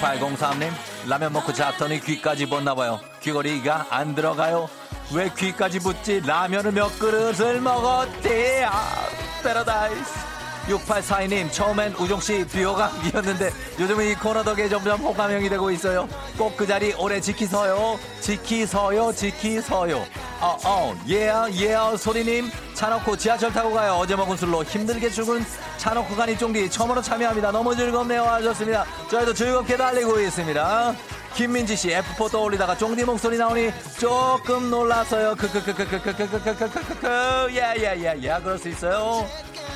0803님, 0.04 0.70
라면 1.08 1.34
먹고 1.34 1.54
잤더니 1.54 2.01
귀까지 2.01 2.45
붙나봐요. 2.47 2.99
귀걸이가 3.22 3.88
안 3.89 4.14
들어가요. 4.16 4.70
왜 5.14 5.30
귀까지 5.38 5.80
붙지? 5.80 6.20
라면을 6.26 6.74
몇 6.74 6.99
그릇을 6.99 7.62
먹었지? 7.62 8.64
아, 8.66 9.06
패러다이스. 9.43 10.33
6842님, 10.68 11.51
처음엔 11.51 11.93
우종씨 11.95 12.45
비호감이었는데 12.47 13.51
요즘은 13.80 14.09
이 14.11 14.16
코너 14.16 14.43
덕에 14.43 14.70
점점 14.70 14.99
호감형이 15.01 15.49
되고 15.49 15.70
있어요. 15.72 16.07
꼭 16.38 16.53
그 16.55 16.68
자리 16.68 16.93
오래 16.93 17.20
지키서요. 17.20 17.99
지키서요, 18.22 19.11
지키서요. 19.14 19.97
어, 20.39 20.57
어, 20.66 20.95
예야, 21.09 21.47
예야, 21.53 21.97
소리님. 21.97 22.49
차 22.74 22.89
놓고 22.89 23.18
지하철 23.18 23.51
타고 23.51 23.74
가요. 23.74 23.93
어제 23.93 24.16
먹은 24.16 24.38
술로 24.38 24.64
힘들게 24.64 25.09
죽은 25.09 25.43
차 25.78 25.93
놓고 25.93 26.16
가니 26.16 26.38
쫑디 26.38 26.70
처음으로 26.70 27.01
참여합니다. 27.01 27.51
너무 27.51 27.76
즐겁네요. 27.76 28.24
하셨습니다. 28.24 28.86
저희도 29.09 29.34
즐겁게 29.34 29.76
달리고 29.78 30.20
있습니다. 30.20 30.95
김민지 31.36 31.76
씨 31.76 31.90
F4 31.90 32.32
떠올리다가 32.32 32.78
쫑디 32.78 33.04
목소리 33.06 33.38
나오니 33.38 33.72
조금 34.00 34.70
놀랐어요. 34.70 35.34
크크크크크크크크크크크크크 35.36 37.08
야야야야 37.56 38.40
그럴 38.42 38.58
수 38.60 38.70
있어요. 38.70 39.26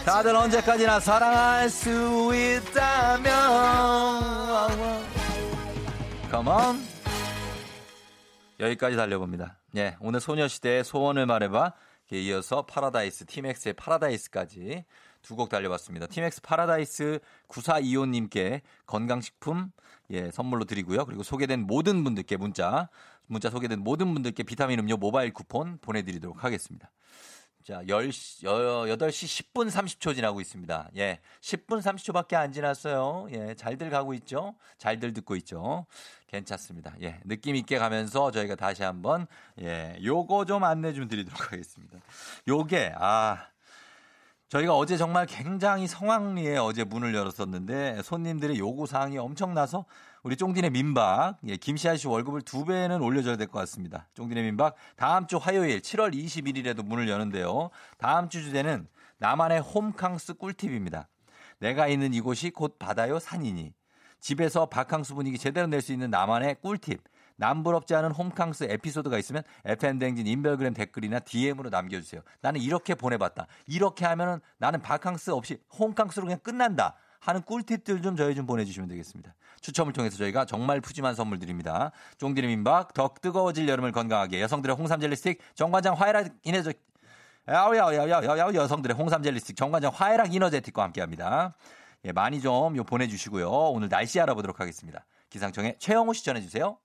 다들 0.06 0.36
언제까지나 0.36 1.00
사랑할 1.00 1.68
수 1.70 1.90
있다면 2.34 3.34
on 6.32 6.86
여기까지 8.60 8.96
달려봅니다. 8.96 9.58
예, 9.76 9.98
오늘 10.00 10.20
소녀시대의 10.20 10.84
소원을 10.84 11.26
말해봐 11.26 11.74
에 12.14 12.20
이어서 12.22 12.66
파라다이스 12.66 13.26
티맥스의 13.26 13.74
파라다이스까지 13.74 14.86
두 15.24 15.36
곡 15.36 15.50
달려봤습니다. 15.50 16.08
티맥스 16.08 16.42
파라다이스 16.42 17.20
9425님께 17.50 18.62
건강식품 18.86 19.72
예, 20.12 20.32
선물로 20.32 20.66
드리고요. 20.66 21.06
그리고 21.06 21.24
소개된 21.24 21.62
모든 21.62 22.04
분들께 22.04 22.38
문자, 22.38 22.90
문자 23.28 23.50
소개된 23.50 23.80
모든 23.80 24.14
분들께 24.14 24.44
비타민 24.44 24.80
음료 24.80 24.98
모바일 24.98 25.34
쿠폰 25.34 25.78
보내드리도록 25.80 26.44
하겠습니다. 26.44 26.92
자, 27.68 27.82
10시, 27.84 28.46
8시 28.46 29.52
10분 29.52 29.70
30초 29.70 30.16
지나고 30.16 30.40
있습니다. 30.40 30.90
예, 30.96 31.20
10분 31.42 31.82
30초밖에 31.82 32.36
안 32.36 32.54
지났어요. 32.54 33.28
예, 33.32 33.56
잘들 33.56 33.90
가고 33.90 34.14
있죠? 34.14 34.56
잘들 34.78 35.12
듣고 35.12 35.36
있죠? 35.36 35.86
괜찮습니다. 36.28 36.94
예, 37.02 37.20
느낌 37.26 37.58
있게 37.58 37.78
가면서 37.78 38.32
저희가 38.32 38.56
다시 38.56 38.84
한번, 38.84 39.28
예, 39.60 40.00
요거 40.02 40.46
좀 40.46 40.64
안내 40.64 40.94
좀 40.94 41.10
드리도록 41.10 41.52
하겠습니다. 41.52 42.00
요게, 42.48 42.94
아, 42.98 43.48
저희가 44.50 44.76
어제 44.78 44.96
정말 44.96 45.26
굉장히 45.26 45.88
성황리에 45.88 46.58
어제 46.58 46.86
문을 46.86 47.14
열었었는데 47.14 48.02
손님들의 48.02 48.58
요구 48.58 48.88
사항이 48.88 49.18
엄청나서 49.18 49.86
우리 50.24 50.38
쫑디네 50.38 50.70
민박 50.70 51.38
예, 51.48 51.58
김씨 51.58 51.90
아저씨 51.90 52.08
월급을 52.08 52.42
두 52.44 52.64
배는 52.64 53.02
올려줘야 53.02 53.36
될 53.36 53.48
것 53.48 53.60
같습니다. 53.60 54.08
쫑디네 54.14 54.44
민박 54.44 54.76
다음 54.96 55.28
주 55.28 55.38
화요일 55.38 55.82
7월 55.82 56.14
21일에도 56.14 56.84
문을 56.86 57.10
여는데요. 57.10 57.70
다음 57.98 58.30
주 58.30 58.42
주제는 58.42 58.88
나만의 59.18 59.60
홈캉스 59.62 60.36
꿀팁입니다. 60.36 61.10
내가 61.60 61.88
있는 61.88 62.14
이곳이 62.14 62.50
곧 62.50 62.78
바다요 62.80 63.20
산이니 63.20 63.74
집에서 64.22 64.68
바캉스 64.68 65.14
분위기 65.14 65.38
제대로 65.38 65.68
낼 65.68 65.82
수 65.82 65.92
있는 65.92 66.10
나만의 66.10 66.56
꿀팁. 66.62 67.02
남부럽지 67.38 67.96
않은 67.96 68.12
홈캉스 68.12 68.66
에피소드가 68.66 69.18
있으면 69.18 69.44
FM댕진 69.66 70.28
인별그램 70.28 70.74
댓글이나 70.74 71.20
DM으로 71.20 71.70
남겨주세요. 71.70 72.22
나는 72.42 72.62
이렇게 72.62 72.94
보내봤다. 72.96 73.48
이렇게 73.66 74.06
하면은 74.06 74.40
나는 74.58 74.82
바캉스 74.82 75.32
없이 75.32 75.60
홈캉스로 75.80 76.26
그냥 76.26 76.40
끝난다. 76.40 76.96
하는 77.20 77.42
꿀팁들 77.42 78.02
좀 78.04 78.16
저희 78.16 78.36
좀 78.36 78.46
보내주시면 78.46 78.88
되겠습니다. 78.90 79.34
추첨을 79.62 79.92
통해서 79.92 80.18
저희가 80.18 80.46
정말 80.46 80.80
푸짐한 80.80 81.16
선물 81.16 81.40
드립니다. 81.40 81.92
쫑디리 82.20 82.48
민박, 82.48 82.94
덕 82.94 83.22
뜨거워질 83.22 83.68
여름을 83.68 83.92
건강하게 83.92 84.40
여성들의 84.42 84.76
홍삼 84.76 85.00
젤리 85.00 85.16
스틱, 85.16 85.40
정관장 85.56 85.96
화애락 85.96 86.28
이너제 86.44 86.74
야야야야야 87.50 88.54
여성들의 88.54 88.96
홍삼 88.96 89.24
젤리 89.24 89.40
스틱, 89.40 89.56
정관장 89.56 89.92
화애락 89.94 90.34
이너제틱과 90.34 90.84
함께합니다. 90.84 91.56
예, 92.06 92.12
많이 92.12 92.40
좀 92.40 92.78
요 92.78 92.84
보내주시고요. 92.84 93.50
오늘 93.50 93.90
날씨 93.90 94.20
알아보도록 94.22 94.60
하겠습니다. 94.60 95.06
기상청의 95.30 95.78
최영호 95.80 96.14
씨 96.14 96.24
전해주세요. 96.24 96.78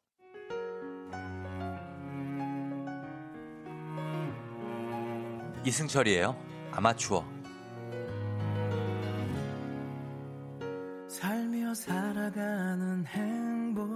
이승철이에요. 5.65 6.37
아마추어. 6.73 7.25
살며 11.09 11.75
살아가는 11.75 13.05
행복 13.07 13.89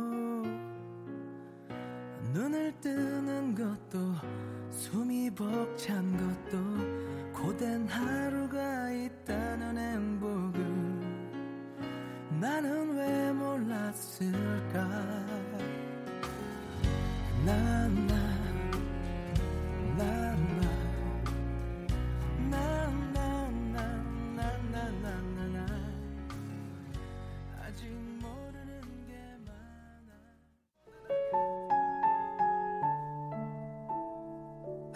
눈을 2.33 2.73
뜨는 2.81 3.55
것도 3.55 4.15
숨이 4.71 5.31
벅찬 5.31 6.17
것도 6.17 6.57
고된 7.33 7.89
하루가 7.89 8.91
있다는 8.91 9.79
행복을 9.79 10.61
나는 12.39 12.97
왜 12.97 13.33
몰랐을까 13.33 14.83
난나 17.45 18.15
난 19.97 20.36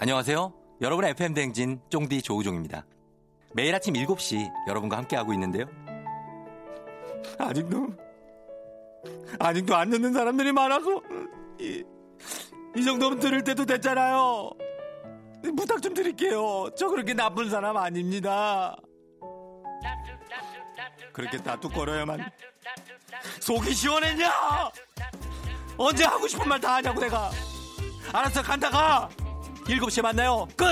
안녕하세요. 0.03 0.55
여러분의 0.81 1.11
FM 1.11 1.35
댕진 1.35 1.79
쫑디 1.91 2.23
조우종입니다. 2.23 2.87
매일 3.53 3.75
아침 3.75 3.93
7시 3.93 4.51
여러분과 4.67 4.97
함께하고 4.97 5.35
있는데요. 5.35 5.67
아직도 7.39 7.89
아직도 9.39 9.77
안 9.77 9.91
듣는 9.91 10.15
사람들이 10.15 10.53
많아서 10.53 11.03
이, 11.59 11.85
이 12.77 12.83
정도면 12.83 13.19
들을 13.21 13.45
때도 13.45 13.67
됐잖아요. 13.67 14.51
부탁 15.55 15.83
좀 15.83 15.93
드릴게요. 15.93 16.71
저 16.79 16.89
그렇게 16.89 17.13
나쁜 17.13 17.51
사람 17.51 17.77
아닙니다. 17.77 18.75
그렇게 21.13 21.37
다투거려야만 21.43 22.31
속이 23.41 23.75
시원했냐? 23.75 24.31
언제 25.77 26.05
하고 26.05 26.27
싶은 26.27 26.49
말 26.49 26.59
다 26.59 26.77
하냐고 26.77 27.01
내가. 27.01 27.31
알았어 28.15 28.41
간다 28.43 28.71
가. 28.71 29.11
7시에 29.65 30.03
만나요. 30.03 30.47
끝. 30.57 30.67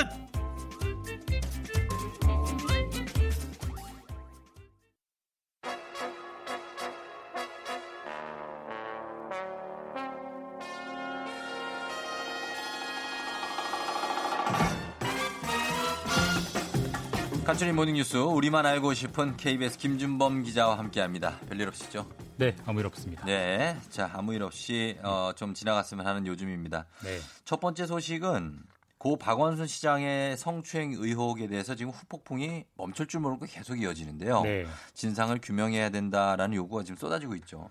간추린 17.45 17.75
모닝뉴스 17.77 18.19
우리만 18.19 18.67
알고 18.67 18.93
싶은 18.93 19.39
KBS 19.39 19.79
김준범 19.79 20.43
기자와 20.43 20.77
함께합니다. 20.77 21.39
별일 21.49 21.67
없으시죠? 21.69 22.07
네, 22.37 22.55
아무 22.67 22.81
일 22.81 22.87
없습니다. 22.87 23.25
네, 23.25 23.75
자 23.89 24.11
아무 24.13 24.35
일 24.35 24.43
없이 24.43 24.99
어, 25.03 25.33
좀 25.35 25.55
지나갔으면 25.55 26.07
하는 26.07 26.27
요즘입니다. 26.27 26.85
네. 27.03 27.19
첫 27.47 27.59
번째 27.59 27.87
소식은 27.87 28.59
고 28.99 29.17
박원순 29.17 29.69
시장의 29.69 30.37
성추행 30.37 30.93
의혹에 30.93 31.47
대해서 31.47 31.77
지금 31.77 31.93
후폭풍이 31.93 32.65
멈출 32.77 33.07
줄 33.07 33.21
모르고 33.21 33.47
계속 33.47 33.81
이어지는데요. 33.81 34.43
네. 34.43 34.67
진상을 34.95 35.39
규명해야 35.41 35.91
된다라는 35.91 36.57
요구가 36.57 36.83
지금 36.83 36.97
쏟아지고 36.97 37.37
있죠. 37.37 37.71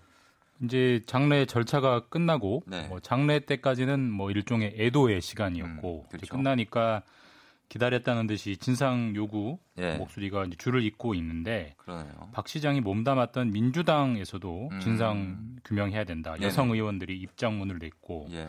이제 0.62 1.02
장례 1.06 1.44
절차가 1.44 2.08
끝나고 2.08 2.62
네. 2.66 2.88
뭐 2.88 2.98
장례 3.00 3.40
때까지는 3.40 4.10
뭐 4.10 4.30
일종의 4.30 4.74
애도의 4.76 5.20
시간이었고 5.20 6.06
음, 6.06 6.08
그렇죠. 6.08 6.34
끝나니까 6.34 7.02
기다렸다는 7.68 8.26
듯이 8.26 8.56
진상 8.56 9.12
요구 9.14 9.58
예. 9.76 9.96
목소리가 9.96 10.44
이제 10.44 10.56
줄을 10.56 10.82
잇고 10.82 11.14
있는데 11.14 11.74
그러네요. 11.76 12.30
박 12.32 12.48
시장이 12.48 12.80
몸담았던 12.80 13.52
민주당에서도 13.52 14.68
음. 14.72 14.80
진상 14.80 15.56
규명해야 15.64 16.04
된다. 16.04 16.34
여성 16.40 16.70
의원들이 16.70 17.18
입장문을 17.20 17.78
냈고 17.78 18.26
예. 18.30 18.48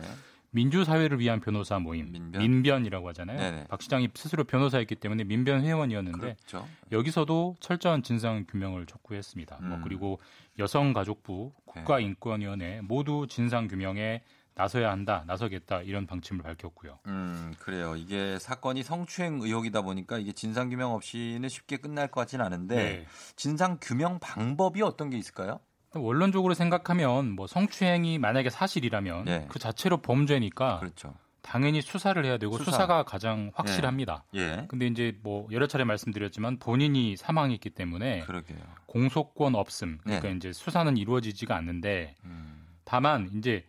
민주사회를 0.50 1.20
위한 1.20 1.40
변호사 1.40 1.78
모임 1.78 2.12
민변? 2.12 2.84
이라고 2.84 3.08
하잖아요. 3.08 3.38
네네. 3.38 3.66
박 3.68 3.80
시장이 3.82 4.08
스스로 4.14 4.44
변호사였기 4.44 4.96
때문에 4.96 5.24
민변 5.24 5.62
회원이었는데 5.62 6.18
그렇죠. 6.18 6.66
여기서도 6.90 7.56
철저한 7.60 8.02
진상 8.02 8.44
규명을 8.48 8.86
촉구했습니다. 8.86 9.58
뭐 9.62 9.76
음. 9.76 9.80
그리고 9.82 10.20
여성가족부, 10.58 11.52
국가인권위원회 11.64 12.80
모두 12.82 13.26
진상 13.28 13.68
규명에 13.68 14.22
나서야 14.54 14.90
한다, 14.90 15.24
나서겠다 15.26 15.82
이런 15.82 16.06
방침을 16.06 16.42
밝혔고요. 16.42 16.98
음, 17.06 17.54
그래요. 17.60 17.96
이게 17.96 18.38
사건이 18.38 18.82
성추행 18.82 19.40
의혹이다 19.40 19.82
보니까 19.82 20.18
이게 20.18 20.32
진상 20.32 20.68
규명 20.68 20.92
없이는 20.92 21.48
쉽게 21.48 21.78
끝날 21.78 22.08
것 22.08 22.20
같지는 22.22 22.44
않은데 22.44 22.74
네. 22.76 23.06
진상 23.36 23.78
규명 23.80 24.18
방법이 24.18 24.82
어떤 24.82 25.08
게 25.08 25.16
있을까요? 25.16 25.60
원론적으로 25.94 26.54
생각하면 26.54 27.32
뭐 27.32 27.46
성추행이 27.46 28.18
만약에 28.18 28.50
사실이라면 28.50 29.24
네. 29.24 29.46
그 29.48 29.58
자체로 29.58 29.98
범죄니까 29.98 30.80
그렇죠. 30.80 31.14
당연히 31.42 31.80
수사를 31.80 32.22
해야 32.24 32.38
되고 32.38 32.56
수사. 32.58 32.86
가 32.86 33.02
가장 33.02 33.50
확실합니다. 33.54 34.24
예. 34.34 34.66
근데 34.68 34.86
이제 34.86 35.18
뭐 35.22 35.48
여러 35.50 35.66
차례 35.66 35.84
말씀드렸지만 35.84 36.58
본인이 36.58 37.16
사망했기 37.16 37.70
때문에 37.70 38.20
그러게요. 38.20 38.58
공소권 38.86 39.54
없음. 39.54 39.98
그러니까 40.02 40.28
네. 40.28 40.34
이제 40.34 40.52
수사는 40.52 40.96
이루어지지가 40.96 41.56
않는데 41.56 42.14
음. 42.24 42.66
다만 42.84 43.30
이제 43.36 43.64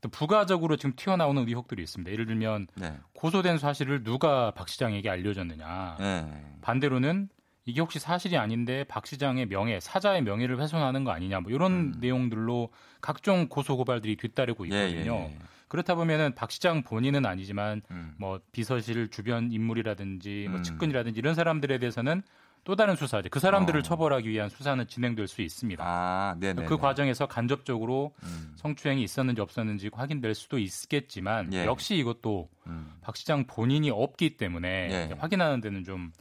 또 0.00 0.08
부가적으로 0.08 0.76
지금 0.76 0.94
튀어나오는 0.94 1.46
의혹들이 1.48 1.82
있습니다. 1.82 2.10
예를 2.12 2.26
들면 2.26 2.68
네. 2.74 2.98
고소된 3.14 3.58
사실을 3.58 4.02
누가 4.02 4.50
박 4.52 4.68
시장에게 4.68 5.08
알려줬느냐. 5.08 5.96
네. 5.98 6.56
반대로는 6.60 7.28
이게 7.66 7.80
혹시 7.80 7.98
사실이 7.98 8.36
아닌데 8.36 8.84
박 8.84 9.06
시장의 9.06 9.46
명예, 9.46 9.80
사자의 9.80 10.22
명예를 10.22 10.60
훼손하는 10.60 11.02
거 11.02 11.10
아니냐. 11.10 11.40
뭐 11.40 11.50
이런 11.50 11.72
음. 11.72 11.94
내용들로 12.00 12.70
각종 13.00 13.48
고소 13.48 13.76
고발들이 13.76 14.16
뒤따르고 14.16 14.70
예, 14.70 14.88
있거든요. 14.88 15.14
예, 15.14 15.34
예. 15.34 15.38
그렇다 15.66 15.96
보면은 15.96 16.32
박 16.36 16.52
시장 16.52 16.84
본인은 16.84 17.26
아니지만 17.26 17.82
음. 17.90 18.14
뭐 18.18 18.40
비서실 18.52 19.08
주변 19.10 19.50
인물이라든지 19.50 20.46
뭐 20.48 20.58
음. 20.58 20.62
측근이라든지 20.62 21.18
이런 21.18 21.34
사람들에 21.34 21.78
대해서는 21.78 22.22
또 22.62 22.76
다른 22.76 22.94
수사죠. 22.94 23.28
그 23.30 23.40
사람들을 23.40 23.80
어. 23.80 23.82
처벌하기 23.82 24.28
위한 24.28 24.48
수사는 24.48 24.84
진행될 24.86 25.26
수 25.26 25.42
있습니다. 25.42 25.84
아, 25.84 26.36
네네. 26.38 26.64
그 26.66 26.78
과정에서 26.78 27.26
간접적으로 27.26 28.12
음. 28.22 28.54
성추행이 28.56 29.02
있었는지 29.02 29.40
없었는지 29.40 29.90
확인될 29.92 30.34
수도 30.34 30.58
있겠지만 30.58 31.52
예. 31.52 31.64
역시 31.64 31.96
이것도 31.96 32.48
음. 32.68 32.92
박 33.00 33.16
시장 33.16 33.44
본인이 33.46 33.90
없기 33.90 34.36
때문에 34.36 34.68
예. 34.68 35.14
확인하는 35.18 35.60
데는 35.60 35.84
좀 35.84 36.12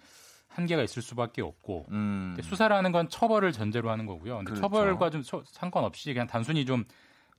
한계가 0.55 0.81
있을 0.83 1.01
수밖에 1.01 1.41
없고 1.41 1.85
음. 1.91 2.37
수사라는 2.41 2.91
건 2.91 3.09
처벌을 3.09 3.51
전제로 3.51 3.89
하는 3.91 4.05
거고요. 4.05 4.37
근데 4.37 4.51
그렇죠. 4.51 4.61
처벌과 4.61 5.09
좀 5.09 5.21
소- 5.21 5.43
상관없이 5.45 6.13
그냥 6.13 6.27
단순히 6.27 6.65
좀 6.65 6.85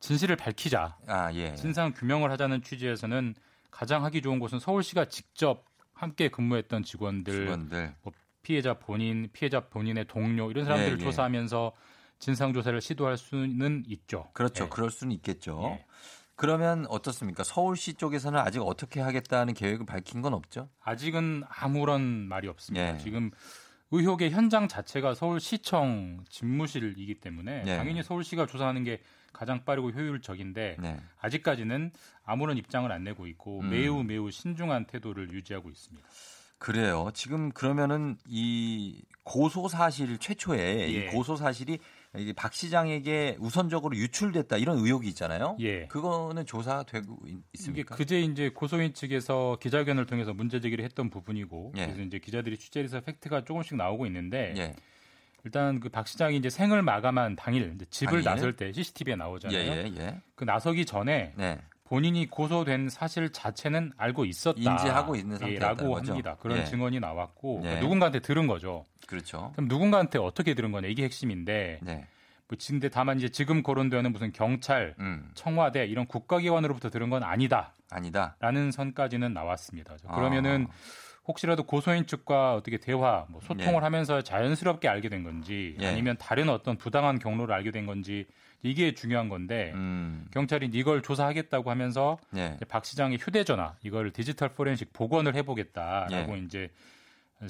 진실을 0.00 0.36
밝히자, 0.36 0.96
아, 1.06 1.32
예. 1.32 1.54
진상 1.54 1.92
규명을 1.94 2.30
하자는 2.30 2.62
취지에서는 2.62 3.34
가장 3.70 4.04
하기 4.04 4.20
좋은 4.20 4.38
곳은 4.38 4.58
서울시가 4.58 5.06
직접 5.06 5.64
함께 5.94 6.28
근무했던 6.28 6.82
직원들, 6.82 7.32
직원들. 7.46 7.94
뭐 8.02 8.12
피해자 8.42 8.74
본인, 8.74 9.30
피해자 9.32 9.60
본인의 9.60 10.04
동료 10.06 10.50
이런 10.50 10.64
사람들을 10.66 10.98
예, 10.98 11.00
예. 11.00 11.04
조사하면서 11.04 11.72
진상 12.18 12.52
조사를 12.52 12.78
시도할 12.80 13.16
수는 13.16 13.84
있죠. 13.88 14.28
그렇죠. 14.34 14.64
예. 14.64 14.68
그럴 14.68 14.90
수는 14.90 15.12
있겠죠. 15.16 15.78
예. 16.36 16.46
그러면 16.46 16.86
어떻습니까? 16.88 17.44
서울시 17.44 17.94
쪽에서는 17.94 18.38
아직 18.38 18.60
어떻게 18.60 19.00
하겠다는 19.00 19.54
계획을 19.54 19.86
밝힌 19.86 20.20
건 20.22 20.34
없죠? 20.34 20.68
아직은 20.82 21.44
아무런 21.48 22.02
말이 22.28 22.46
없습니다. 22.48 22.94
예. 22.94 22.98
지금 22.98 23.30
의혹의 23.90 24.30
현장 24.30 24.68
자체가 24.68 25.14
서울시청 25.14 26.24
집무실이기 26.28 27.20
때문에 27.20 27.64
예. 27.66 27.76
당연히 27.76 28.02
서울시가 28.02 28.46
조사하는 28.46 28.84
게 28.84 29.00
가장 29.32 29.64
빠르고 29.64 29.90
효율적인데 29.90 30.76
네. 30.80 31.00
아직까지는 31.20 31.92
아무런 32.24 32.56
입장을 32.56 32.90
안 32.90 33.04
내고 33.04 33.26
있고 33.26 33.60
음. 33.60 33.70
매우 33.70 34.02
매우 34.02 34.30
신중한 34.30 34.86
태도를 34.86 35.32
유지하고 35.32 35.70
있습니다. 35.70 36.06
그래요. 36.58 37.10
지금 37.14 37.50
그러면은 37.50 38.16
이 38.26 39.02
고소 39.24 39.68
사실 39.68 40.18
최초에 40.18 40.58
예. 40.58 40.86
이 40.88 41.06
고소 41.08 41.36
사실이 41.36 41.78
박 42.34 42.52
시장에게 42.54 43.36
우선적으로 43.40 43.96
유출됐다 43.96 44.56
이런 44.56 44.78
의혹이 44.78 45.08
있잖아요. 45.08 45.56
예. 45.60 45.86
그거는 45.86 46.46
조사되고 46.46 47.18
있- 47.26 47.30
이게 47.30 47.40
있습니까? 47.54 47.94
그제 47.96 48.20
이제 48.20 48.48
고소인 48.50 48.94
측에서 48.94 49.58
기자회견을 49.60 50.06
통해서 50.06 50.32
문제 50.32 50.60
제기를 50.60 50.84
했던 50.84 51.10
부분이고 51.10 51.72
예. 51.76 51.86
그래서 51.86 52.02
이제 52.02 52.18
기자들이 52.18 52.56
취재를 52.58 52.86
해서 52.86 53.00
팩트가 53.00 53.44
조금씩 53.44 53.76
나오고 53.76 54.06
있는데 54.06 54.54
예. 54.56 54.74
일단 55.44 55.78
그 55.78 55.88
박 55.90 56.08
시장이 56.08 56.36
이제 56.36 56.50
생을 56.50 56.82
마감한 56.82 57.36
당일 57.36 57.72
이제 57.74 57.84
집을 57.90 58.22
당일? 58.22 58.24
나설 58.24 58.56
때 58.56 58.72
CCTV에 58.72 59.12
예, 59.12 59.16
나오잖아요. 59.16 59.58
예, 59.58 59.92
예. 59.96 60.20
그 60.34 60.42
나서기 60.44 60.84
전에 60.86 61.32
네. 61.36 61.58
본인이 61.88 62.26
고소된 62.28 62.88
사실 62.88 63.30
자체는 63.30 63.92
알고 63.96 64.24
있었다. 64.24 64.58
인지하고 64.58 65.14
있는 65.14 65.36
상태였다는 65.38 65.76
라고 65.76 65.94
거죠? 65.94 66.12
합니다. 66.12 66.36
그런 66.40 66.58
예. 66.58 66.64
증언이 66.64 67.00
나왔고 67.00 67.62
예. 67.64 67.80
누군가한테 67.80 68.20
들은 68.20 68.46
거죠. 68.46 68.84
그렇죠. 69.06 69.52
그럼 69.54 69.68
누군가한테 69.68 70.18
어떻게 70.18 70.54
들은 70.54 70.72
거냐 70.72 70.88
이게 70.88 71.04
핵심인데 71.04 71.78
네. 71.82 72.06
뭐 72.48 72.58
근데 72.66 72.88
다만 72.88 73.18
이제 73.18 73.28
지금 73.28 73.62
거론되는 73.62 74.12
무슨 74.12 74.32
경찰, 74.32 74.94
음. 74.98 75.30
청와대 75.34 75.86
이런 75.86 76.06
국가기관으로부터 76.06 76.90
들은 76.90 77.10
건 77.10 77.22
아니다라는 77.22 77.72
아니다. 77.90 78.36
선까지는 78.72 79.32
나왔습니다. 79.32 79.96
그러면은 80.14 80.66
아. 80.68 80.74
혹시라도 81.26 81.64
고소인 81.64 82.06
측과 82.06 82.54
어떻게 82.54 82.78
대화, 82.78 83.26
뭐 83.28 83.40
소통을 83.40 83.74
예. 83.74 83.78
하면서 83.78 84.22
자연스럽게 84.22 84.88
알게 84.88 85.08
된 85.08 85.24
건지 85.24 85.76
예. 85.80 85.86
아니면 85.88 86.16
다른 86.18 86.48
어떤 86.48 86.76
부당한 86.76 87.18
경로를 87.18 87.54
알게 87.54 87.72
된 87.72 87.86
건지 87.86 88.26
이게 88.62 88.94
중요한 88.94 89.28
건데 89.28 89.72
음. 89.74 90.26
경찰이 90.32 90.70
이걸 90.72 91.02
조사하겠다고 91.02 91.70
하면서 91.70 92.18
네. 92.30 92.52
이제 92.56 92.64
박 92.64 92.84
시장의 92.84 93.18
휴대전화 93.18 93.76
이걸 93.82 94.10
디지털 94.12 94.50
포렌식 94.50 94.92
복원을 94.92 95.34
해보겠다라고 95.36 96.36
예. 96.36 96.40
이제 96.40 96.70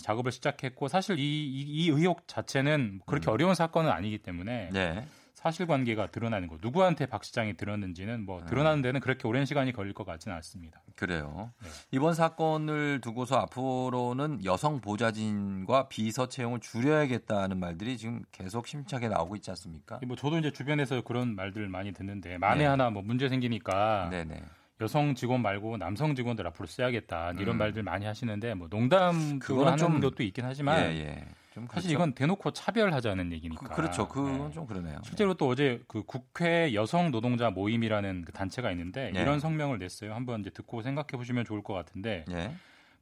작업을 0.03 0.33
시작했고 0.33 0.89
사실 0.89 1.19
이, 1.19 1.23
이, 1.23 1.61
이 1.63 1.89
의혹 1.89 2.27
자체는 2.27 3.01
그렇게 3.07 3.31
음. 3.31 3.33
어려운 3.33 3.55
사건은 3.55 3.91
아니기 3.91 4.19
때문에 4.19 4.71
네. 4.73 5.07
사실관계가 5.37 6.07
드러나는 6.11 6.49
거 6.49 6.57
누구한테 6.62 7.05
박 7.07 7.22
시장이 7.22 7.59
들었는지는 7.59 8.24
뭐 8.24 8.43
드러나는 8.47 8.80
데는 8.80 9.01
그렇게 9.01 9.28
오랜 9.28 9.45
시간이 9.45 9.72
걸릴 9.72 9.93
것 9.93 10.05
같지는 10.07 10.34
않습니다. 10.37 10.80
그래요. 10.97 11.53
네. 11.62 11.68
이번 11.91 12.14
사건을 12.14 13.03
두고서 13.03 13.37
앞으로는 13.41 14.45
여성 14.47 14.80
보좌진과 14.80 15.89
비서 15.89 16.28
채용을 16.28 16.61
줄여야겠다는 16.61 17.61
말들이 17.61 17.99
지금 17.99 18.22
계속 18.32 18.66
심차게 18.66 19.09
나오고 19.09 19.37
있지 19.37 19.51
않습니까? 19.51 20.01
뭐 20.07 20.16
저도 20.16 20.39
이제 20.39 20.51
주변에서 20.51 21.03
그런 21.03 21.37
말들을 21.37 21.68
많이 21.68 21.93
듣는데 21.93 22.39
만에 22.39 22.61
네. 22.61 22.64
하나 22.64 22.89
뭐 22.89 23.03
문제 23.03 23.28
생기니까 23.28 24.09
네네. 24.11 24.43
여성 24.80 25.14
직원 25.14 25.43
말고 25.43 25.76
남성 25.76 26.14
직원들 26.14 26.47
앞으로 26.47 26.66
써야겠다 26.66 27.32
이런 27.32 27.57
음. 27.57 27.59
말들 27.59 27.82
많이 27.82 28.07
하시는데 28.07 28.55
뭐 28.55 28.68
농담으로 28.70 29.39
그거는 29.39 29.66
하는 29.72 29.78
좀- 29.78 30.01
것도 30.01 30.22
있긴 30.22 30.45
하지만 30.47 30.80
예, 30.93 30.97
예. 30.97 31.24
좀 31.57 31.67
사실 31.69 31.89
그렇죠. 31.89 31.93
이건 31.95 32.13
대놓고 32.13 32.51
차별하자는 32.51 33.33
얘기니까. 33.33 33.69
그, 33.69 33.77
그렇죠. 33.77 34.07
그건 34.07 34.49
네. 34.49 34.51
좀 34.53 34.67
그러네요. 34.67 34.99
실제로 35.03 35.33
또 35.33 35.49
어제 35.49 35.83
그 35.89 36.03
국회 36.03 36.75
여성 36.75 37.11
노동자 37.11 37.49
모임이라는 37.49 38.27
그 38.27 38.33
단체가 38.33 38.71
있는데 38.73 39.11
네. 39.11 39.23
이런 39.23 39.41
성명을 39.41 39.79
냈어요. 39.79 40.15
한번 40.15 40.41
이제 40.41 40.51
듣고 40.51 40.83
생각해 40.83 41.09
보시면 41.13 41.47
좋을 41.47 41.63
것 41.63 41.73
같은데 41.73 42.27
예. 42.31 42.53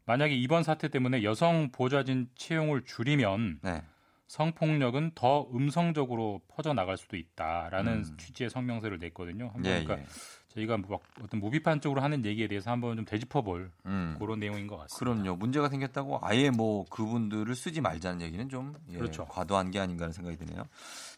만약에 0.04 0.36
이번 0.36 0.62
사태 0.62 0.86
때문에 0.86 1.24
여성 1.24 1.72
보좌진 1.72 2.28
채용을 2.36 2.84
줄이면 2.84 3.58
네. 3.62 3.82
성폭력은 4.28 5.12
더 5.16 5.48
음성적으로 5.52 6.40
퍼져 6.46 6.74
나갈 6.74 6.96
수도 6.96 7.16
있다라는 7.16 7.92
음. 7.92 8.16
취지의 8.18 8.50
성명서를 8.50 8.98
냈거든요. 8.98 9.50
한번 9.52 9.66
예, 9.66 9.82
그러니까 9.82 10.08
저희가 10.54 10.76
뭐막 10.76 11.02
어떤 11.22 11.40
무비판적으로 11.40 12.00
하는 12.00 12.24
얘기에 12.24 12.46
대해서 12.46 12.70
한번 12.70 12.96
좀 12.96 13.04
되짚어볼 13.04 13.70
음. 13.86 14.16
그런 14.18 14.38
내용인 14.38 14.66
것 14.66 14.76
같습니다. 14.76 14.98
그럼요. 14.98 15.36
문제가 15.36 15.68
생겼다고 15.68 16.20
아예 16.22 16.50
뭐 16.50 16.84
그분들을 16.90 17.54
쓰지 17.54 17.80
말자는 17.80 18.20
얘기는 18.20 18.48
좀 18.48 18.74
예, 18.90 18.98
그렇죠. 18.98 19.24
과도한 19.26 19.70
게 19.72 19.80
아닌가 19.80 20.04
하는 20.04 20.12
생각이 20.12 20.36
드네요. 20.36 20.64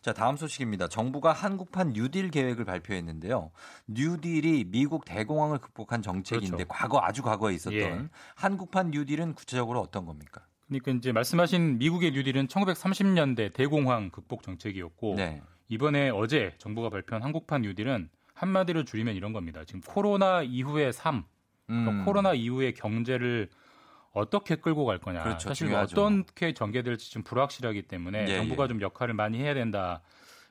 자, 0.00 0.12
다음 0.12 0.36
소식입니다. 0.36 0.88
정부가 0.88 1.32
한국판 1.32 1.92
뉴딜 1.92 2.30
계획을 2.30 2.64
발표했는데요. 2.64 3.50
뉴딜이 3.88 4.64
미국 4.68 5.04
대공황을 5.04 5.58
극복한 5.58 6.00
정책인데 6.00 6.64
그렇죠. 6.64 6.68
과거 6.68 7.00
아주 7.02 7.22
과거에 7.22 7.54
있었던 7.54 7.78
예. 7.78 8.08
한국판 8.34 8.90
뉴딜은 8.90 9.34
구체적으로 9.34 9.80
어떤 9.80 10.06
겁니까? 10.06 10.46
그러니까 10.68 10.92
이제 10.92 11.12
말씀하신 11.12 11.78
미국의 11.78 12.12
뉴딜은 12.12 12.48
1930년대 12.48 13.52
대공황 13.52 14.10
극복 14.10 14.42
정책이었고 14.42 15.14
네. 15.16 15.42
이번에 15.68 16.10
어제 16.10 16.54
정부가 16.58 16.88
발표한 16.90 17.22
한국판 17.22 17.62
뉴딜은 17.62 18.08
한마디로 18.36 18.84
줄이면 18.84 19.16
이런 19.16 19.32
겁니다. 19.32 19.64
지금 19.64 19.80
코로나 19.80 20.42
이후의 20.42 20.92
삶, 20.92 21.24
그러니까 21.66 21.90
음. 21.90 22.04
코로나 22.04 22.34
이후의 22.34 22.74
경제를 22.74 23.48
어떻게 24.12 24.56
끌고 24.56 24.84
갈 24.84 24.98
거냐. 24.98 25.22
그렇죠. 25.22 25.48
사실 25.48 25.66
중요하죠. 25.66 26.04
어떻게 26.04 26.54
전개될지 26.54 27.10
좀 27.10 27.22
불확실하기 27.22 27.82
때문에 27.82 28.26
예, 28.28 28.36
정부가 28.36 28.64
예. 28.64 28.68
좀 28.68 28.80
역할을 28.80 29.14
많이 29.14 29.38
해야 29.38 29.54
된다. 29.54 30.02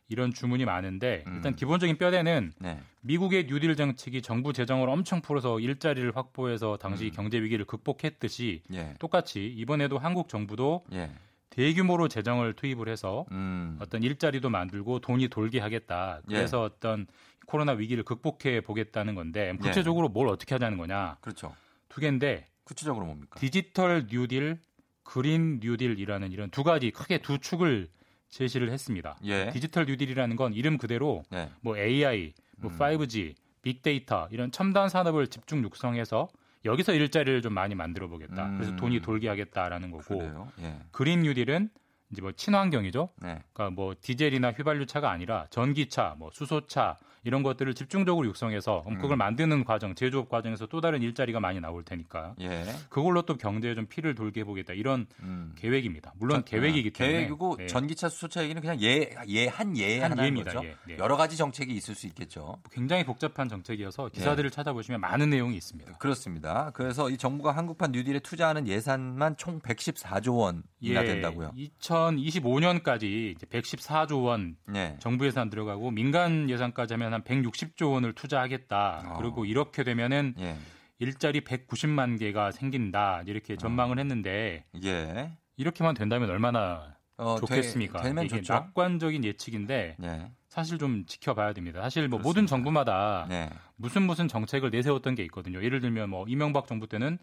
이런 0.07 0.33
주문이 0.33 0.65
많은데 0.65 1.23
음. 1.25 1.35
일단 1.35 1.55
기본적인 1.55 1.97
뼈대는 1.97 2.53
네. 2.59 2.79
미국의 3.01 3.47
뉴딜 3.47 3.75
정책이 3.75 4.21
정부 4.21 4.53
재정을 4.53 4.87
엄청 4.87 5.21
풀어서 5.21 5.59
일자리를 5.59 6.15
확보해서 6.15 6.77
당시 6.77 7.05
음. 7.05 7.11
경제 7.11 7.39
위기를 7.41 7.65
극복했듯이 7.65 8.61
예. 8.73 8.93
똑같이 8.99 9.47
이번에도 9.47 9.97
한국 9.97 10.29
정부도 10.29 10.85
예. 10.93 11.11
대규모로 11.49 12.07
재정을 12.07 12.53
투입을 12.53 12.87
해서 12.89 13.25
음. 13.31 13.77
어떤 13.81 14.03
일자리도 14.03 14.49
만들고 14.49 14.99
돈이 14.99 15.29
돌게 15.29 15.59
하겠다. 15.59 16.21
그래서 16.27 16.59
예. 16.59 16.65
어떤 16.65 17.07
코로나 17.45 17.73
위기를 17.73 18.03
극복해 18.03 18.61
보겠다는 18.61 19.15
건데 19.15 19.55
구체적으로 19.61 20.09
뭘 20.09 20.27
어떻게 20.27 20.55
하자는 20.55 20.77
거냐? 20.77 21.17
그렇죠. 21.21 21.55
두 21.89 22.01
개인데 22.01 22.47
구체적으로 22.63 23.05
뭡니까? 23.05 23.39
디지털 23.39 24.07
뉴딜, 24.09 24.59
그린 25.03 25.59
뉴딜이라는 25.61 26.31
이런 26.31 26.49
두 26.49 26.63
가지 26.63 26.91
크게 26.91 27.19
두 27.19 27.37
축을 27.37 27.89
제시를 28.29 28.71
했습니다. 28.71 29.17
예. 29.23 29.49
디지털 29.51 29.85
뉴딜이라는 29.85 30.35
건 30.35 30.53
이름 30.53 30.77
그대로 30.77 31.23
네. 31.29 31.49
뭐 31.61 31.77
AI, 31.77 32.33
뭐 32.57 32.71
음. 32.71 32.77
5G, 32.77 33.35
빅데이터 33.61 34.27
이런 34.31 34.51
첨단 34.51 34.89
산업을 34.89 35.27
집중 35.27 35.63
육성해서 35.63 36.27
여기서 36.65 36.93
일자리를 36.93 37.41
좀 37.41 37.53
많이 37.53 37.75
만들어 37.75 38.07
보겠다. 38.07 38.47
음. 38.47 38.57
그래서 38.57 38.75
돈이 38.75 39.01
돌게 39.01 39.29
하겠다라는 39.29 39.91
거고. 39.91 40.49
예. 40.59 40.79
그린 40.91 41.21
뉴딜은 41.21 41.69
이제 42.11 42.21
뭐 42.21 42.31
친환경이죠. 42.31 43.09
네. 43.21 43.43
그러니까 43.53 43.69
뭐 43.69 43.95
디젤이나 43.99 44.51
휘발유 44.51 44.85
차가 44.85 45.11
아니라 45.11 45.45
전기차, 45.49 46.15
뭐 46.17 46.29
수소차 46.33 46.97
이런 47.25 47.43
것들을 47.43 47.73
집중적으로 47.73 48.27
육성해서 48.27 48.85
그걸 49.01 49.17
만드는 49.17 49.65
과정, 49.65 49.95
제조업 49.95 50.29
과정에서 50.29 50.67
또 50.67 50.79
다른 50.79 51.01
일자리가 51.01 51.39
많이 51.39 51.59
나올 51.59 51.83
테니까 51.83 52.35
예. 52.39 52.63
그걸로 52.89 53.23
또 53.23 53.35
경제에 53.35 53.73
좀 53.73 53.87
피를 53.87 54.13
돌게 54.15 54.41
해보겠다 54.41 54.73
이런 54.73 55.07
계획입니다. 55.55 56.13
물론 56.17 56.43
계획이기 56.45 56.91
때문에 56.91 57.15
음. 57.15 57.19
계획이고 57.19 57.55
네. 57.57 57.67
전기차 57.67 58.09
수소차 58.09 58.43
얘기는 58.43 58.61
그냥 58.61 58.79
예예한예 58.79 59.99
한 59.99 60.11
하나인 60.11 60.37
예입니다. 60.37 60.53
거죠. 60.53 60.65
예, 60.65 60.75
예. 60.93 60.97
여러 60.97 61.17
가지 61.17 61.35
정책이 61.35 61.73
있을 61.73 61.95
수 61.95 62.05
있겠죠. 62.07 62.57
굉장히 62.71 63.03
복잡한 63.03 63.49
정책이어서 63.49 64.09
기사들을 64.09 64.51
찾아보시면 64.51 65.01
많은 65.01 65.31
내용이 65.31 65.57
있습니다. 65.57 65.93
그렇습니다. 65.97 66.71
그래서 66.75 67.09
이 67.09 67.17
정부가 67.17 67.51
한국판 67.53 67.91
뉴딜에 67.91 68.19
투자하는 68.19 68.67
예산만 68.67 69.37
총 69.37 69.59
114조 69.61 70.37
원이나 70.37 71.03
된다고요. 71.03 71.53
2025년까지 71.57 73.31
이제 73.31 73.45
114조 73.47 74.25
원 74.25 74.57
네. 74.67 74.95
정부 74.99 75.25
예산 75.25 75.49
들어가고 75.49 75.89
민간 75.89 76.49
예산까지 76.49 76.93
하면 76.93 77.14
한 77.15 77.23
160조 77.23 77.93
원을 77.93 78.13
투자하겠다. 78.13 79.03
어. 79.07 79.17
그리고 79.17 79.45
이렇게 79.45 79.83
되면은 79.83 80.35
예. 80.39 80.55
일자리 80.99 81.41
190만 81.41 82.19
개가 82.19 82.51
생긴다. 82.51 83.23
이렇게 83.25 83.55
전망을 83.57 83.99
했는데 83.99 84.65
예. 84.83 85.31
이렇게만 85.57 85.95
된다면 85.95 86.29
얼마나 86.29 86.95
어, 87.17 87.37
좋겠습니까? 87.39 88.01
되, 88.01 88.13
면 88.13 88.25
이게 88.25 88.37
좋죠. 88.37 88.53
낙관적인 88.53 89.23
예측인데 89.23 89.95
네. 89.97 90.31
사실 90.49 90.77
좀 90.77 91.05
지켜봐야 91.05 91.53
됩니다. 91.53 91.81
사실 91.81 92.07
뭐 92.07 92.19
모든 92.19 92.45
정부마다 92.45 93.25
네. 93.29 93.49
무슨 93.77 94.03
무슨 94.03 94.27
정책을 94.27 94.69
내세웠던 94.69 95.15
게 95.15 95.23
있거든요. 95.23 95.63
예를 95.63 95.79
들면 95.79 96.09
뭐 96.09 96.25
이명박 96.27 96.67
정부 96.67 96.87
때는 96.87 97.17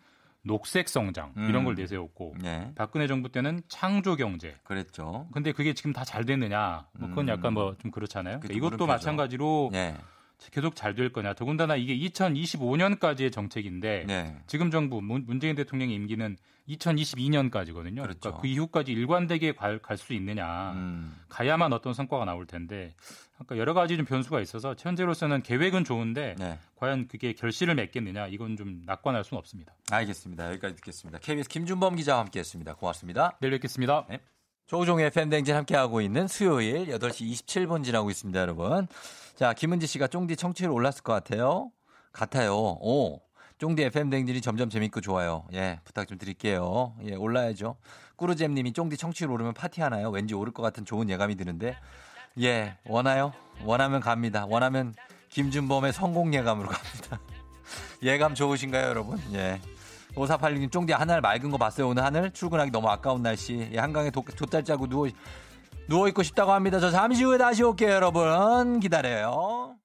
녹색 0.44 0.88
성장 0.88 1.32
이런 1.36 1.56
음. 1.62 1.64
걸 1.66 1.74
내세웠고 1.76 2.34
네. 2.40 2.72
박근혜 2.74 3.06
정부 3.06 3.28
때는 3.30 3.62
창조 3.68 4.16
경제. 4.16 4.56
그랬죠. 4.64 5.28
근데 5.32 5.52
그게 5.52 5.72
지금 5.72 5.92
다 5.92 6.04
잘 6.04 6.24
됐느냐? 6.24 6.86
뭐 6.98 7.08
그건 7.10 7.26
음. 7.26 7.28
약간 7.28 7.54
뭐 7.54 7.76
좀 7.78 7.90
그렇잖아요. 7.90 8.40
그러니까 8.40 8.56
이것도 8.56 8.70
물음표죠. 8.76 8.86
마찬가지로 8.86 9.70
네. 9.72 9.96
계속 10.50 10.74
잘 10.74 10.94
될 10.96 11.12
거냐? 11.12 11.34
더군다나 11.34 11.76
이게 11.76 11.96
2025년까지의 12.08 13.32
정책인데 13.32 14.04
네. 14.06 14.36
지금 14.46 14.70
정부 14.70 15.00
문- 15.00 15.24
문재인 15.26 15.54
대통령의 15.54 15.94
임기는 15.94 16.36
2022년까지거든요. 16.68 18.02
그렇죠. 18.02 18.20
그러니까 18.20 18.40
그 18.40 18.46
이후까지 18.46 18.92
일관되게 18.92 19.52
갈 19.54 19.80
수 19.96 20.12
있느냐? 20.14 20.72
음. 20.72 21.14
가야만 21.28 21.72
어떤 21.72 21.92
성과가 21.94 22.24
나올 22.24 22.46
텐데 22.46 22.94
그러니까 23.34 23.58
여러 23.58 23.74
가지 23.74 23.96
좀 23.96 24.06
변수가 24.06 24.40
있어서 24.40 24.74
현재로서는 24.78 25.42
계획은 25.42 25.84
좋은데 25.84 26.34
네. 26.38 26.58
과연 26.76 27.08
그게 27.08 27.32
결실을 27.34 27.74
맺겠느냐? 27.74 28.28
이건 28.28 28.56
좀 28.56 28.82
낙관할 28.86 29.24
수는 29.24 29.38
없습니다. 29.38 29.74
알겠습니다. 29.90 30.48
여기까지 30.50 30.76
듣겠습니다. 30.76 31.18
KBS 31.18 31.48
김준범 31.48 31.96
기자와 31.96 32.20
함께했습니다. 32.20 32.74
고맙습니다. 32.74 33.36
내일 33.40 33.52
뵙겠습니다. 33.52 34.06
네. 34.08 34.20
조우종의 34.66 35.10
팬댕진 35.10 35.54
함께하고 35.54 36.00
있는 36.00 36.26
수요일 36.28 36.86
8시 36.86 37.30
27분 37.30 37.84
지나고 37.84 38.10
있습니다, 38.10 38.40
여러분. 38.40 38.86
자, 39.34 39.52
김은지 39.52 39.86
씨가 39.86 40.06
쫑디 40.06 40.36
청취율 40.36 40.70
올랐을 40.70 41.02
것 41.02 41.12
같아요. 41.12 41.70
같아요. 42.12 42.54
오. 42.56 43.20
쫑디 43.62 43.80
FM댕진이 43.80 44.40
점점 44.40 44.70
재밌고 44.70 45.00
좋아요. 45.00 45.44
예, 45.52 45.78
부탁 45.84 46.08
좀 46.08 46.18
드릴게요. 46.18 46.94
예, 47.04 47.14
올라야죠. 47.14 47.76
꾸르잼 48.16 48.54
님이 48.54 48.72
쫑디 48.72 48.96
청취율 48.96 49.30
오르면 49.30 49.54
파티 49.54 49.80
하나요? 49.80 50.10
왠지 50.10 50.34
오를 50.34 50.52
것 50.52 50.64
같은 50.64 50.84
좋은 50.84 51.08
예감이 51.08 51.36
드는데. 51.36 51.76
예, 52.40 52.76
원하요? 52.84 53.32
원하면 53.62 54.00
갑니다. 54.00 54.46
원하면 54.48 54.96
김준범의 55.28 55.92
성공 55.92 56.34
예감으로 56.34 56.70
갑니다. 56.70 57.20
예감 58.02 58.34
좋으신가요, 58.34 58.84
여러분? 58.84 59.20
예. 59.32 59.60
5486님, 60.16 60.72
쫑디 60.72 60.92
하늘 60.92 61.20
맑은 61.20 61.52
거 61.52 61.56
봤어요, 61.56 61.86
오늘 61.86 62.02
하늘? 62.02 62.32
출근하기 62.32 62.72
너무 62.72 62.88
아까운 62.88 63.22
날씨. 63.22 63.70
예, 63.72 63.78
한강에 63.78 64.10
도, 64.10 64.24
돗달 64.24 64.64
짜고 64.64 64.88
누워, 64.88 65.06
누워있고 65.88 66.24
싶다고 66.24 66.50
합니다. 66.50 66.80
저 66.80 66.90
잠시 66.90 67.22
후에 67.22 67.38
다시 67.38 67.62
올게요, 67.62 67.90
여러분. 67.90 68.80
기다려요. 68.80 69.76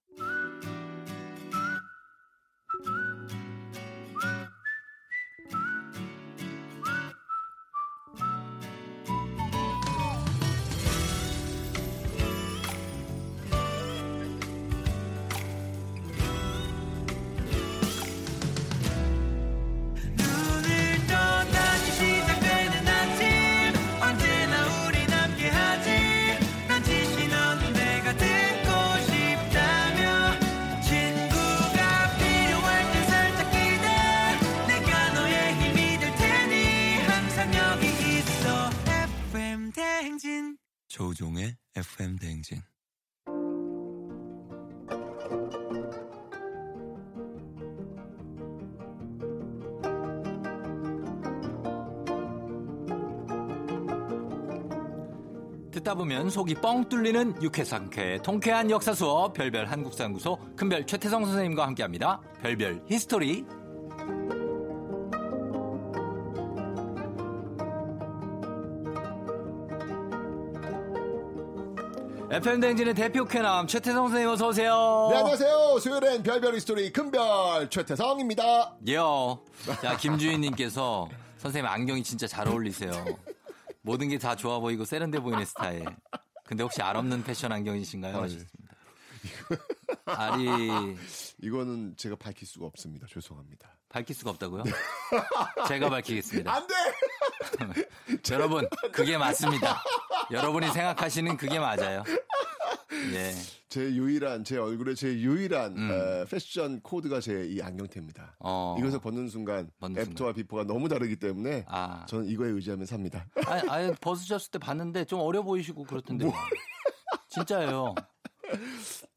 대행진 39.78 40.58
조우종의 40.88 41.56
FM 41.76 42.18
대행진. 42.18 42.58
듣다 55.72 55.94
보면 55.94 56.32
속이 56.32 56.56
뻥 56.56 56.90
뚫리는 56.90 57.40
유쾌상쾌 57.44 58.24
통쾌한 58.24 58.72
역사 58.72 58.96
수업 58.96 59.34
별별 59.34 59.68
한국사연구소 59.68 60.40
큰별 60.56 60.88
최태성 60.88 61.24
선생님과 61.24 61.68
함께합니다. 61.68 62.20
별별 62.42 62.84
히스토리. 62.88 63.46
FM 72.30 72.60
댕진의 72.60 72.94
대표 72.94 73.26
쾌남 73.26 73.68
최태성 73.68 74.08
선생님 74.08 74.30
어서 74.30 74.48
오세요. 74.50 75.08
네, 75.12 75.18
안녕하세요. 75.18 75.80
수요일엔 75.80 76.24
별별 76.24 76.56
히스토리 76.56 76.92
큰별 76.92 77.70
최태성입니다. 77.70 78.76
요. 78.92 79.40
자, 79.82 79.96
김주인님께서 79.98 81.08
선생님 81.38 81.70
안경이 81.72 82.04
진짜 82.04 82.28
잘 82.28 82.48
어울리세요. 82.50 82.92
모든 83.82 84.10
게 84.10 84.18
다 84.18 84.36
좋아 84.36 84.60
보이고 84.60 84.84
세련돼 84.84 85.20
보이는 85.20 85.46
스타일. 85.46 85.86
근데 86.44 86.64
혹시 86.64 86.82
알 86.82 86.98
없는 86.98 87.24
패션 87.24 87.52
안경이신가요? 87.54 88.18
하셨습니다. 88.18 88.76
알이 90.06 90.98
이거는 91.42 91.96
제가 91.98 92.18
밝힐 92.18 92.46
수가 92.48 92.66
없습니다. 92.66 93.08
죄송합니다. 93.10 93.70
밝힐 93.90 94.14
수가 94.16 94.32
없다고요? 94.32 94.64
제가 95.70 95.90
밝히겠습니다. 95.90 96.54
안 96.54 96.68
돼! 96.68 96.74
여러분, 98.32 98.68
그게 98.92 99.18
맞습니다. 99.18 99.82
여러분이 100.32 100.68
생각하시는 100.72 101.38
그게 101.38 101.60
맞아요. 101.60 102.04
예. 103.14 103.34
제 103.70 103.82
유일한, 103.82 104.44
제 104.44 104.58
얼굴에 104.58 104.96
제 104.96 105.08
유일한 105.14 105.76
어, 105.92 106.26
패션 106.30 106.80
코드가 106.82 107.20
제 107.20 107.46
이 107.48 107.62
안경테입니다. 107.62 108.24
음. 108.24 108.36
어. 108.40 108.76
이것을 108.80 109.00
벗는 109.00 109.28
순간 109.30 109.70
벗는 109.80 110.02
애프터와 110.02 110.34
비포가 110.34 110.64
너무 110.64 110.88
다르기 110.90 111.18
때문에 111.18 111.66
아. 111.68 112.06
저는 112.08 112.26
이거에 112.28 112.50
의지하면 112.50 112.86
삽니다. 112.86 113.26
아니, 113.46 113.70
아니, 113.70 113.92
벗으셨을 114.02 114.52
때 114.52 114.60
봤는데 114.60 115.06
좀 115.06 115.20
어려 115.20 115.44
보이시고 115.44 115.84
그렇던데. 115.84 116.26
뭐. 116.26 116.34
진짜예요. 117.30 117.94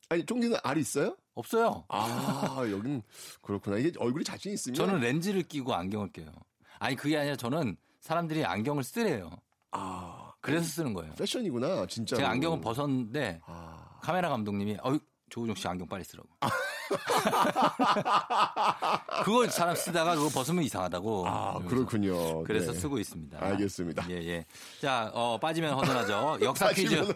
아니, 0.08 0.26
쫑디는 0.26 0.58
알 0.62 0.76
있어요? 0.78 1.16
없어요. 1.34 1.84
아, 1.88 2.56
여긴 2.70 3.02
그렇구나. 3.42 3.78
이게 3.78 3.92
얼굴이 3.98 4.24
자신 4.24 4.52
있으면 4.52 4.74
저는 4.74 5.00
렌즈를 5.00 5.42
끼고 5.44 5.72
안경을 5.72 6.10
껴요. 6.12 6.32
아니, 6.80 6.96
그게 6.96 7.16
아니라 7.16 7.36
저는 7.36 7.76
사람들이 8.00 8.44
안경을 8.44 8.82
쓰래요. 8.82 9.30
아, 9.70 10.19
그래서 10.40 10.66
쓰는 10.66 10.94
거예요. 10.94 11.12
패션이구나, 11.14 11.86
진짜. 11.86 12.16
제가 12.16 12.30
안경을 12.30 12.60
벗었는데 12.60 13.40
아. 13.46 13.98
카메라 14.00 14.28
감독님이 14.30 14.78
어이 14.82 14.98
조우종 15.28 15.54
씨 15.54 15.68
안경 15.68 15.86
빨리 15.86 16.02
쓰라고. 16.04 16.28
그걸 19.24 19.50
사람 19.50 19.76
쓰다가 19.76 20.16
그거 20.16 20.28
벗으면 20.28 20.64
이상하다고. 20.64 21.28
아. 21.28 21.58
그렇군요. 21.68 22.42
그래서 22.44 22.72
네. 22.72 22.78
쓰고 22.78 22.98
있습니다. 22.98 23.38
알겠습니다. 23.40 24.10
예, 24.10 24.14
예. 24.16 24.46
자, 24.80 25.10
어, 25.14 25.38
빠지면 25.38 25.74
허전하죠. 25.74 26.38
역사 26.42 26.72
퀴즈. 26.72 26.96
빠지면 26.96 27.14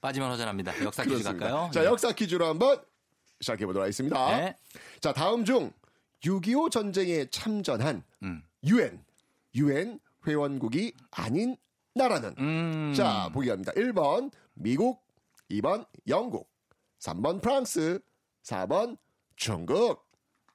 빠지면 0.00 0.30
허전합니다. 0.32 0.84
역사 0.84 1.02
퀴즈 1.04 1.16
그렇습니다. 1.18 1.46
갈까요? 1.46 1.70
자, 1.72 1.82
예. 1.82 1.86
역사 1.86 2.12
퀴즈로 2.12 2.46
한번 2.46 2.80
시작해 3.40 3.66
보도록 3.66 3.84
하겠습니다. 3.84 4.36
네. 4.36 4.56
자, 5.00 5.12
다음 5.12 5.44
중 5.44 5.72
6.25 6.22 6.70
전쟁에 6.70 7.26
참전한 7.30 8.02
음. 8.22 8.42
유엔, 8.64 9.04
유엔 9.54 10.00
회원국이 10.26 10.94
아닌 11.12 11.56
나라는 11.96 12.34
음. 12.38 12.92
자, 12.94 13.30
보기 13.32 13.48
합니다. 13.50 13.72
1번 13.72 14.30
미국, 14.54 15.02
2번 15.50 15.86
영국, 16.08 16.50
3번 17.00 17.40
프랑스, 17.40 17.98
4번 18.44 18.98
중국. 19.34 20.04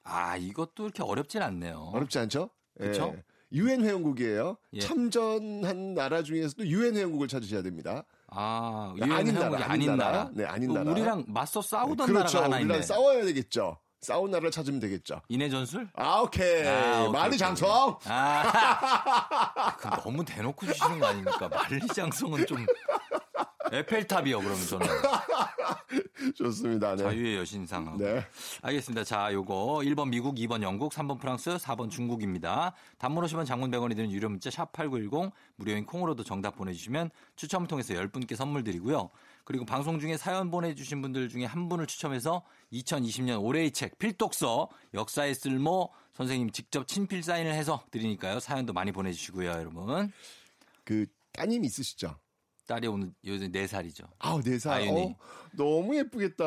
아, 0.04 0.36
이것도 0.36 0.84
이렇게 0.84 1.02
어렵진 1.02 1.42
않네요. 1.42 1.90
어렵지 1.92 2.18
않죠? 2.20 2.50
그쵸? 2.78 3.12
예. 3.16 3.22
유엔 3.52 3.84
회원국이에요. 3.84 4.56
예. 4.72 4.80
참전한 4.80 5.94
나라 5.94 6.22
중에서도 6.22 6.66
유엔 6.66 6.96
회원국을 6.96 7.28
찾으셔야 7.28 7.62
됩니다. 7.62 8.04
아, 8.28 8.94
네, 8.98 9.06
유엔 9.06 9.12
아닌 9.16 9.34
회원국이 9.36 9.60
나라, 9.60 9.72
아닌 9.72 9.86
나라. 9.96 10.10
나라. 10.10 10.30
네, 10.32 10.44
아닌 10.44 10.68
그 10.72 10.78
나라. 10.78 10.90
우리랑 10.90 11.24
맞서 11.28 11.60
싸우던 11.60 12.06
그렇죠. 12.06 12.38
나라가 12.38 12.44
하나 12.44 12.56
우리랑 12.56 12.76
있네. 12.76 12.82
싸워야 12.86 13.24
되겠죠. 13.24 13.78
싸운 14.02 14.32
나라를 14.32 14.50
찾으면 14.50 14.80
되겠죠. 14.80 15.20
인해 15.28 15.48
전술? 15.48 15.88
아, 15.94 16.18
오케이. 16.18 16.66
아, 16.66 17.02
오케이, 17.02 17.12
만리 17.12 17.26
오케이. 17.28 17.38
장성. 17.38 17.98
아, 18.06 19.76
그 19.78 19.88
너무 20.02 20.24
대놓고 20.24 20.66
주시는 20.66 20.98
거 20.98 21.06
아닙니까? 21.06 21.48
만리장성은 21.48 22.46
좀 22.46 22.66
에펠탑이요. 23.70 24.40
그러면 24.40 24.66
저는 24.66 24.86
좋습니다. 26.34 26.96
네. 26.96 27.02
자유의 27.04 27.36
여신상하고. 27.38 27.96
네. 27.98 28.26
알겠습니다. 28.62 29.04
자, 29.04 29.32
요거 29.32 29.82
1번 29.84 30.08
미국, 30.08 30.34
2번 30.34 30.62
영국, 30.62 30.92
3번 30.92 31.20
프랑스, 31.20 31.56
4번 31.56 31.88
중국입니다. 31.88 32.72
단문 32.98 33.24
50원 33.24 33.46
장문 33.46 33.70
100원이 33.70 33.94
드는 33.94 34.10
유료 34.10 34.28
문자 34.28 34.50
샵8910 34.50 35.30
무료인 35.56 35.86
콩으로도 35.86 36.24
정답 36.24 36.56
보내주시면 36.56 37.10
추첨을 37.36 37.68
통해서 37.68 37.94
10분께 37.94 38.34
선물 38.34 38.64
드리고요. 38.64 39.10
그리고 39.44 39.64
방송 39.64 39.98
중에 39.98 40.16
사연 40.16 40.50
보내주신 40.50 41.02
분들 41.02 41.28
중에 41.28 41.44
한 41.44 41.68
분을 41.68 41.86
추첨해서 41.86 42.42
2020년 42.72 43.42
올해의 43.42 43.72
책 43.72 43.98
필독서 43.98 44.68
역사의 44.94 45.34
쓸모 45.34 45.90
선생님 46.14 46.50
직접 46.50 46.86
친필 46.86 47.22
사인을 47.22 47.52
해서 47.52 47.84
드리니까요. 47.90 48.40
사연도 48.40 48.72
많이 48.72 48.92
보내주시고요, 48.92 49.50
여러분. 49.50 50.12
그 50.84 51.06
따님 51.32 51.64
있으시죠? 51.64 52.16
딸이 52.66 52.86
오늘 52.86 53.12
요새 53.26 53.48
4살이죠. 53.48 54.06
아우, 54.18 54.40
네 54.42 54.58
살. 54.58 54.74
아윤이. 54.82 55.02
어, 55.02 55.16
너무 55.56 55.96
예쁘겠다. 55.96 56.44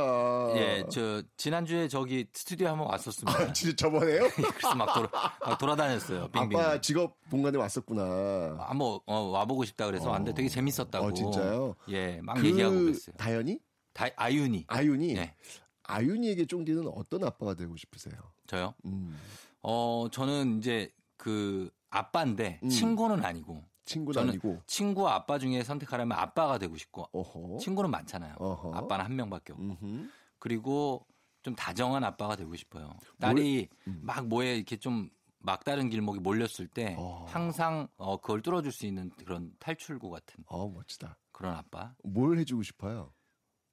예, 0.55 0.84
저 0.89 1.22
지난주에 1.38 1.88
저기 1.88 2.26
스튜디오 2.34 2.70
한번 2.70 2.88
왔었습니다. 2.88 3.53
진짜 3.53 3.76
저번에요? 3.76 4.28
그래서 4.55 4.76
막, 4.76 4.93
돌아, 4.93 5.09
막 5.45 5.57
돌아다녔어요. 5.57 6.30
빙빙. 6.30 6.59
아빠 6.59 6.82
직업 6.82 7.18
본관에 7.30 7.57
왔었구나. 7.57 8.57
한번 8.68 8.99
어, 9.05 9.20
와보고 9.20 9.66
싶다 9.66 9.86
그래서 9.86 10.09
왔는데 10.09 10.34
되게 10.34 10.49
재밌었다고. 10.49 11.05
어, 11.07 11.13
진짜요? 11.13 11.76
예, 11.89 12.20
막 12.22 12.36
그 12.38 12.47
얘기하고 12.47 12.76
그랬어요. 12.76 13.16
다현이? 13.18 13.59
다, 13.93 14.07
아윤이. 14.16 14.66
아윤이? 14.68 15.13
네. 15.13 15.36
아윤이에게 15.84 16.45
쫑디는 16.47 16.88
어떤 16.95 17.24
아빠가 17.24 17.53
되고 17.53 17.76
싶으세요? 17.78 18.16
저요? 18.47 18.74
음. 18.86 19.18
어, 19.61 20.07
저는 20.11 20.57
이제 20.59 20.91
그 21.18 21.70
아빠인데 21.89 22.59
음. 22.63 22.70
친구는 22.70 23.24
아니고. 23.24 23.63
친구는 23.86 24.14
저는 24.14 24.30
아니고. 24.32 24.62
친구와 24.66 25.16
아빠 25.16 25.38
중에 25.40 25.64
선택하려면 25.64 26.18
아빠가 26.18 26.58
되고 26.58 26.76
싶고. 26.76 27.08
어허. 27.12 27.60
친구는 27.60 27.90
많잖아요. 27.92 28.36
어허. 28.38 28.74
아빠는 28.74 29.06
한 29.06 29.16
명밖에 29.16 29.54
없고. 29.54 29.64
음흠. 29.64 30.10
그리고 30.40 31.06
좀 31.42 31.56
다정한 31.56 32.04
아빠가 32.04 32.36
되고 32.36 32.56
싶어요. 32.56 32.98
딸이 33.20 33.70
음. 33.88 34.00
막 34.04 34.28
뭐에 34.28 34.56
이렇게 34.56 34.78
좀 34.78 35.10
막다른 35.38 35.90
길목에 35.90 36.20
몰렸을 36.20 36.68
때 36.68 36.96
어. 36.98 37.26
항상 37.30 37.88
어, 37.98 38.18
그걸 38.20 38.42
뚫어줄 38.42 38.72
수 38.72 38.88
있는 38.88 39.12
그런 39.12 39.52
탈출구 39.60 40.10
같은 40.10 40.44
어, 40.48 40.68
멋지다. 40.68 41.18
그런 41.32 41.56
아빠 41.56 41.94
뭘 42.04 42.40
해주고 42.40 42.64
싶어요? 42.64 43.14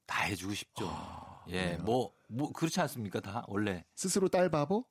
다 0.07 0.25
해주고 0.25 0.53
싶죠. 0.53 0.87
아, 0.87 1.45
예, 1.49 1.71
그래요? 1.71 1.83
뭐, 1.85 2.15
뭐 2.29 2.53
그렇지 2.53 2.79
않습니까? 2.83 3.21
다 3.21 3.45
원래 3.49 3.87
스스로 3.95 4.29
딸 4.29 4.51
바보? 4.51 4.85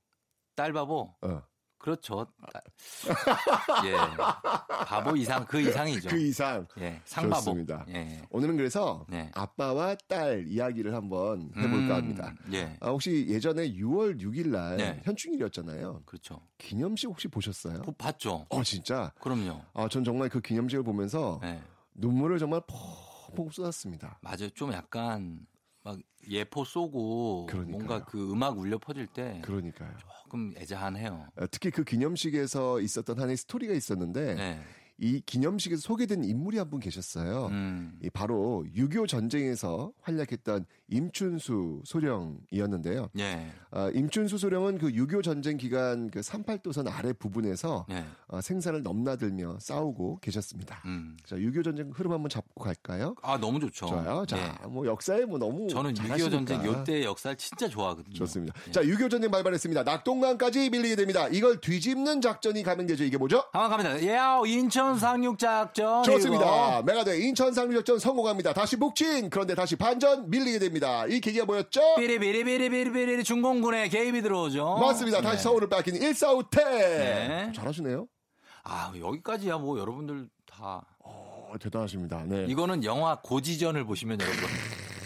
딸 0.56 0.74
바보 0.74 1.16
어. 1.22 1.44
그렇죠. 1.82 2.28
딸- 2.54 2.62
예, 3.88 3.96
바보 4.86 5.16
이상 5.16 5.44
그 5.46 5.60
이상이죠. 5.60 6.10
그 6.10 6.20
이상. 6.20 6.68
예, 6.80 7.02
상바보. 7.06 7.36
좋습니다. 7.38 7.86
예. 7.90 8.22
오늘은 8.30 8.56
그래서 8.56 9.06
네. 9.10 9.32
아빠와 9.34 9.96
딸 10.08 10.46
이야기를 10.48 10.94
한번 10.94 11.52
해볼까 11.58 11.78
음, 11.78 11.92
합니다. 11.92 12.36
예, 12.54 12.78
아, 12.80 12.90
혹시 12.90 13.26
예전에 13.28 13.72
6월 13.74 14.22
6일 14.22 14.50
날 14.50 14.78
네. 14.78 15.02
현충일이었잖아요. 15.04 16.04
그렇죠. 16.06 16.40
기념식 16.60 17.10
혹시 17.10 17.28
보셨어요? 17.28 17.82
보- 17.82 17.92
봤죠. 17.94 18.46
어, 18.50 18.64
진짜? 18.64 19.12
그럼요. 19.20 19.62
아, 19.74 19.88
전 19.90 20.04
정말 20.04 20.30
그 20.30 20.40
기념식을 20.40 20.84
보면서 20.84 21.40
예. 21.44 21.62
눈물을 21.96 22.38
정말 22.38 22.62
펑펑 23.28 23.50
쏟았습니다. 23.50 24.20
맞아요. 24.22 24.50
좀 24.52 24.72
약간 24.72 25.48
막 25.84 25.98
예포 26.30 26.64
쏘고 26.66 27.48
그러니까요. 27.48 27.72
뭔가 27.72 28.06
그 28.06 28.32
음악 28.32 28.58
울려 28.58 28.78
퍼질 28.78 29.08
때 29.08 29.42
그러니까요. 29.44 29.92
조금 30.24 30.54
애자한해요. 30.58 31.28
어, 31.38 31.46
특히 31.52 31.72
그 31.72 31.84
기념식에서 31.84 32.80
있었던 32.82 33.20
하나의 33.20 33.38
스토리가 33.38 33.74
있었는데 33.74 34.36
네. 34.36 34.62
이 34.98 35.20
기념식에서 35.26 35.82
소개된 35.82 36.24
인물이 36.24 36.58
한 36.60 36.70
분 36.70 36.80
계셨어요. 36.80 37.48
음. 37.48 37.98
이 38.04 38.10
바로 38.10 38.64
6.25 38.76 39.08
전쟁에서 39.08 39.92
활약했던 40.02 40.66
임춘수 40.90 41.82
소령이었는데요. 41.86 43.10
예. 43.20 43.52
아, 43.74 43.90
임춘수 43.94 44.38
소령은 44.38 44.78
그 44.78 44.92
6.25 44.92 45.24
전쟁 45.24 45.56
기간 45.58 46.10
그 46.12 46.20
38도선 46.20 46.92
아래 46.92 47.14
부분에서 47.14 47.86
네. 47.88 48.06
어, 48.28 48.42
생사를 48.42 48.84
넘나들며 48.84 49.58
싸우고 49.60 50.20
계셨습니다. 50.22 50.82
음. 50.86 51.16
자, 51.26 51.38
6.25 51.38 51.64
전쟁 51.64 51.90
흐름 51.94 52.12
한번 52.12 52.30
잡고 52.30 52.64
갈까요? 52.64 53.16
아, 53.22 53.38
너무 53.38 53.60
좋죠. 53.62 53.86
좋아요. 53.86 54.26
자, 54.28 54.36
네. 54.36 54.68
뭐 54.68 54.86
역사에 54.86 55.24
뭐 55.24 55.40
너무 55.40 55.70
저는 55.70 55.94
6.25 55.94 55.96
잘하시니까. 56.08 56.30
전쟁 56.30 56.66
요때 56.66 57.04
역사를 57.06 57.36
진짜 57.38 57.70
좋아하거든요. 57.70 58.14
좋습니다. 58.14 58.54
예. 58.68 58.72
자, 58.72 58.82
6.25 58.82 59.10
전쟁 59.10 59.32
발발했습니다. 59.32 59.84
낙동강까지 59.84 60.70
밀리게 60.70 60.98
됩니다. 60.98 61.28
이걸 61.30 61.62
뒤집는 61.62 62.20
작전이 62.20 62.64
감행되죠. 62.64 63.06
이게 63.06 63.18
뭐죠? 63.18 63.46
한번 63.54 63.70
갑니다. 63.84 64.02
예, 64.02 64.50
인천 64.50 65.00
상륙 65.00 65.40
작전. 65.40 66.04
좋습니다. 66.04 66.82
맥아더 66.82 67.22
인천 67.22 67.54
상륙 67.54 67.76
작전 67.78 68.00
성공합니다. 68.00 68.54
다시 68.54 68.76
북진. 68.76 69.30
그런데 69.30 69.56
다시 69.56 69.78
반전 69.78 70.30
밀리게 70.30 70.60
됩니다. 70.60 71.06
이 71.08 71.22
계기가 71.22 71.46
뭐였죠? 71.46 71.80
비리비리비리비리비리 71.98 73.24
중공군의 73.24 73.90
개입이 73.90 74.22
들어오죠. 74.22 74.78
맞습니다. 74.80 75.22
다시 75.22 75.38
네. 75.38 75.44
서울을 75.44 75.70
뺏긴 75.70 75.96
1.4 75.96 76.18
후퇴. 76.18 76.64
네. 76.64 77.52
잘하시네요. 77.56 78.08
아, 78.64 78.94
여기까지야 78.98 79.58
뭐 79.58 79.80
여러분들 79.80 80.30
다 80.46 80.86
어, 81.00 81.54
대단하십니다. 81.60 82.24
네. 82.26 82.46
이거는 82.48 82.84
영화 82.84 83.20
고지전을 83.22 83.86
보시면 83.86 84.20
여러분 84.22 84.44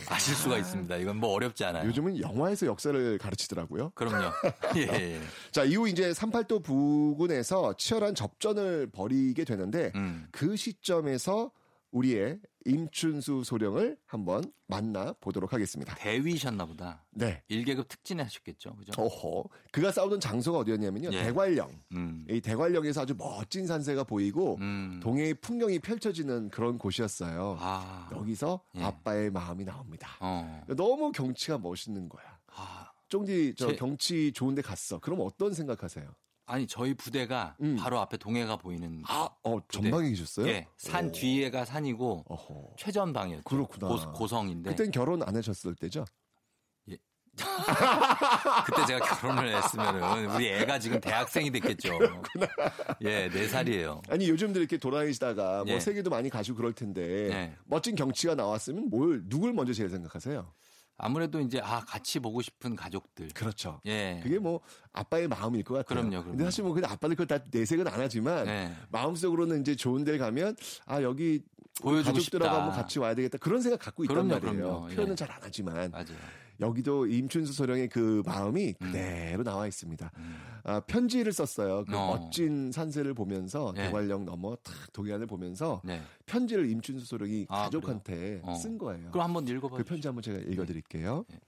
아실 0.08 0.36
수가 0.36 0.58
있습니다. 0.58 0.98
이건 0.98 1.18
뭐 1.18 1.32
어렵지 1.32 1.64
않아요. 1.66 1.88
요즘은 1.88 2.20
영화에서 2.20 2.66
역사를 2.68 3.18
가르치더라고요. 3.18 3.92
그럼요. 3.96 4.32
예, 4.78 4.82
예. 4.82 5.22
자, 5.52 5.64
이후 5.64 5.88
이제 5.88 6.12
38도 6.12 6.64
부근에서 6.64 7.74
치열한 7.78 8.16
접전을 8.16 8.92
벌이게 8.92 9.44
되는데 9.46 9.92
음. 9.96 10.28
그 10.32 10.56
시점에서 10.56 11.52
우리의 11.92 12.40
임춘수 12.66 13.44
소령을 13.44 13.98
한번 14.06 14.44
만나 14.68 15.14
보도록 15.22 15.54
하겠습니다. 15.54 15.94
대위셨나 15.96 16.66
보다. 16.66 17.06
네. 17.12 17.44
1계급 17.50 17.88
특진 17.88 18.20
하셨겠죠. 18.20 18.76
그죠? 18.76 18.92
어허. 19.02 19.44
그가 19.72 19.92
싸우던 19.92 20.20
장소가 20.20 20.60
어디였냐면요. 20.60 21.10
예. 21.14 21.24
대관령. 21.24 21.70
음. 21.94 22.26
이 22.30 22.42
대관령에서 22.42 23.02
아주 23.02 23.14
멋진 23.18 23.68
산세가 23.68 24.04
보이고 24.06 24.58
음. 24.60 25.00
동해의 25.04 25.36
풍경이 25.36 25.80
펼쳐지는 25.80 26.50
그런 26.50 26.78
곳이었어요. 26.80 27.58
아. 27.60 28.10
여기서 28.14 28.62
예. 28.78 28.84
아빠의 28.84 29.30
마음이 29.32 29.64
나옵니다. 29.64 30.10
어. 30.20 30.64
너무 30.76 31.12
경치가 31.12 31.58
멋있는 31.60 32.10
거야. 32.10 32.40
아. 32.48 32.92
쫑디 33.10 33.54
저 33.56 33.68
제- 33.68 33.76
경치 33.76 34.32
좋은데 34.34 34.64
갔어. 34.64 35.00
그럼 35.00 35.20
어떤 35.22 35.54
생각하세요? 35.54 36.10
아니 36.48 36.68
저희 36.68 36.94
부대가 36.94 37.56
음. 37.62 37.76
바로 37.76 38.00
앞에 38.00 38.18
동해가 38.18 38.58
보이는 38.58 39.02
아, 39.08 39.30
어 39.44 39.60
전방에 39.68 40.10
계셨어요? 40.10 40.48
예, 40.48 40.68
산 40.78 41.08
오. 41.08 41.12
뒤에가 41.12 41.66
산이고 41.66 42.26
어허. 42.28 42.76
최전방이었죠. 42.78 43.44
그렇구나. 43.44 43.88
고, 43.88 44.28
성인데 44.28 44.72
그땐 44.72 44.92
결혼 44.92 45.24
안 45.24 45.36
하셨을 45.36 45.76
때죠? 45.76 46.06
그때 48.66 48.86
제가 48.88 49.06
결혼을 49.06 49.58
했으면은 49.58 50.32
우리 50.32 50.48
애가 50.48 50.80
지금 50.80 51.02
대학생이 51.02 51.52
됐겠죠. 51.52 52.00
예, 53.02 53.30
네 53.30 53.48
살이에요. 53.50 54.02
아니 54.08 54.30
요즘들 54.30 54.62
이렇게 54.62 54.78
돌아다니시다가 54.78 55.66
뭐 55.66 55.76
예. 55.76 55.80
세계도 55.82 56.10
많이 56.10 56.30
가시고 56.30 56.56
그럴 56.56 56.72
텐데 56.72 57.30
예. 57.32 57.56
멋진 57.66 57.96
경치가 57.96 58.36
나왔으면 58.36 58.90
뭘 58.90 59.24
누굴 59.28 59.52
먼저 59.52 59.74
제일 59.74 59.90
생각하세요? 59.90 60.50
아무래도 60.98 61.40
이제 61.42 61.60
아 61.62 61.82
같이 61.82 62.20
보고 62.20 62.42
싶은 62.42 62.76
가족들. 62.76 63.30
그렇죠. 63.34 63.82
예. 63.86 64.20
그게 64.24 64.40
뭐 64.40 64.62
아빠의 64.94 65.28
마음일 65.28 65.64
것 65.64 65.76
같아요. 65.76 66.00
그럼요, 66.00 66.10
그럼요. 66.22 66.30
근데 66.32 66.44
사실 66.46 66.64
뭐 66.64 66.74
근데 66.74 66.88
아빠들 66.88 67.16
그걸 67.16 67.28
다 67.28 67.44
내색은 67.52 67.88
안 67.88 68.00
하지만 68.00 68.48
예. 68.48 68.72
마음속으로는 68.90 69.62
이제 69.62 69.76
좋은 69.76 70.04
데 70.04 70.18
가면 70.18 70.56
아 70.86 71.02
여기 71.02 71.42
가족들하고. 71.84 72.56
한번 72.56 72.76
같이 72.76 73.00
와야 73.00 73.14
되겠다 73.16 73.38
그런 73.38 73.62
생각 73.62 73.80
갖고 73.82 74.04
있단 74.06 74.16
그럼요, 74.16 74.46
말이에요. 74.46 74.64
그럼요. 74.66 74.92
예. 74.92 74.96
표현은 74.96 75.16
잘안 75.16 75.38
하지만 75.42 75.92
맞아요. 75.92 76.06
여기도 76.60 77.06
임춘수 77.06 77.54
소령의 77.54 77.90
그 77.90 78.24
마음이 78.26 78.76
음. 78.82 78.86
그대로 78.86 79.44
나와 79.44 79.68
있습니다. 79.68 80.12
아, 80.64 80.80
편지를 80.82 81.32
썼어요. 81.32 81.86
그 81.86 81.96
어. 81.96 82.18
멋진 82.18 82.72
산세를 82.72 83.14
보면서 83.14 83.74
네. 83.76 83.86
대관령 83.86 84.26
넘어 84.26 84.56
탁 84.58 84.74
동해안을 84.94 85.28
보면서 85.28 85.82
네. 85.84 86.02
편지를 86.26 86.70
임춘수 86.70 87.06
소령이 87.06 87.48
아, 87.50 87.64
가족한테? 87.64 88.42
어. 88.44 88.56
쓴 88.56 88.78
거예요. 88.78 89.12
그럼 89.12 89.26
한번 89.26 89.48
읽어봐. 89.48 89.78
그 89.78 89.84
편지 89.84 90.08
한번 90.08 90.22
제가 90.22 90.40
읽어드릴게요. 90.40 91.26
네. 91.30 91.40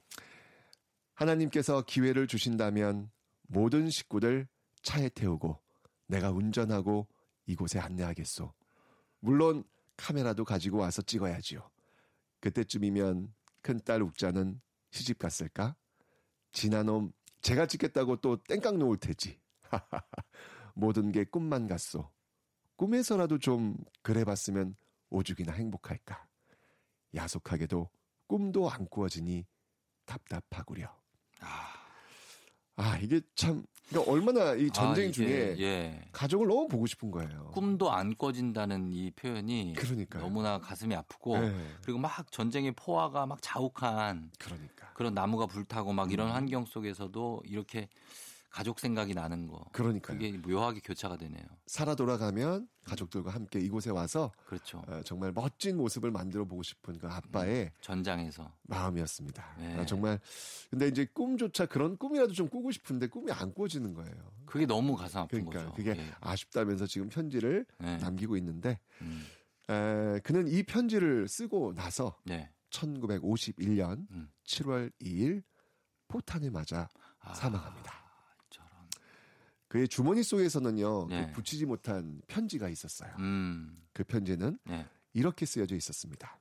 하나님께서 1.14 1.82
기회를 1.82 2.28
주신다면 2.28 3.10
모든 3.48 3.90
식구들 3.90 4.48
차에 4.84 5.10
태우고 5.10 5.58
내가 6.08 6.32
운전하고 6.32 7.08
이곳에 7.48 7.80
안내하겠소. 7.80 8.54
물론 9.20 9.64
카메라도 9.96 10.46
가지고 10.46 10.78
와서 10.78 11.02
찍어야지요. 11.02 11.68
그때쯤이면 12.40 13.34
큰딸 13.62 14.04
욱자는 14.04 14.62
시집 14.98 15.20
갔을까? 15.20 15.76
지난놈 16.52 17.14
제가 17.42 17.68
찍겠다고 17.68 18.18
또 18.18 18.42
땡깡 18.44 18.80
놓을 18.80 18.98
테지. 18.98 19.40
모든 20.74 21.12
게 21.12 21.24
꿈만 21.24 21.68
같소. 21.68 22.10
꿈에서라도 22.76 23.38
좀 23.38 23.78
그래봤으면 24.02 24.76
오죽이나 25.10 25.54
행복할까. 25.54 26.28
야속하게도 27.14 27.90
꿈도 28.28 28.70
안 28.70 28.88
꾸어지니 28.88 29.46
답답하구려. 30.06 30.94
아, 31.42 31.77
이게 33.02 33.22
참 33.36 33.66
그러니까 33.90 34.12
얼마나 34.12 34.54
이 34.54 34.70
전쟁 34.70 35.10
아, 35.10 35.12
중에 35.12 35.56
예. 35.60 36.02
가족을 36.12 36.48
너무 36.48 36.68
보고 36.68 36.86
싶은 36.86 37.10
거예요. 37.10 37.52
꿈도 37.54 37.92
안 37.92 38.16
꿔진다는 38.16 38.92
이 38.92 39.12
표현이 39.12 39.76
그러니까요. 39.78 40.24
너무나 40.24 40.60
가슴이 40.60 40.94
아프고 40.94 41.38
네. 41.40 41.56
그리고 41.84 42.00
막 42.00 42.32
전쟁의 42.32 42.74
포화가 42.74 43.26
막 43.26 43.40
자욱한 43.42 44.32
그러니까. 44.40 44.92
그런 44.94 45.14
나무가 45.14 45.46
불타고 45.46 45.94
막 45.94 46.12
이런 46.12 46.32
환경 46.32 46.66
속에서도 46.66 47.44
이렇게 47.46 47.88
가족 48.58 48.80
생각이 48.80 49.14
나는 49.14 49.46
거. 49.46 49.64
그러니까요. 49.72 50.18
그게 50.18 50.36
묘하게 50.36 50.80
교차가 50.84 51.16
되네요. 51.16 51.46
살아 51.68 51.94
돌아가면 51.94 52.68
가족들과 52.86 53.30
함께 53.30 53.60
이곳에 53.60 53.92
와서 53.92 54.32
그렇죠. 54.48 54.82
어, 54.88 55.00
정말 55.06 55.32
멋진 55.32 55.78
모습을 55.78 56.10
만들어 56.10 56.44
보고 56.44 56.64
싶은 56.64 56.98
그 56.98 57.08
아빠의 57.08 57.72
전장에서. 57.82 58.52
마음이었습니다. 58.64 59.58
네. 59.60 59.76
아, 59.78 59.86
정말 59.86 60.20
근데 60.72 60.88
이제 60.88 61.06
꿈조차 61.06 61.68
그런 61.68 61.98
꿈이라도 61.98 62.34
좀 62.34 62.50
꾸고 62.50 62.72
싶은데 62.72 63.06
꿈이 63.06 63.32
안 63.32 63.54
꾸어지는 63.54 63.94
거예요. 63.94 64.32
그게 64.48 64.66
너무 64.66 64.96
가슴 64.96 65.20
아픈 65.20 65.46
그러니까 65.46 65.70
거죠. 65.70 65.76
그게 65.76 65.92
예. 65.92 66.12
아쉽다면서 66.20 66.88
지금 66.88 67.10
편지를 67.10 67.64
네. 67.78 67.98
남기고 67.98 68.38
있는데 68.38 68.80
음. 69.04 69.24
에, 69.70 70.20
그는 70.22 70.48
이 70.48 70.64
편지를 70.64 71.28
쓰고 71.28 71.76
나서 71.76 72.18
네. 72.24 72.50
1951년 72.72 74.08
음. 74.10 74.32
7월 74.46 74.92
2일 75.00 75.44
포탄을 76.08 76.50
맞아 76.50 76.90
아, 77.20 77.36
사망합니다. 77.36 78.07
그의 79.68 79.88
주머니 79.88 80.24
속에서는요 80.24 81.08
네. 81.10 81.26
그 81.28 81.34
붙이지 81.34 81.66
못한 81.66 82.22
편지가 82.28 82.70
있었어요. 82.70 83.14
음. 83.20 83.86
그 83.94 84.04
편지는 84.04 84.58
네. 84.64 84.86
이렇게 85.14 85.46
쓰여져 85.46 85.76
있었습니다. 85.76 86.40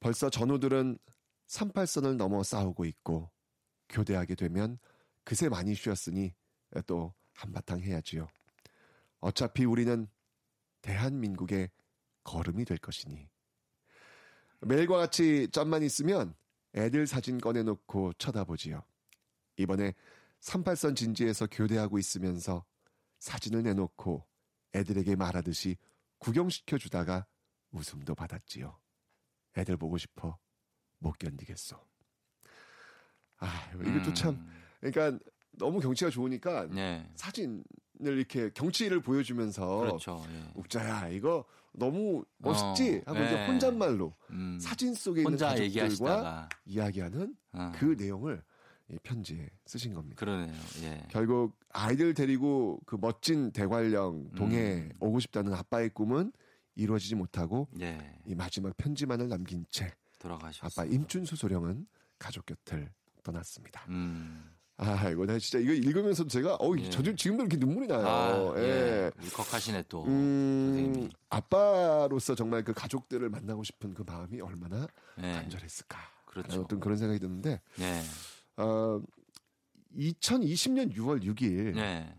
벌써 0.00 0.30
전우들은 0.30 0.98
38선을 1.46 2.16
넘어 2.16 2.42
싸우고 2.42 2.84
있고 2.84 3.30
교대하게 3.88 4.34
되면 4.34 4.78
그새 5.24 5.48
많이 5.48 5.74
쉬었으니 5.74 6.34
또 6.86 7.14
한바탕 7.34 7.80
해야지요. 7.80 8.28
어차피 9.20 9.64
우리는 9.64 10.06
대한민국의 10.82 11.70
걸음이 12.24 12.64
될 12.64 12.78
것이니 12.78 13.28
매일과 14.60 14.98
같이 14.98 15.48
짬만 15.50 15.82
있으면 15.82 16.34
애들 16.74 17.06
사진 17.06 17.38
꺼내놓고 17.38 18.12
쳐다보지요. 18.14 18.82
이번에 19.56 19.94
38선 20.40 20.96
진지에서 20.96 21.46
교대하고 21.50 21.98
있으면서 21.98 22.64
사진을 23.18 23.62
내놓고 23.62 24.26
애들에게 24.74 25.16
말하듯이 25.16 25.76
구경시켜 26.18 26.78
주다가 26.78 27.26
웃음도 27.70 28.14
받았지요. 28.14 28.78
애들 29.56 29.76
보고 29.76 29.98
싶어 29.98 30.38
못 30.98 31.18
견디겠어. 31.18 31.84
아, 33.40 33.70
이것도 33.72 34.10
음. 34.10 34.14
참, 34.14 34.50
그러니까 34.80 35.18
너무 35.52 35.80
경치가 35.80 36.10
좋으니까 36.10 36.66
네. 36.66 37.08
사진을 37.14 37.64
이렇게 38.00 38.50
경치를 38.50 39.00
보여주면서 39.00 39.78
그렇죠. 39.78 40.24
예. 40.30 40.52
욱자야 40.54 41.08
이거 41.08 41.44
너무 41.72 42.24
멋있지 42.38 43.02
어, 43.06 43.12
하고 43.12 43.24
이제 43.24 43.34
네. 43.34 43.46
혼잣말로 43.46 44.14
음. 44.30 44.58
사진 44.60 44.94
속에 44.94 45.20
있는 45.20 45.32
가족들과 45.32 45.64
얘기하시다가 45.64 46.48
이야기하는 46.64 47.36
어. 47.52 47.72
그 47.74 47.96
내용을 47.98 48.36
이 48.36 48.40
편지에 49.02 49.48
쓰신 49.66 49.94
겁니다. 49.94 50.16
그러네요. 50.18 50.54
예. 50.82 51.04
결국 51.08 51.58
아이들 51.70 52.14
데리고 52.14 52.80
그 52.86 52.96
멋진 53.00 53.52
대관령 53.52 54.30
동해 54.34 54.88
음. 54.88 54.92
오고 55.00 55.20
싶다는 55.20 55.52
아빠의 55.52 55.90
꿈은 55.90 56.32
이루어지지 56.74 57.14
못하고 57.14 57.68
예. 57.80 57.98
이 58.24 58.34
마지막 58.34 58.76
편지만을 58.76 59.28
남긴 59.28 59.66
채 59.70 59.92
돌아가셨어요. 60.18 60.84
아빠 60.84 60.84
임춘수 60.90 61.36
소령은 61.36 61.86
가족 62.18 62.46
곁을 62.46 62.90
떠났습니다. 63.22 63.84
음. 63.88 64.54
아 64.80 65.10
이거 65.10 65.26
나 65.26 65.36
진짜 65.40 65.58
이거 65.58 65.72
읽으면서 65.72 66.24
제가 66.26 66.54
어 66.60 66.76
예. 66.78 66.88
저 66.88 67.02
지금도 67.02 67.42
이렇게 67.42 67.56
눈물이 67.56 67.88
나요. 67.88 68.06
아, 68.06 68.54
예. 68.58 68.62
예. 68.62 69.10
울컥하시네 69.24 69.84
또. 69.88 70.04
음, 70.04 70.66
선생님이. 70.68 71.10
아빠로서 71.30 72.36
정말 72.36 72.62
그 72.62 72.72
가족들을 72.72 73.28
만나고 73.28 73.64
싶은 73.64 73.92
그 73.92 74.04
마음이 74.06 74.40
얼마나 74.40 74.86
예. 75.20 75.32
간절했을까. 75.32 75.98
그렇죠. 76.26 76.60
어떤 76.60 76.78
그런 76.78 76.96
생각이 76.96 77.18
드는데 77.18 77.60
예. 77.80 78.02
어, 78.58 79.00
2020년 79.96 80.92
6월 80.94 81.22
6일 81.22 81.76
예. 81.76 82.14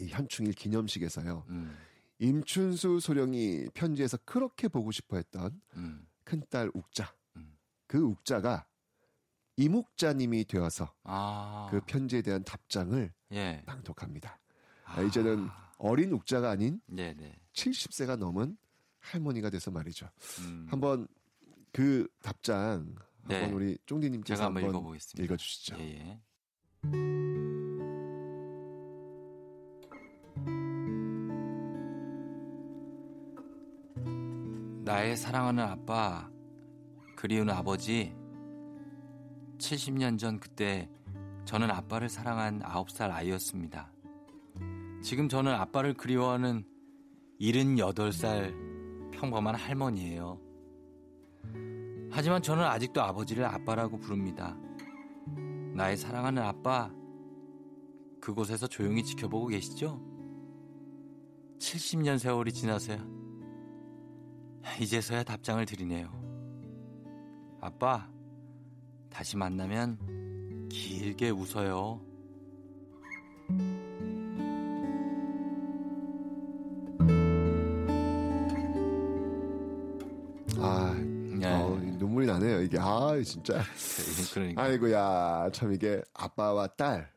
이 0.00 0.08
현충일 0.08 0.52
기념식에서요. 0.52 1.44
음. 1.48 1.76
임춘수 2.18 3.00
소령이 3.00 3.66
편지에서 3.74 4.16
그렇게 4.24 4.68
보고 4.68 4.90
싶어 4.90 5.16
했던 5.16 5.60
음. 5.74 6.06
큰딸 6.24 6.70
욱자. 6.74 7.14
음. 7.36 7.56
그 7.86 8.02
욱자가 8.02 8.66
이묵자님이 9.56 10.44
되어서 10.44 10.92
아. 11.02 11.68
그 11.70 11.80
편지에 11.86 12.22
대한 12.22 12.44
답장을 12.44 13.12
예. 13.32 13.62
낭독합니다. 13.66 14.38
아, 14.84 15.02
이제는 15.02 15.48
어린 15.78 16.12
욱자가 16.12 16.50
아닌 16.50 16.80
네, 16.86 17.14
네. 17.14 17.38
70세가 17.52 18.16
넘은 18.16 18.56
할머니가 19.00 19.50
돼서 19.50 19.70
말이죠. 19.70 20.08
음. 20.40 20.66
한번 20.70 21.08
그 21.72 22.06
답장 22.22 22.94
네. 23.28 23.42
한번 23.42 23.60
우리 23.60 23.78
쫑디님께서 23.86 24.44
한번 24.44 24.64
한번 24.64 24.80
읽어보겠습니다. 24.80 25.24
읽어주시죠. 25.24 25.76
예, 25.80 25.84
예. 25.84 26.20
나의 34.84 35.16
사랑하는 35.16 35.64
아빠, 35.64 36.30
그리운 37.16 37.50
아버지, 37.50 38.14
70년 39.58 40.18
전 40.18 40.38
그때 40.38 40.88
저는 41.44 41.70
아빠를 41.70 42.08
사랑한 42.08 42.60
9살 42.60 43.10
아이였습니다. 43.10 43.92
지금 45.02 45.28
저는 45.28 45.52
아빠를 45.52 45.94
그리워하는 45.94 46.64
78살 47.40 49.10
평범한 49.12 49.54
할머니예요. 49.54 50.45
하지만 52.16 52.40
저는 52.40 52.64
아직도 52.64 53.02
아버지를 53.02 53.44
아빠라고 53.44 53.98
부릅니다. 53.98 54.56
나의 55.74 55.98
사랑하는 55.98 56.42
아빠, 56.42 56.90
그곳에서 58.22 58.66
조용히 58.66 59.04
지켜보고 59.04 59.48
계시죠? 59.48 60.00
70년 61.58 62.18
세월이 62.18 62.54
지나서야 62.54 63.04
이제서야 64.80 65.24
답장을 65.24 65.66
드리네요. 65.66 66.10
아빠, 67.60 68.08
다시 69.10 69.36
만나면 69.36 70.70
길게 70.70 71.28
웃어요. 71.28 72.00
이. 82.66 82.68
이게 82.68 82.78
아 82.80 83.20
진짜. 83.24 83.62
그러니까. 84.34 84.62
아이고야 84.62 85.50
참 85.52 85.72
이게 85.72 86.02
아빠와 86.14 86.68
딸 86.68 87.10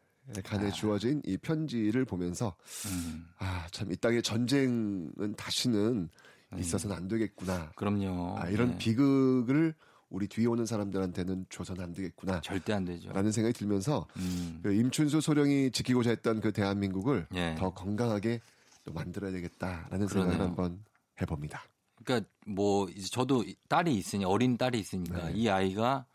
간에 0.44 0.72
주어진 0.72 1.22
이 1.26 1.38
편지를 1.38 2.06
보면서 2.06 2.56
음, 2.88 3.26
아참 3.38 3.92
이 3.92 3.96
땅에 3.98 4.22
전쟁은 4.22 5.36
다시는 5.36 6.10
있어서는 6.58 6.96
안 6.96 7.08
되겠구나. 7.08 7.72
그럼요. 7.76 8.38
아, 8.40 8.48
이런 8.50 8.72
네. 8.72 8.78
비극을 8.78 9.74
우리 10.10 10.28
뒤에 10.28 10.48
오는 10.48 10.66
사람들한테는 10.66 11.46
줘서는 11.50 11.84
안 11.84 11.94
되겠구나. 11.94 12.42
절대 12.42 12.74
안 12.74 12.86
되죠. 12.86 13.12
라는 13.12 13.32
생각이 13.32 13.54
들면서 13.54 14.08
음, 14.18 14.60
그 14.64 14.74
임춘수 14.74 15.22
소령이 15.22 15.72
지키고자 15.72 16.10
했던 16.10 16.42
그 16.42 16.52
대한민국을 16.52 17.28
예. 17.36 17.56
더 17.60 17.72
건강하게 17.72 18.42
또 18.84 18.94
만들어야 18.94 19.32
되겠다라는 19.32 20.08
생각을 20.08 20.34
그러네요. 20.34 20.44
한번 20.48 20.84
해봅니다. 21.22 21.62
그러니까 22.04 22.30
뭐 22.46 22.88
이제 22.90 23.08
저도 23.10 23.44
딸이 23.68 23.94
있으니 23.96 24.26
어린 24.26 24.58
딸이 24.58 24.80
있으니까 24.80 25.28
네. 25.28 25.34
이 25.36 25.50
아이가 25.50 26.06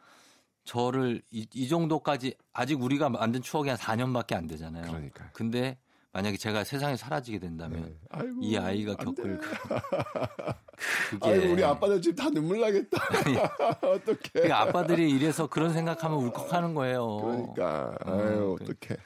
저를 0.64 1.22
이, 1.30 1.46
이 1.52 1.68
정도까지 1.68 2.34
아직 2.52 2.80
우리가 2.82 3.08
만든 3.10 3.42
추억이 3.42 3.68
한 3.68 3.78
4년밖에 3.78 4.34
안 4.34 4.46
되잖아요. 4.46 4.90
그러니까. 4.90 5.30
근데 5.32 5.78
만약에 6.12 6.36
제가 6.36 6.64
세상에 6.64 6.96
사라지게 6.96 7.38
된다면 7.38 7.82
네. 7.82 7.96
아이고, 8.10 8.40
이 8.40 8.56
아이가 8.56 8.94
안 8.98 9.04
겪을 9.04 9.38
돼. 9.38 9.46
그, 9.46 9.50
그게 11.10 11.30
아이고 11.30 11.52
우리 11.52 11.64
아빠는 11.64 12.00
지금 12.00 12.16
다 12.16 12.30
눈물 12.30 12.60
나겠다. 12.60 12.98
어떡해. 13.82 14.18
그러니까 14.32 14.60
아빠들이 14.60 15.10
이래서 15.10 15.46
그런 15.48 15.72
생각하면 15.72 16.18
울컥하는 16.18 16.74
거예요. 16.74 17.16
그러니까 17.16 17.96
어, 18.06 18.12
아유 18.12 18.56
그래. 18.58 18.72
어떡해. 18.72 19.00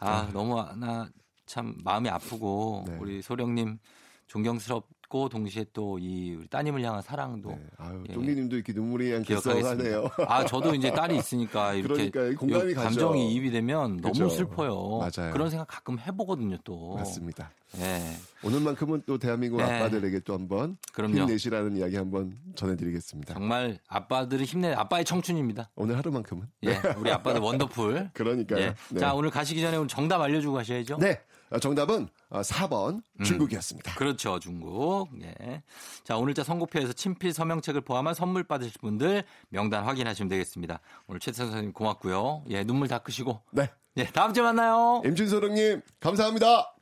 아 0.00 0.28
너무 0.32 0.56
나 0.76 1.08
참 1.50 1.74
마음이 1.82 2.08
아프고 2.08 2.84
네. 2.86 2.96
우리 3.00 3.20
소령님 3.22 3.80
존경스럽 4.28 4.86
고 5.10 5.24
안타깝고 5.24 5.28
동시에 5.28 5.66
또 5.72 5.90
이 6.00 6.34
우리 6.38 6.46
따님을 6.46 6.82
향한 6.84 7.02
사랑도 7.02 7.58
아유, 7.76 8.04
예, 8.08 8.14
쫑디님도 8.14 8.54
이렇게 8.56 8.72
눈물이 8.72 9.06
기억하겠습니다. 9.24 9.74
글썽하네요. 9.76 10.10
아 10.28 10.46
저도 10.46 10.74
이제 10.74 10.90
딸이 10.92 11.16
있으니까 11.16 11.74
이렇게 11.74 12.10
가죠. 12.10 12.74
감정이 12.80 13.32
이입이 13.32 13.50
되면 13.50 14.00
그죠. 14.00 14.22
너무 14.24 14.34
슬퍼요. 14.34 14.98
맞아요. 14.98 15.32
그런 15.32 15.50
생각 15.50 15.66
가끔 15.66 15.98
해보거든요 15.98 16.56
또. 16.64 16.94
맞습니다. 16.94 17.50
예. 17.78 18.00
오늘만큼은 18.42 19.02
또 19.06 19.18
대한민국 19.18 19.58
네. 19.58 19.64
아빠들에게 19.64 20.20
또 20.20 20.34
한번 20.34 20.76
그럼요. 20.92 21.18
힘내시라는 21.18 21.76
이야기 21.76 21.96
한번 21.96 22.36
전해드리겠습니다. 22.54 23.34
정말 23.34 23.78
아빠들은 23.88 24.44
힘내 24.44 24.72
아빠의 24.72 25.04
청춘입니다. 25.04 25.70
오늘 25.76 25.96
하루만큼은. 25.98 26.46
예, 26.64 26.80
우리 26.96 27.10
아빠들 27.10 27.40
원더풀. 27.42 28.10
그러니까요. 28.14 28.60
예. 28.60 28.74
네. 28.90 29.00
자 29.00 29.12
오늘 29.14 29.30
가시기 29.30 29.60
전에 29.60 29.76
오늘 29.76 29.88
정답 29.88 30.20
알려주고 30.20 30.54
가셔야죠. 30.54 30.98
네. 30.98 31.20
어, 31.50 31.58
정답은 31.58 32.08
어, 32.28 32.40
4번 32.42 33.02
음. 33.18 33.24
중국이었습니다. 33.24 33.94
그렇죠, 33.96 34.38
중국. 34.38 35.08
예. 35.22 35.62
자, 36.04 36.16
오늘자 36.16 36.44
선곡표에서 36.44 36.92
친필 36.92 37.32
서명책을 37.32 37.80
포함한 37.80 38.14
선물 38.14 38.44
받으실 38.44 38.74
분들 38.80 39.24
명단 39.48 39.84
확인하시면 39.84 40.28
되겠습니다. 40.28 40.80
오늘 41.08 41.20
최태선 41.20 41.46
선생님 41.46 41.72
고맙고요. 41.72 42.44
예, 42.50 42.62
눈물 42.64 42.86
닦으시고. 42.88 43.42
네. 43.50 43.68
예, 43.96 44.04
다음 44.04 44.32
주에 44.32 44.42
만나요. 44.44 45.02
임준소령님 45.04 45.82
감사합니다. 45.98 46.74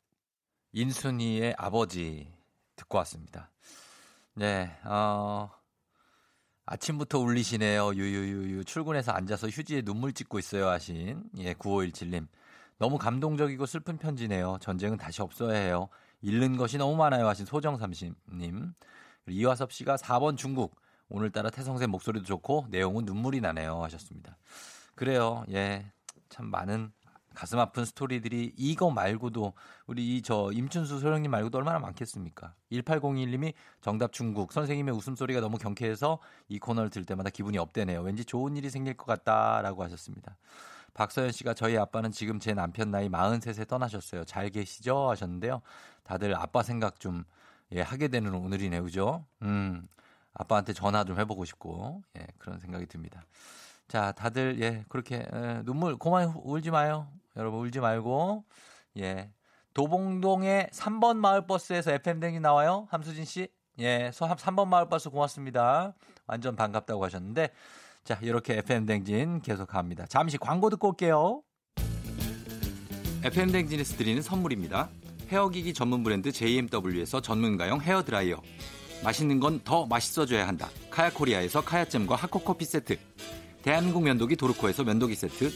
인순이의 0.72 1.54
아버지 1.56 2.30
듣고 2.76 2.98
왔습니다. 2.98 3.50
네, 4.34 4.70
어, 4.84 5.50
아침부터 6.66 7.18
울리시네요. 7.18 7.94
유유유유. 7.94 8.64
출근해서 8.64 9.12
앉아서 9.12 9.48
휴지에 9.48 9.80
눈물 9.80 10.12
찍고 10.12 10.38
있어요. 10.38 10.68
하신. 10.68 11.24
예, 11.38 11.54
9517님. 11.54 12.28
너무 12.78 12.96
감동적이고 12.98 13.66
슬픈 13.66 13.98
편지네요. 13.98 14.58
전쟁은 14.60 14.98
다시 14.98 15.20
없어야 15.22 15.58
해요. 15.58 15.88
잃는 16.22 16.56
것이 16.56 16.78
너무 16.78 16.96
많아요. 16.96 17.26
하신 17.28 17.46
소정삼심님. 17.46 18.72
이화섭 19.28 19.72
씨가 19.72 19.96
4번 19.96 20.36
중국. 20.36 20.76
오늘따라 21.08 21.50
태성쌤 21.50 21.90
목소리도 21.90 22.24
좋고 22.26 22.66
내용은 22.70 23.04
눈물이 23.04 23.40
나네요. 23.40 23.82
하셨습니다. 23.84 24.36
그래요. 24.94 25.44
예. 25.50 25.90
참 26.28 26.46
많은 26.46 26.92
가슴 27.34 27.58
아픈 27.60 27.84
스토리들이 27.84 28.52
이거 28.56 28.90
말고도 28.90 29.54
우리 29.86 30.16
이 30.16 30.22
저 30.22 30.50
임춘수 30.52 30.98
소령님 30.98 31.30
말고도 31.30 31.58
얼마나 31.58 31.78
많겠습니까? 31.78 32.54
1801님이 32.72 33.54
정답 33.80 34.12
중국 34.12 34.52
선생님의 34.52 34.92
웃음소리가 34.94 35.40
너무 35.40 35.56
경쾌해서 35.56 36.18
이 36.48 36.58
코너를 36.58 36.90
들을 36.90 37.04
때마다 37.04 37.30
기분이 37.30 37.56
업되네요. 37.58 38.02
왠지 38.02 38.24
좋은 38.24 38.56
일이 38.56 38.70
생길 38.70 38.94
것 38.94 39.06
같다라고 39.06 39.84
하셨습니다. 39.84 40.36
박서연 40.94 41.32
씨가 41.32 41.54
저희 41.54 41.76
아빠는 41.76 42.10
지금 42.10 42.40
제 42.40 42.54
남편 42.54 42.90
나이 42.90 43.08
43세 43.08 43.68
떠나셨어요. 43.68 44.24
잘 44.24 44.50
계시죠? 44.50 45.10
하셨는데요. 45.10 45.62
다들 46.02 46.34
아빠 46.36 46.62
생각 46.62 47.00
좀 47.00 47.24
예, 47.72 47.82
하게 47.82 48.08
되는 48.08 48.34
오늘이네요. 48.34 48.82
그죠? 48.82 49.24
음. 49.42 49.86
아빠한테 50.34 50.72
전화 50.72 51.04
좀 51.04 51.18
해보고 51.18 51.44
싶고 51.44 52.02
예, 52.18 52.26
그런 52.38 52.58
생각이 52.58 52.86
듭니다. 52.86 53.24
자, 53.88 54.12
다들 54.12 54.60
예 54.60 54.84
그렇게 54.88 55.26
에, 55.32 55.62
눈물 55.64 55.96
고만 55.96 56.32
울지 56.36 56.70
마요, 56.70 57.08
여러분 57.36 57.60
울지 57.60 57.80
말고 57.80 58.44
예 58.98 59.30
도봉동의 59.74 60.68
3번 60.72 61.16
마을버스에서 61.16 61.92
FM 61.92 62.20
댕이 62.20 62.40
나와요, 62.40 62.86
함수진 62.90 63.24
씨. 63.24 63.48
예, 63.80 64.10
서 64.12 64.26
3번 64.28 64.68
마을버스 64.68 65.10
고맙습니다. 65.10 65.94
완전 66.26 66.56
반갑다고 66.56 67.04
하셨는데 67.04 67.50
자 68.08 68.18
이렇게 68.22 68.56
FM 68.56 68.86
댕진 68.86 69.42
계속 69.42 69.66
갑니다. 69.66 70.06
잠시 70.08 70.38
광고 70.38 70.70
듣고 70.70 70.88
올게요. 70.88 71.42
FM 73.22 73.52
댕진에서 73.52 73.98
드리는 73.98 74.22
선물입니다. 74.22 74.88
헤어기기 75.28 75.74
전문 75.74 76.02
브랜드 76.02 76.32
JMW에서 76.32 77.20
전문가용 77.20 77.82
헤어 77.82 78.02
드라이어. 78.02 78.40
맛있는 79.04 79.40
건 79.40 79.60
더 79.62 79.84
맛있어져야 79.84 80.48
한다. 80.48 80.70
카야코리아에서 80.88 81.60
카야잼과 81.60 82.16
하코커피 82.16 82.64
세트. 82.64 82.96
대한민국 83.62 84.02
면도기 84.04 84.36
도르코에서 84.36 84.84
면도기 84.84 85.14
세트. 85.14 85.52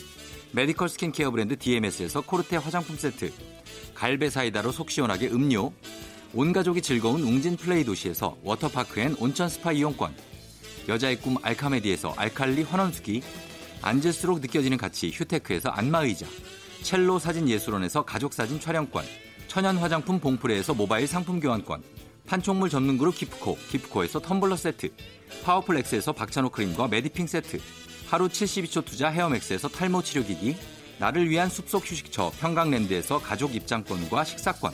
메디컬 0.52 0.90
스킨케어 0.90 1.30
브랜드 1.30 1.56
DMS에서 1.56 2.20
코르테 2.20 2.58
화장품 2.58 2.96
세트. 2.96 3.32
갈배 3.94 4.28
사이다로 4.28 4.72
속 4.72 4.90
시원하게 4.90 5.28
음료. 5.28 5.72
온 6.34 6.52
가족이 6.52 6.82
즐거운 6.82 7.22
웅진 7.22 7.56
플레이 7.56 7.82
도시에서 7.82 8.36
워터파크 8.42 9.00
앤 9.00 9.16
온천 9.18 9.48
스파 9.48 9.72
이용권. 9.72 10.31
여자의 10.88 11.16
꿈 11.16 11.36
알카메디에서 11.42 12.14
알칼리 12.16 12.62
환원수기. 12.62 13.22
앉을수록 13.82 14.40
느껴지는 14.40 14.76
가치 14.76 15.10
휴테크에서 15.10 15.70
안마의자. 15.70 16.26
첼로 16.82 17.18
사진 17.18 17.48
예술원에서 17.48 18.04
가족사진 18.04 18.60
촬영권. 18.60 19.04
천연 19.48 19.76
화장품 19.76 20.18
봉프레에서 20.18 20.74
모바일 20.74 21.06
상품 21.06 21.40
교환권. 21.40 21.82
판촉물 22.26 22.70
전문 22.70 22.98
그룹 22.98 23.16
기프코, 23.16 23.58
기프코에서 23.70 24.20
텀블러 24.20 24.56
세트. 24.56 24.90
파워풀엑스에서 25.44 26.12
박찬호 26.12 26.50
크림과 26.50 26.88
메디핑 26.88 27.26
세트. 27.26 27.60
하루 28.08 28.28
72초 28.28 28.84
투자 28.84 29.08
헤어맥스에서 29.08 29.68
탈모 29.68 30.02
치료기기. 30.02 30.56
나를 30.98 31.28
위한 31.28 31.48
숲속 31.48 31.90
휴식처 31.90 32.32
평강랜드에서 32.38 33.20
가족 33.20 33.54
입장권과 33.54 34.24
식사권. 34.24 34.72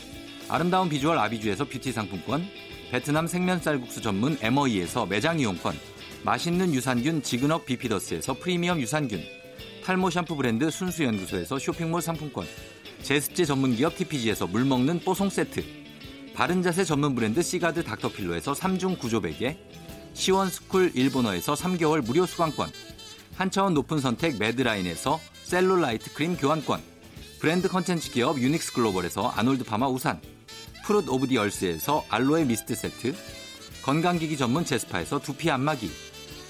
아름다운 0.48 0.88
비주얼 0.88 1.18
아비주에서 1.18 1.64
뷰티 1.64 1.92
상품권. 1.92 2.46
베트남 2.90 3.26
생면 3.26 3.60
쌀국수 3.60 4.00
전문 4.00 4.38
에머이에서 4.40 5.06
매장 5.06 5.38
이용권. 5.38 5.74
맛있는 6.24 6.74
유산균 6.74 7.22
지그넉 7.22 7.64
비피더스에서 7.64 8.34
프리미엄 8.34 8.80
유산균. 8.80 9.22
탈모 9.84 10.10
샴푸 10.10 10.36
브랜드 10.36 10.70
순수연구소에서 10.70 11.58
쇼핑몰 11.58 12.02
상품권. 12.02 12.46
제습제 13.02 13.44
전문기업 13.44 13.96
TPG에서 13.96 14.46
물먹는 14.46 15.00
뽀송 15.00 15.30
세트. 15.30 15.64
바른자세 16.34 16.84
전문 16.84 17.14
브랜드 17.14 17.42
시가드 17.42 17.84
닥터필로에서 17.84 18.52
3중 18.52 18.98
구조 18.98 19.20
베개. 19.20 19.56
시원스쿨 20.12 20.92
일본어에서 20.94 21.54
3개월 21.54 22.04
무료 22.04 22.26
수강권. 22.26 22.70
한차원 23.36 23.74
높은 23.74 24.00
선택 24.00 24.38
매드라인에서 24.38 25.20
셀룰라이트 25.44 26.12
크림 26.14 26.36
교환권. 26.36 26.82
브랜드 27.40 27.68
컨텐츠 27.68 28.10
기업 28.10 28.40
유닉스 28.40 28.72
글로벌에서 28.72 29.28
아놀드 29.28 29.64
파마 29.64 29.88
우산. 29.88 30.20
프룻 30.84 31.08
오브 31.08 31.28
디 31.28 31.38
어스에서 31.38 32.04
알로에 32.08 32.44
미스트 32.44 32.74
세트. 32.74 33.14
건강기기 33.82 34.36
전문 34.36 34.64
제스파에서 34.64 35.20
두피 35.20 35.50
안마기. 35.50 35.88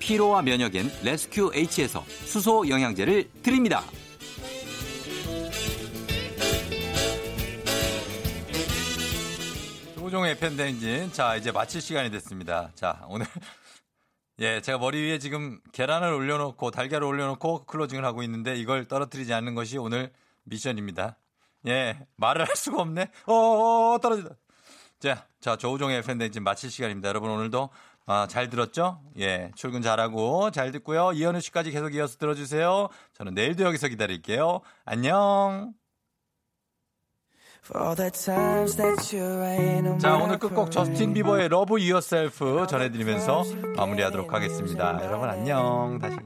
피로와 0.00 0.42
면역엔 0.42 0.90
레스큐 1.04 1.52
H에서 1.54 2.04
수소 2.08 2.68
영양제를 2.68 3.30
드립니다. 3.42 3.84
조종의 9.94 10.38
팬데인진. 10.40 11.12
자, 11.12 11.36
이제 11.36 11.52
마칠 11.52 11.80
시간이 11.80 12.10
됐습니다. 12.10 12.72
자, 12.74 13.06
오늘. 13.08 13.26
예, 14.40 14.60
제가 14.60 14.78
머리 14.78 15.00
위에 15.02 15.20
지금 15.20 15.60
계란을 15.70 16.12
올려놓고 16.12 16.72
달걀을 16.72 17.04
올려놓고 17.04 17.66
클로징을 17.66 18.04
하고 18.04 18.24
있는데 18.24 18.56
이걸 18.56 18.88
떨어뜨리지 18.88 19.32
않는 19.34 19.54
것이 19.54 19.78
오늘 19.78 20.10
미션입니다. 20.44 21.16
예, 21.68 22.06
말을 22.16 22.48
할 22.48 22.56
수가 22.56 22.82
없네. 22.82 23.08
어, 23.26 23.98
떨어진다. 24.02 24.34
자, 24.98 25.26
자, 25.40 25.56
조우종의 25.56 26.02
팬데인진 26.02 26.42
마칠 26.42 26.70
시간입니다. 26.70 27.08
여러분 27.08 27.30
오늘도 27.30 27.70
아, 28.06 28.26
잘 28.28 28.50
들었죠? 28.50 29.00
예, 29.18 29.50
출근 29.54 29.82
잘하고 29.82 30.50
잘 30.50 30.72
듣고요. 30.72 31.12
이현우 31.12 31.40
씨까지 31.40 31.70
계속 31.70 31.94
이어서 31.94 32.16
들어주세요. 32.18 32.88
저는 33.12 33.34
내일도 33.34 33.64
여기서 33.64 33.88
기다릴게요. 33.88 34.60
안녕. 34.84 35.74
자, 40.00 40.16
오늘 40.16 40.38
끝곡 40.38 40.70
저스틴 40.72 41.12
비버의 41.14 41.46
Love 41.46 41.76
Yourself 41.90 42.66
전해드리면서 42.66 43.44
마무리하도록 43.76 44.32
하겠습니다. 44.32 45.04
여러분 45.04 45.28
안녕. 45.28 45.98
다시. 46.00 46.16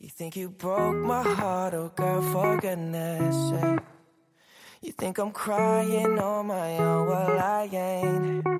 You 0.00 0.08
think 0.08 0.34
you 0.42 0.50
broke 0.56 0.96
my 0.96 1.22
heart, 1.22 1.76
oh 1.76 1.90
girl, 1.94 2.22
for 2.30 2.58
goodness 2.58 3.36
sake. 3.50 3.84
You 4.82 4.92
think 4.96 5.18
I'm 5.18 5.30
crying 5.30 6.18
on 6.18 6.46
my 6.46 6.78
own, 6.78 7.06
well 7.06 7.38
I 7.38 7.68
ain't. 7.70 8.59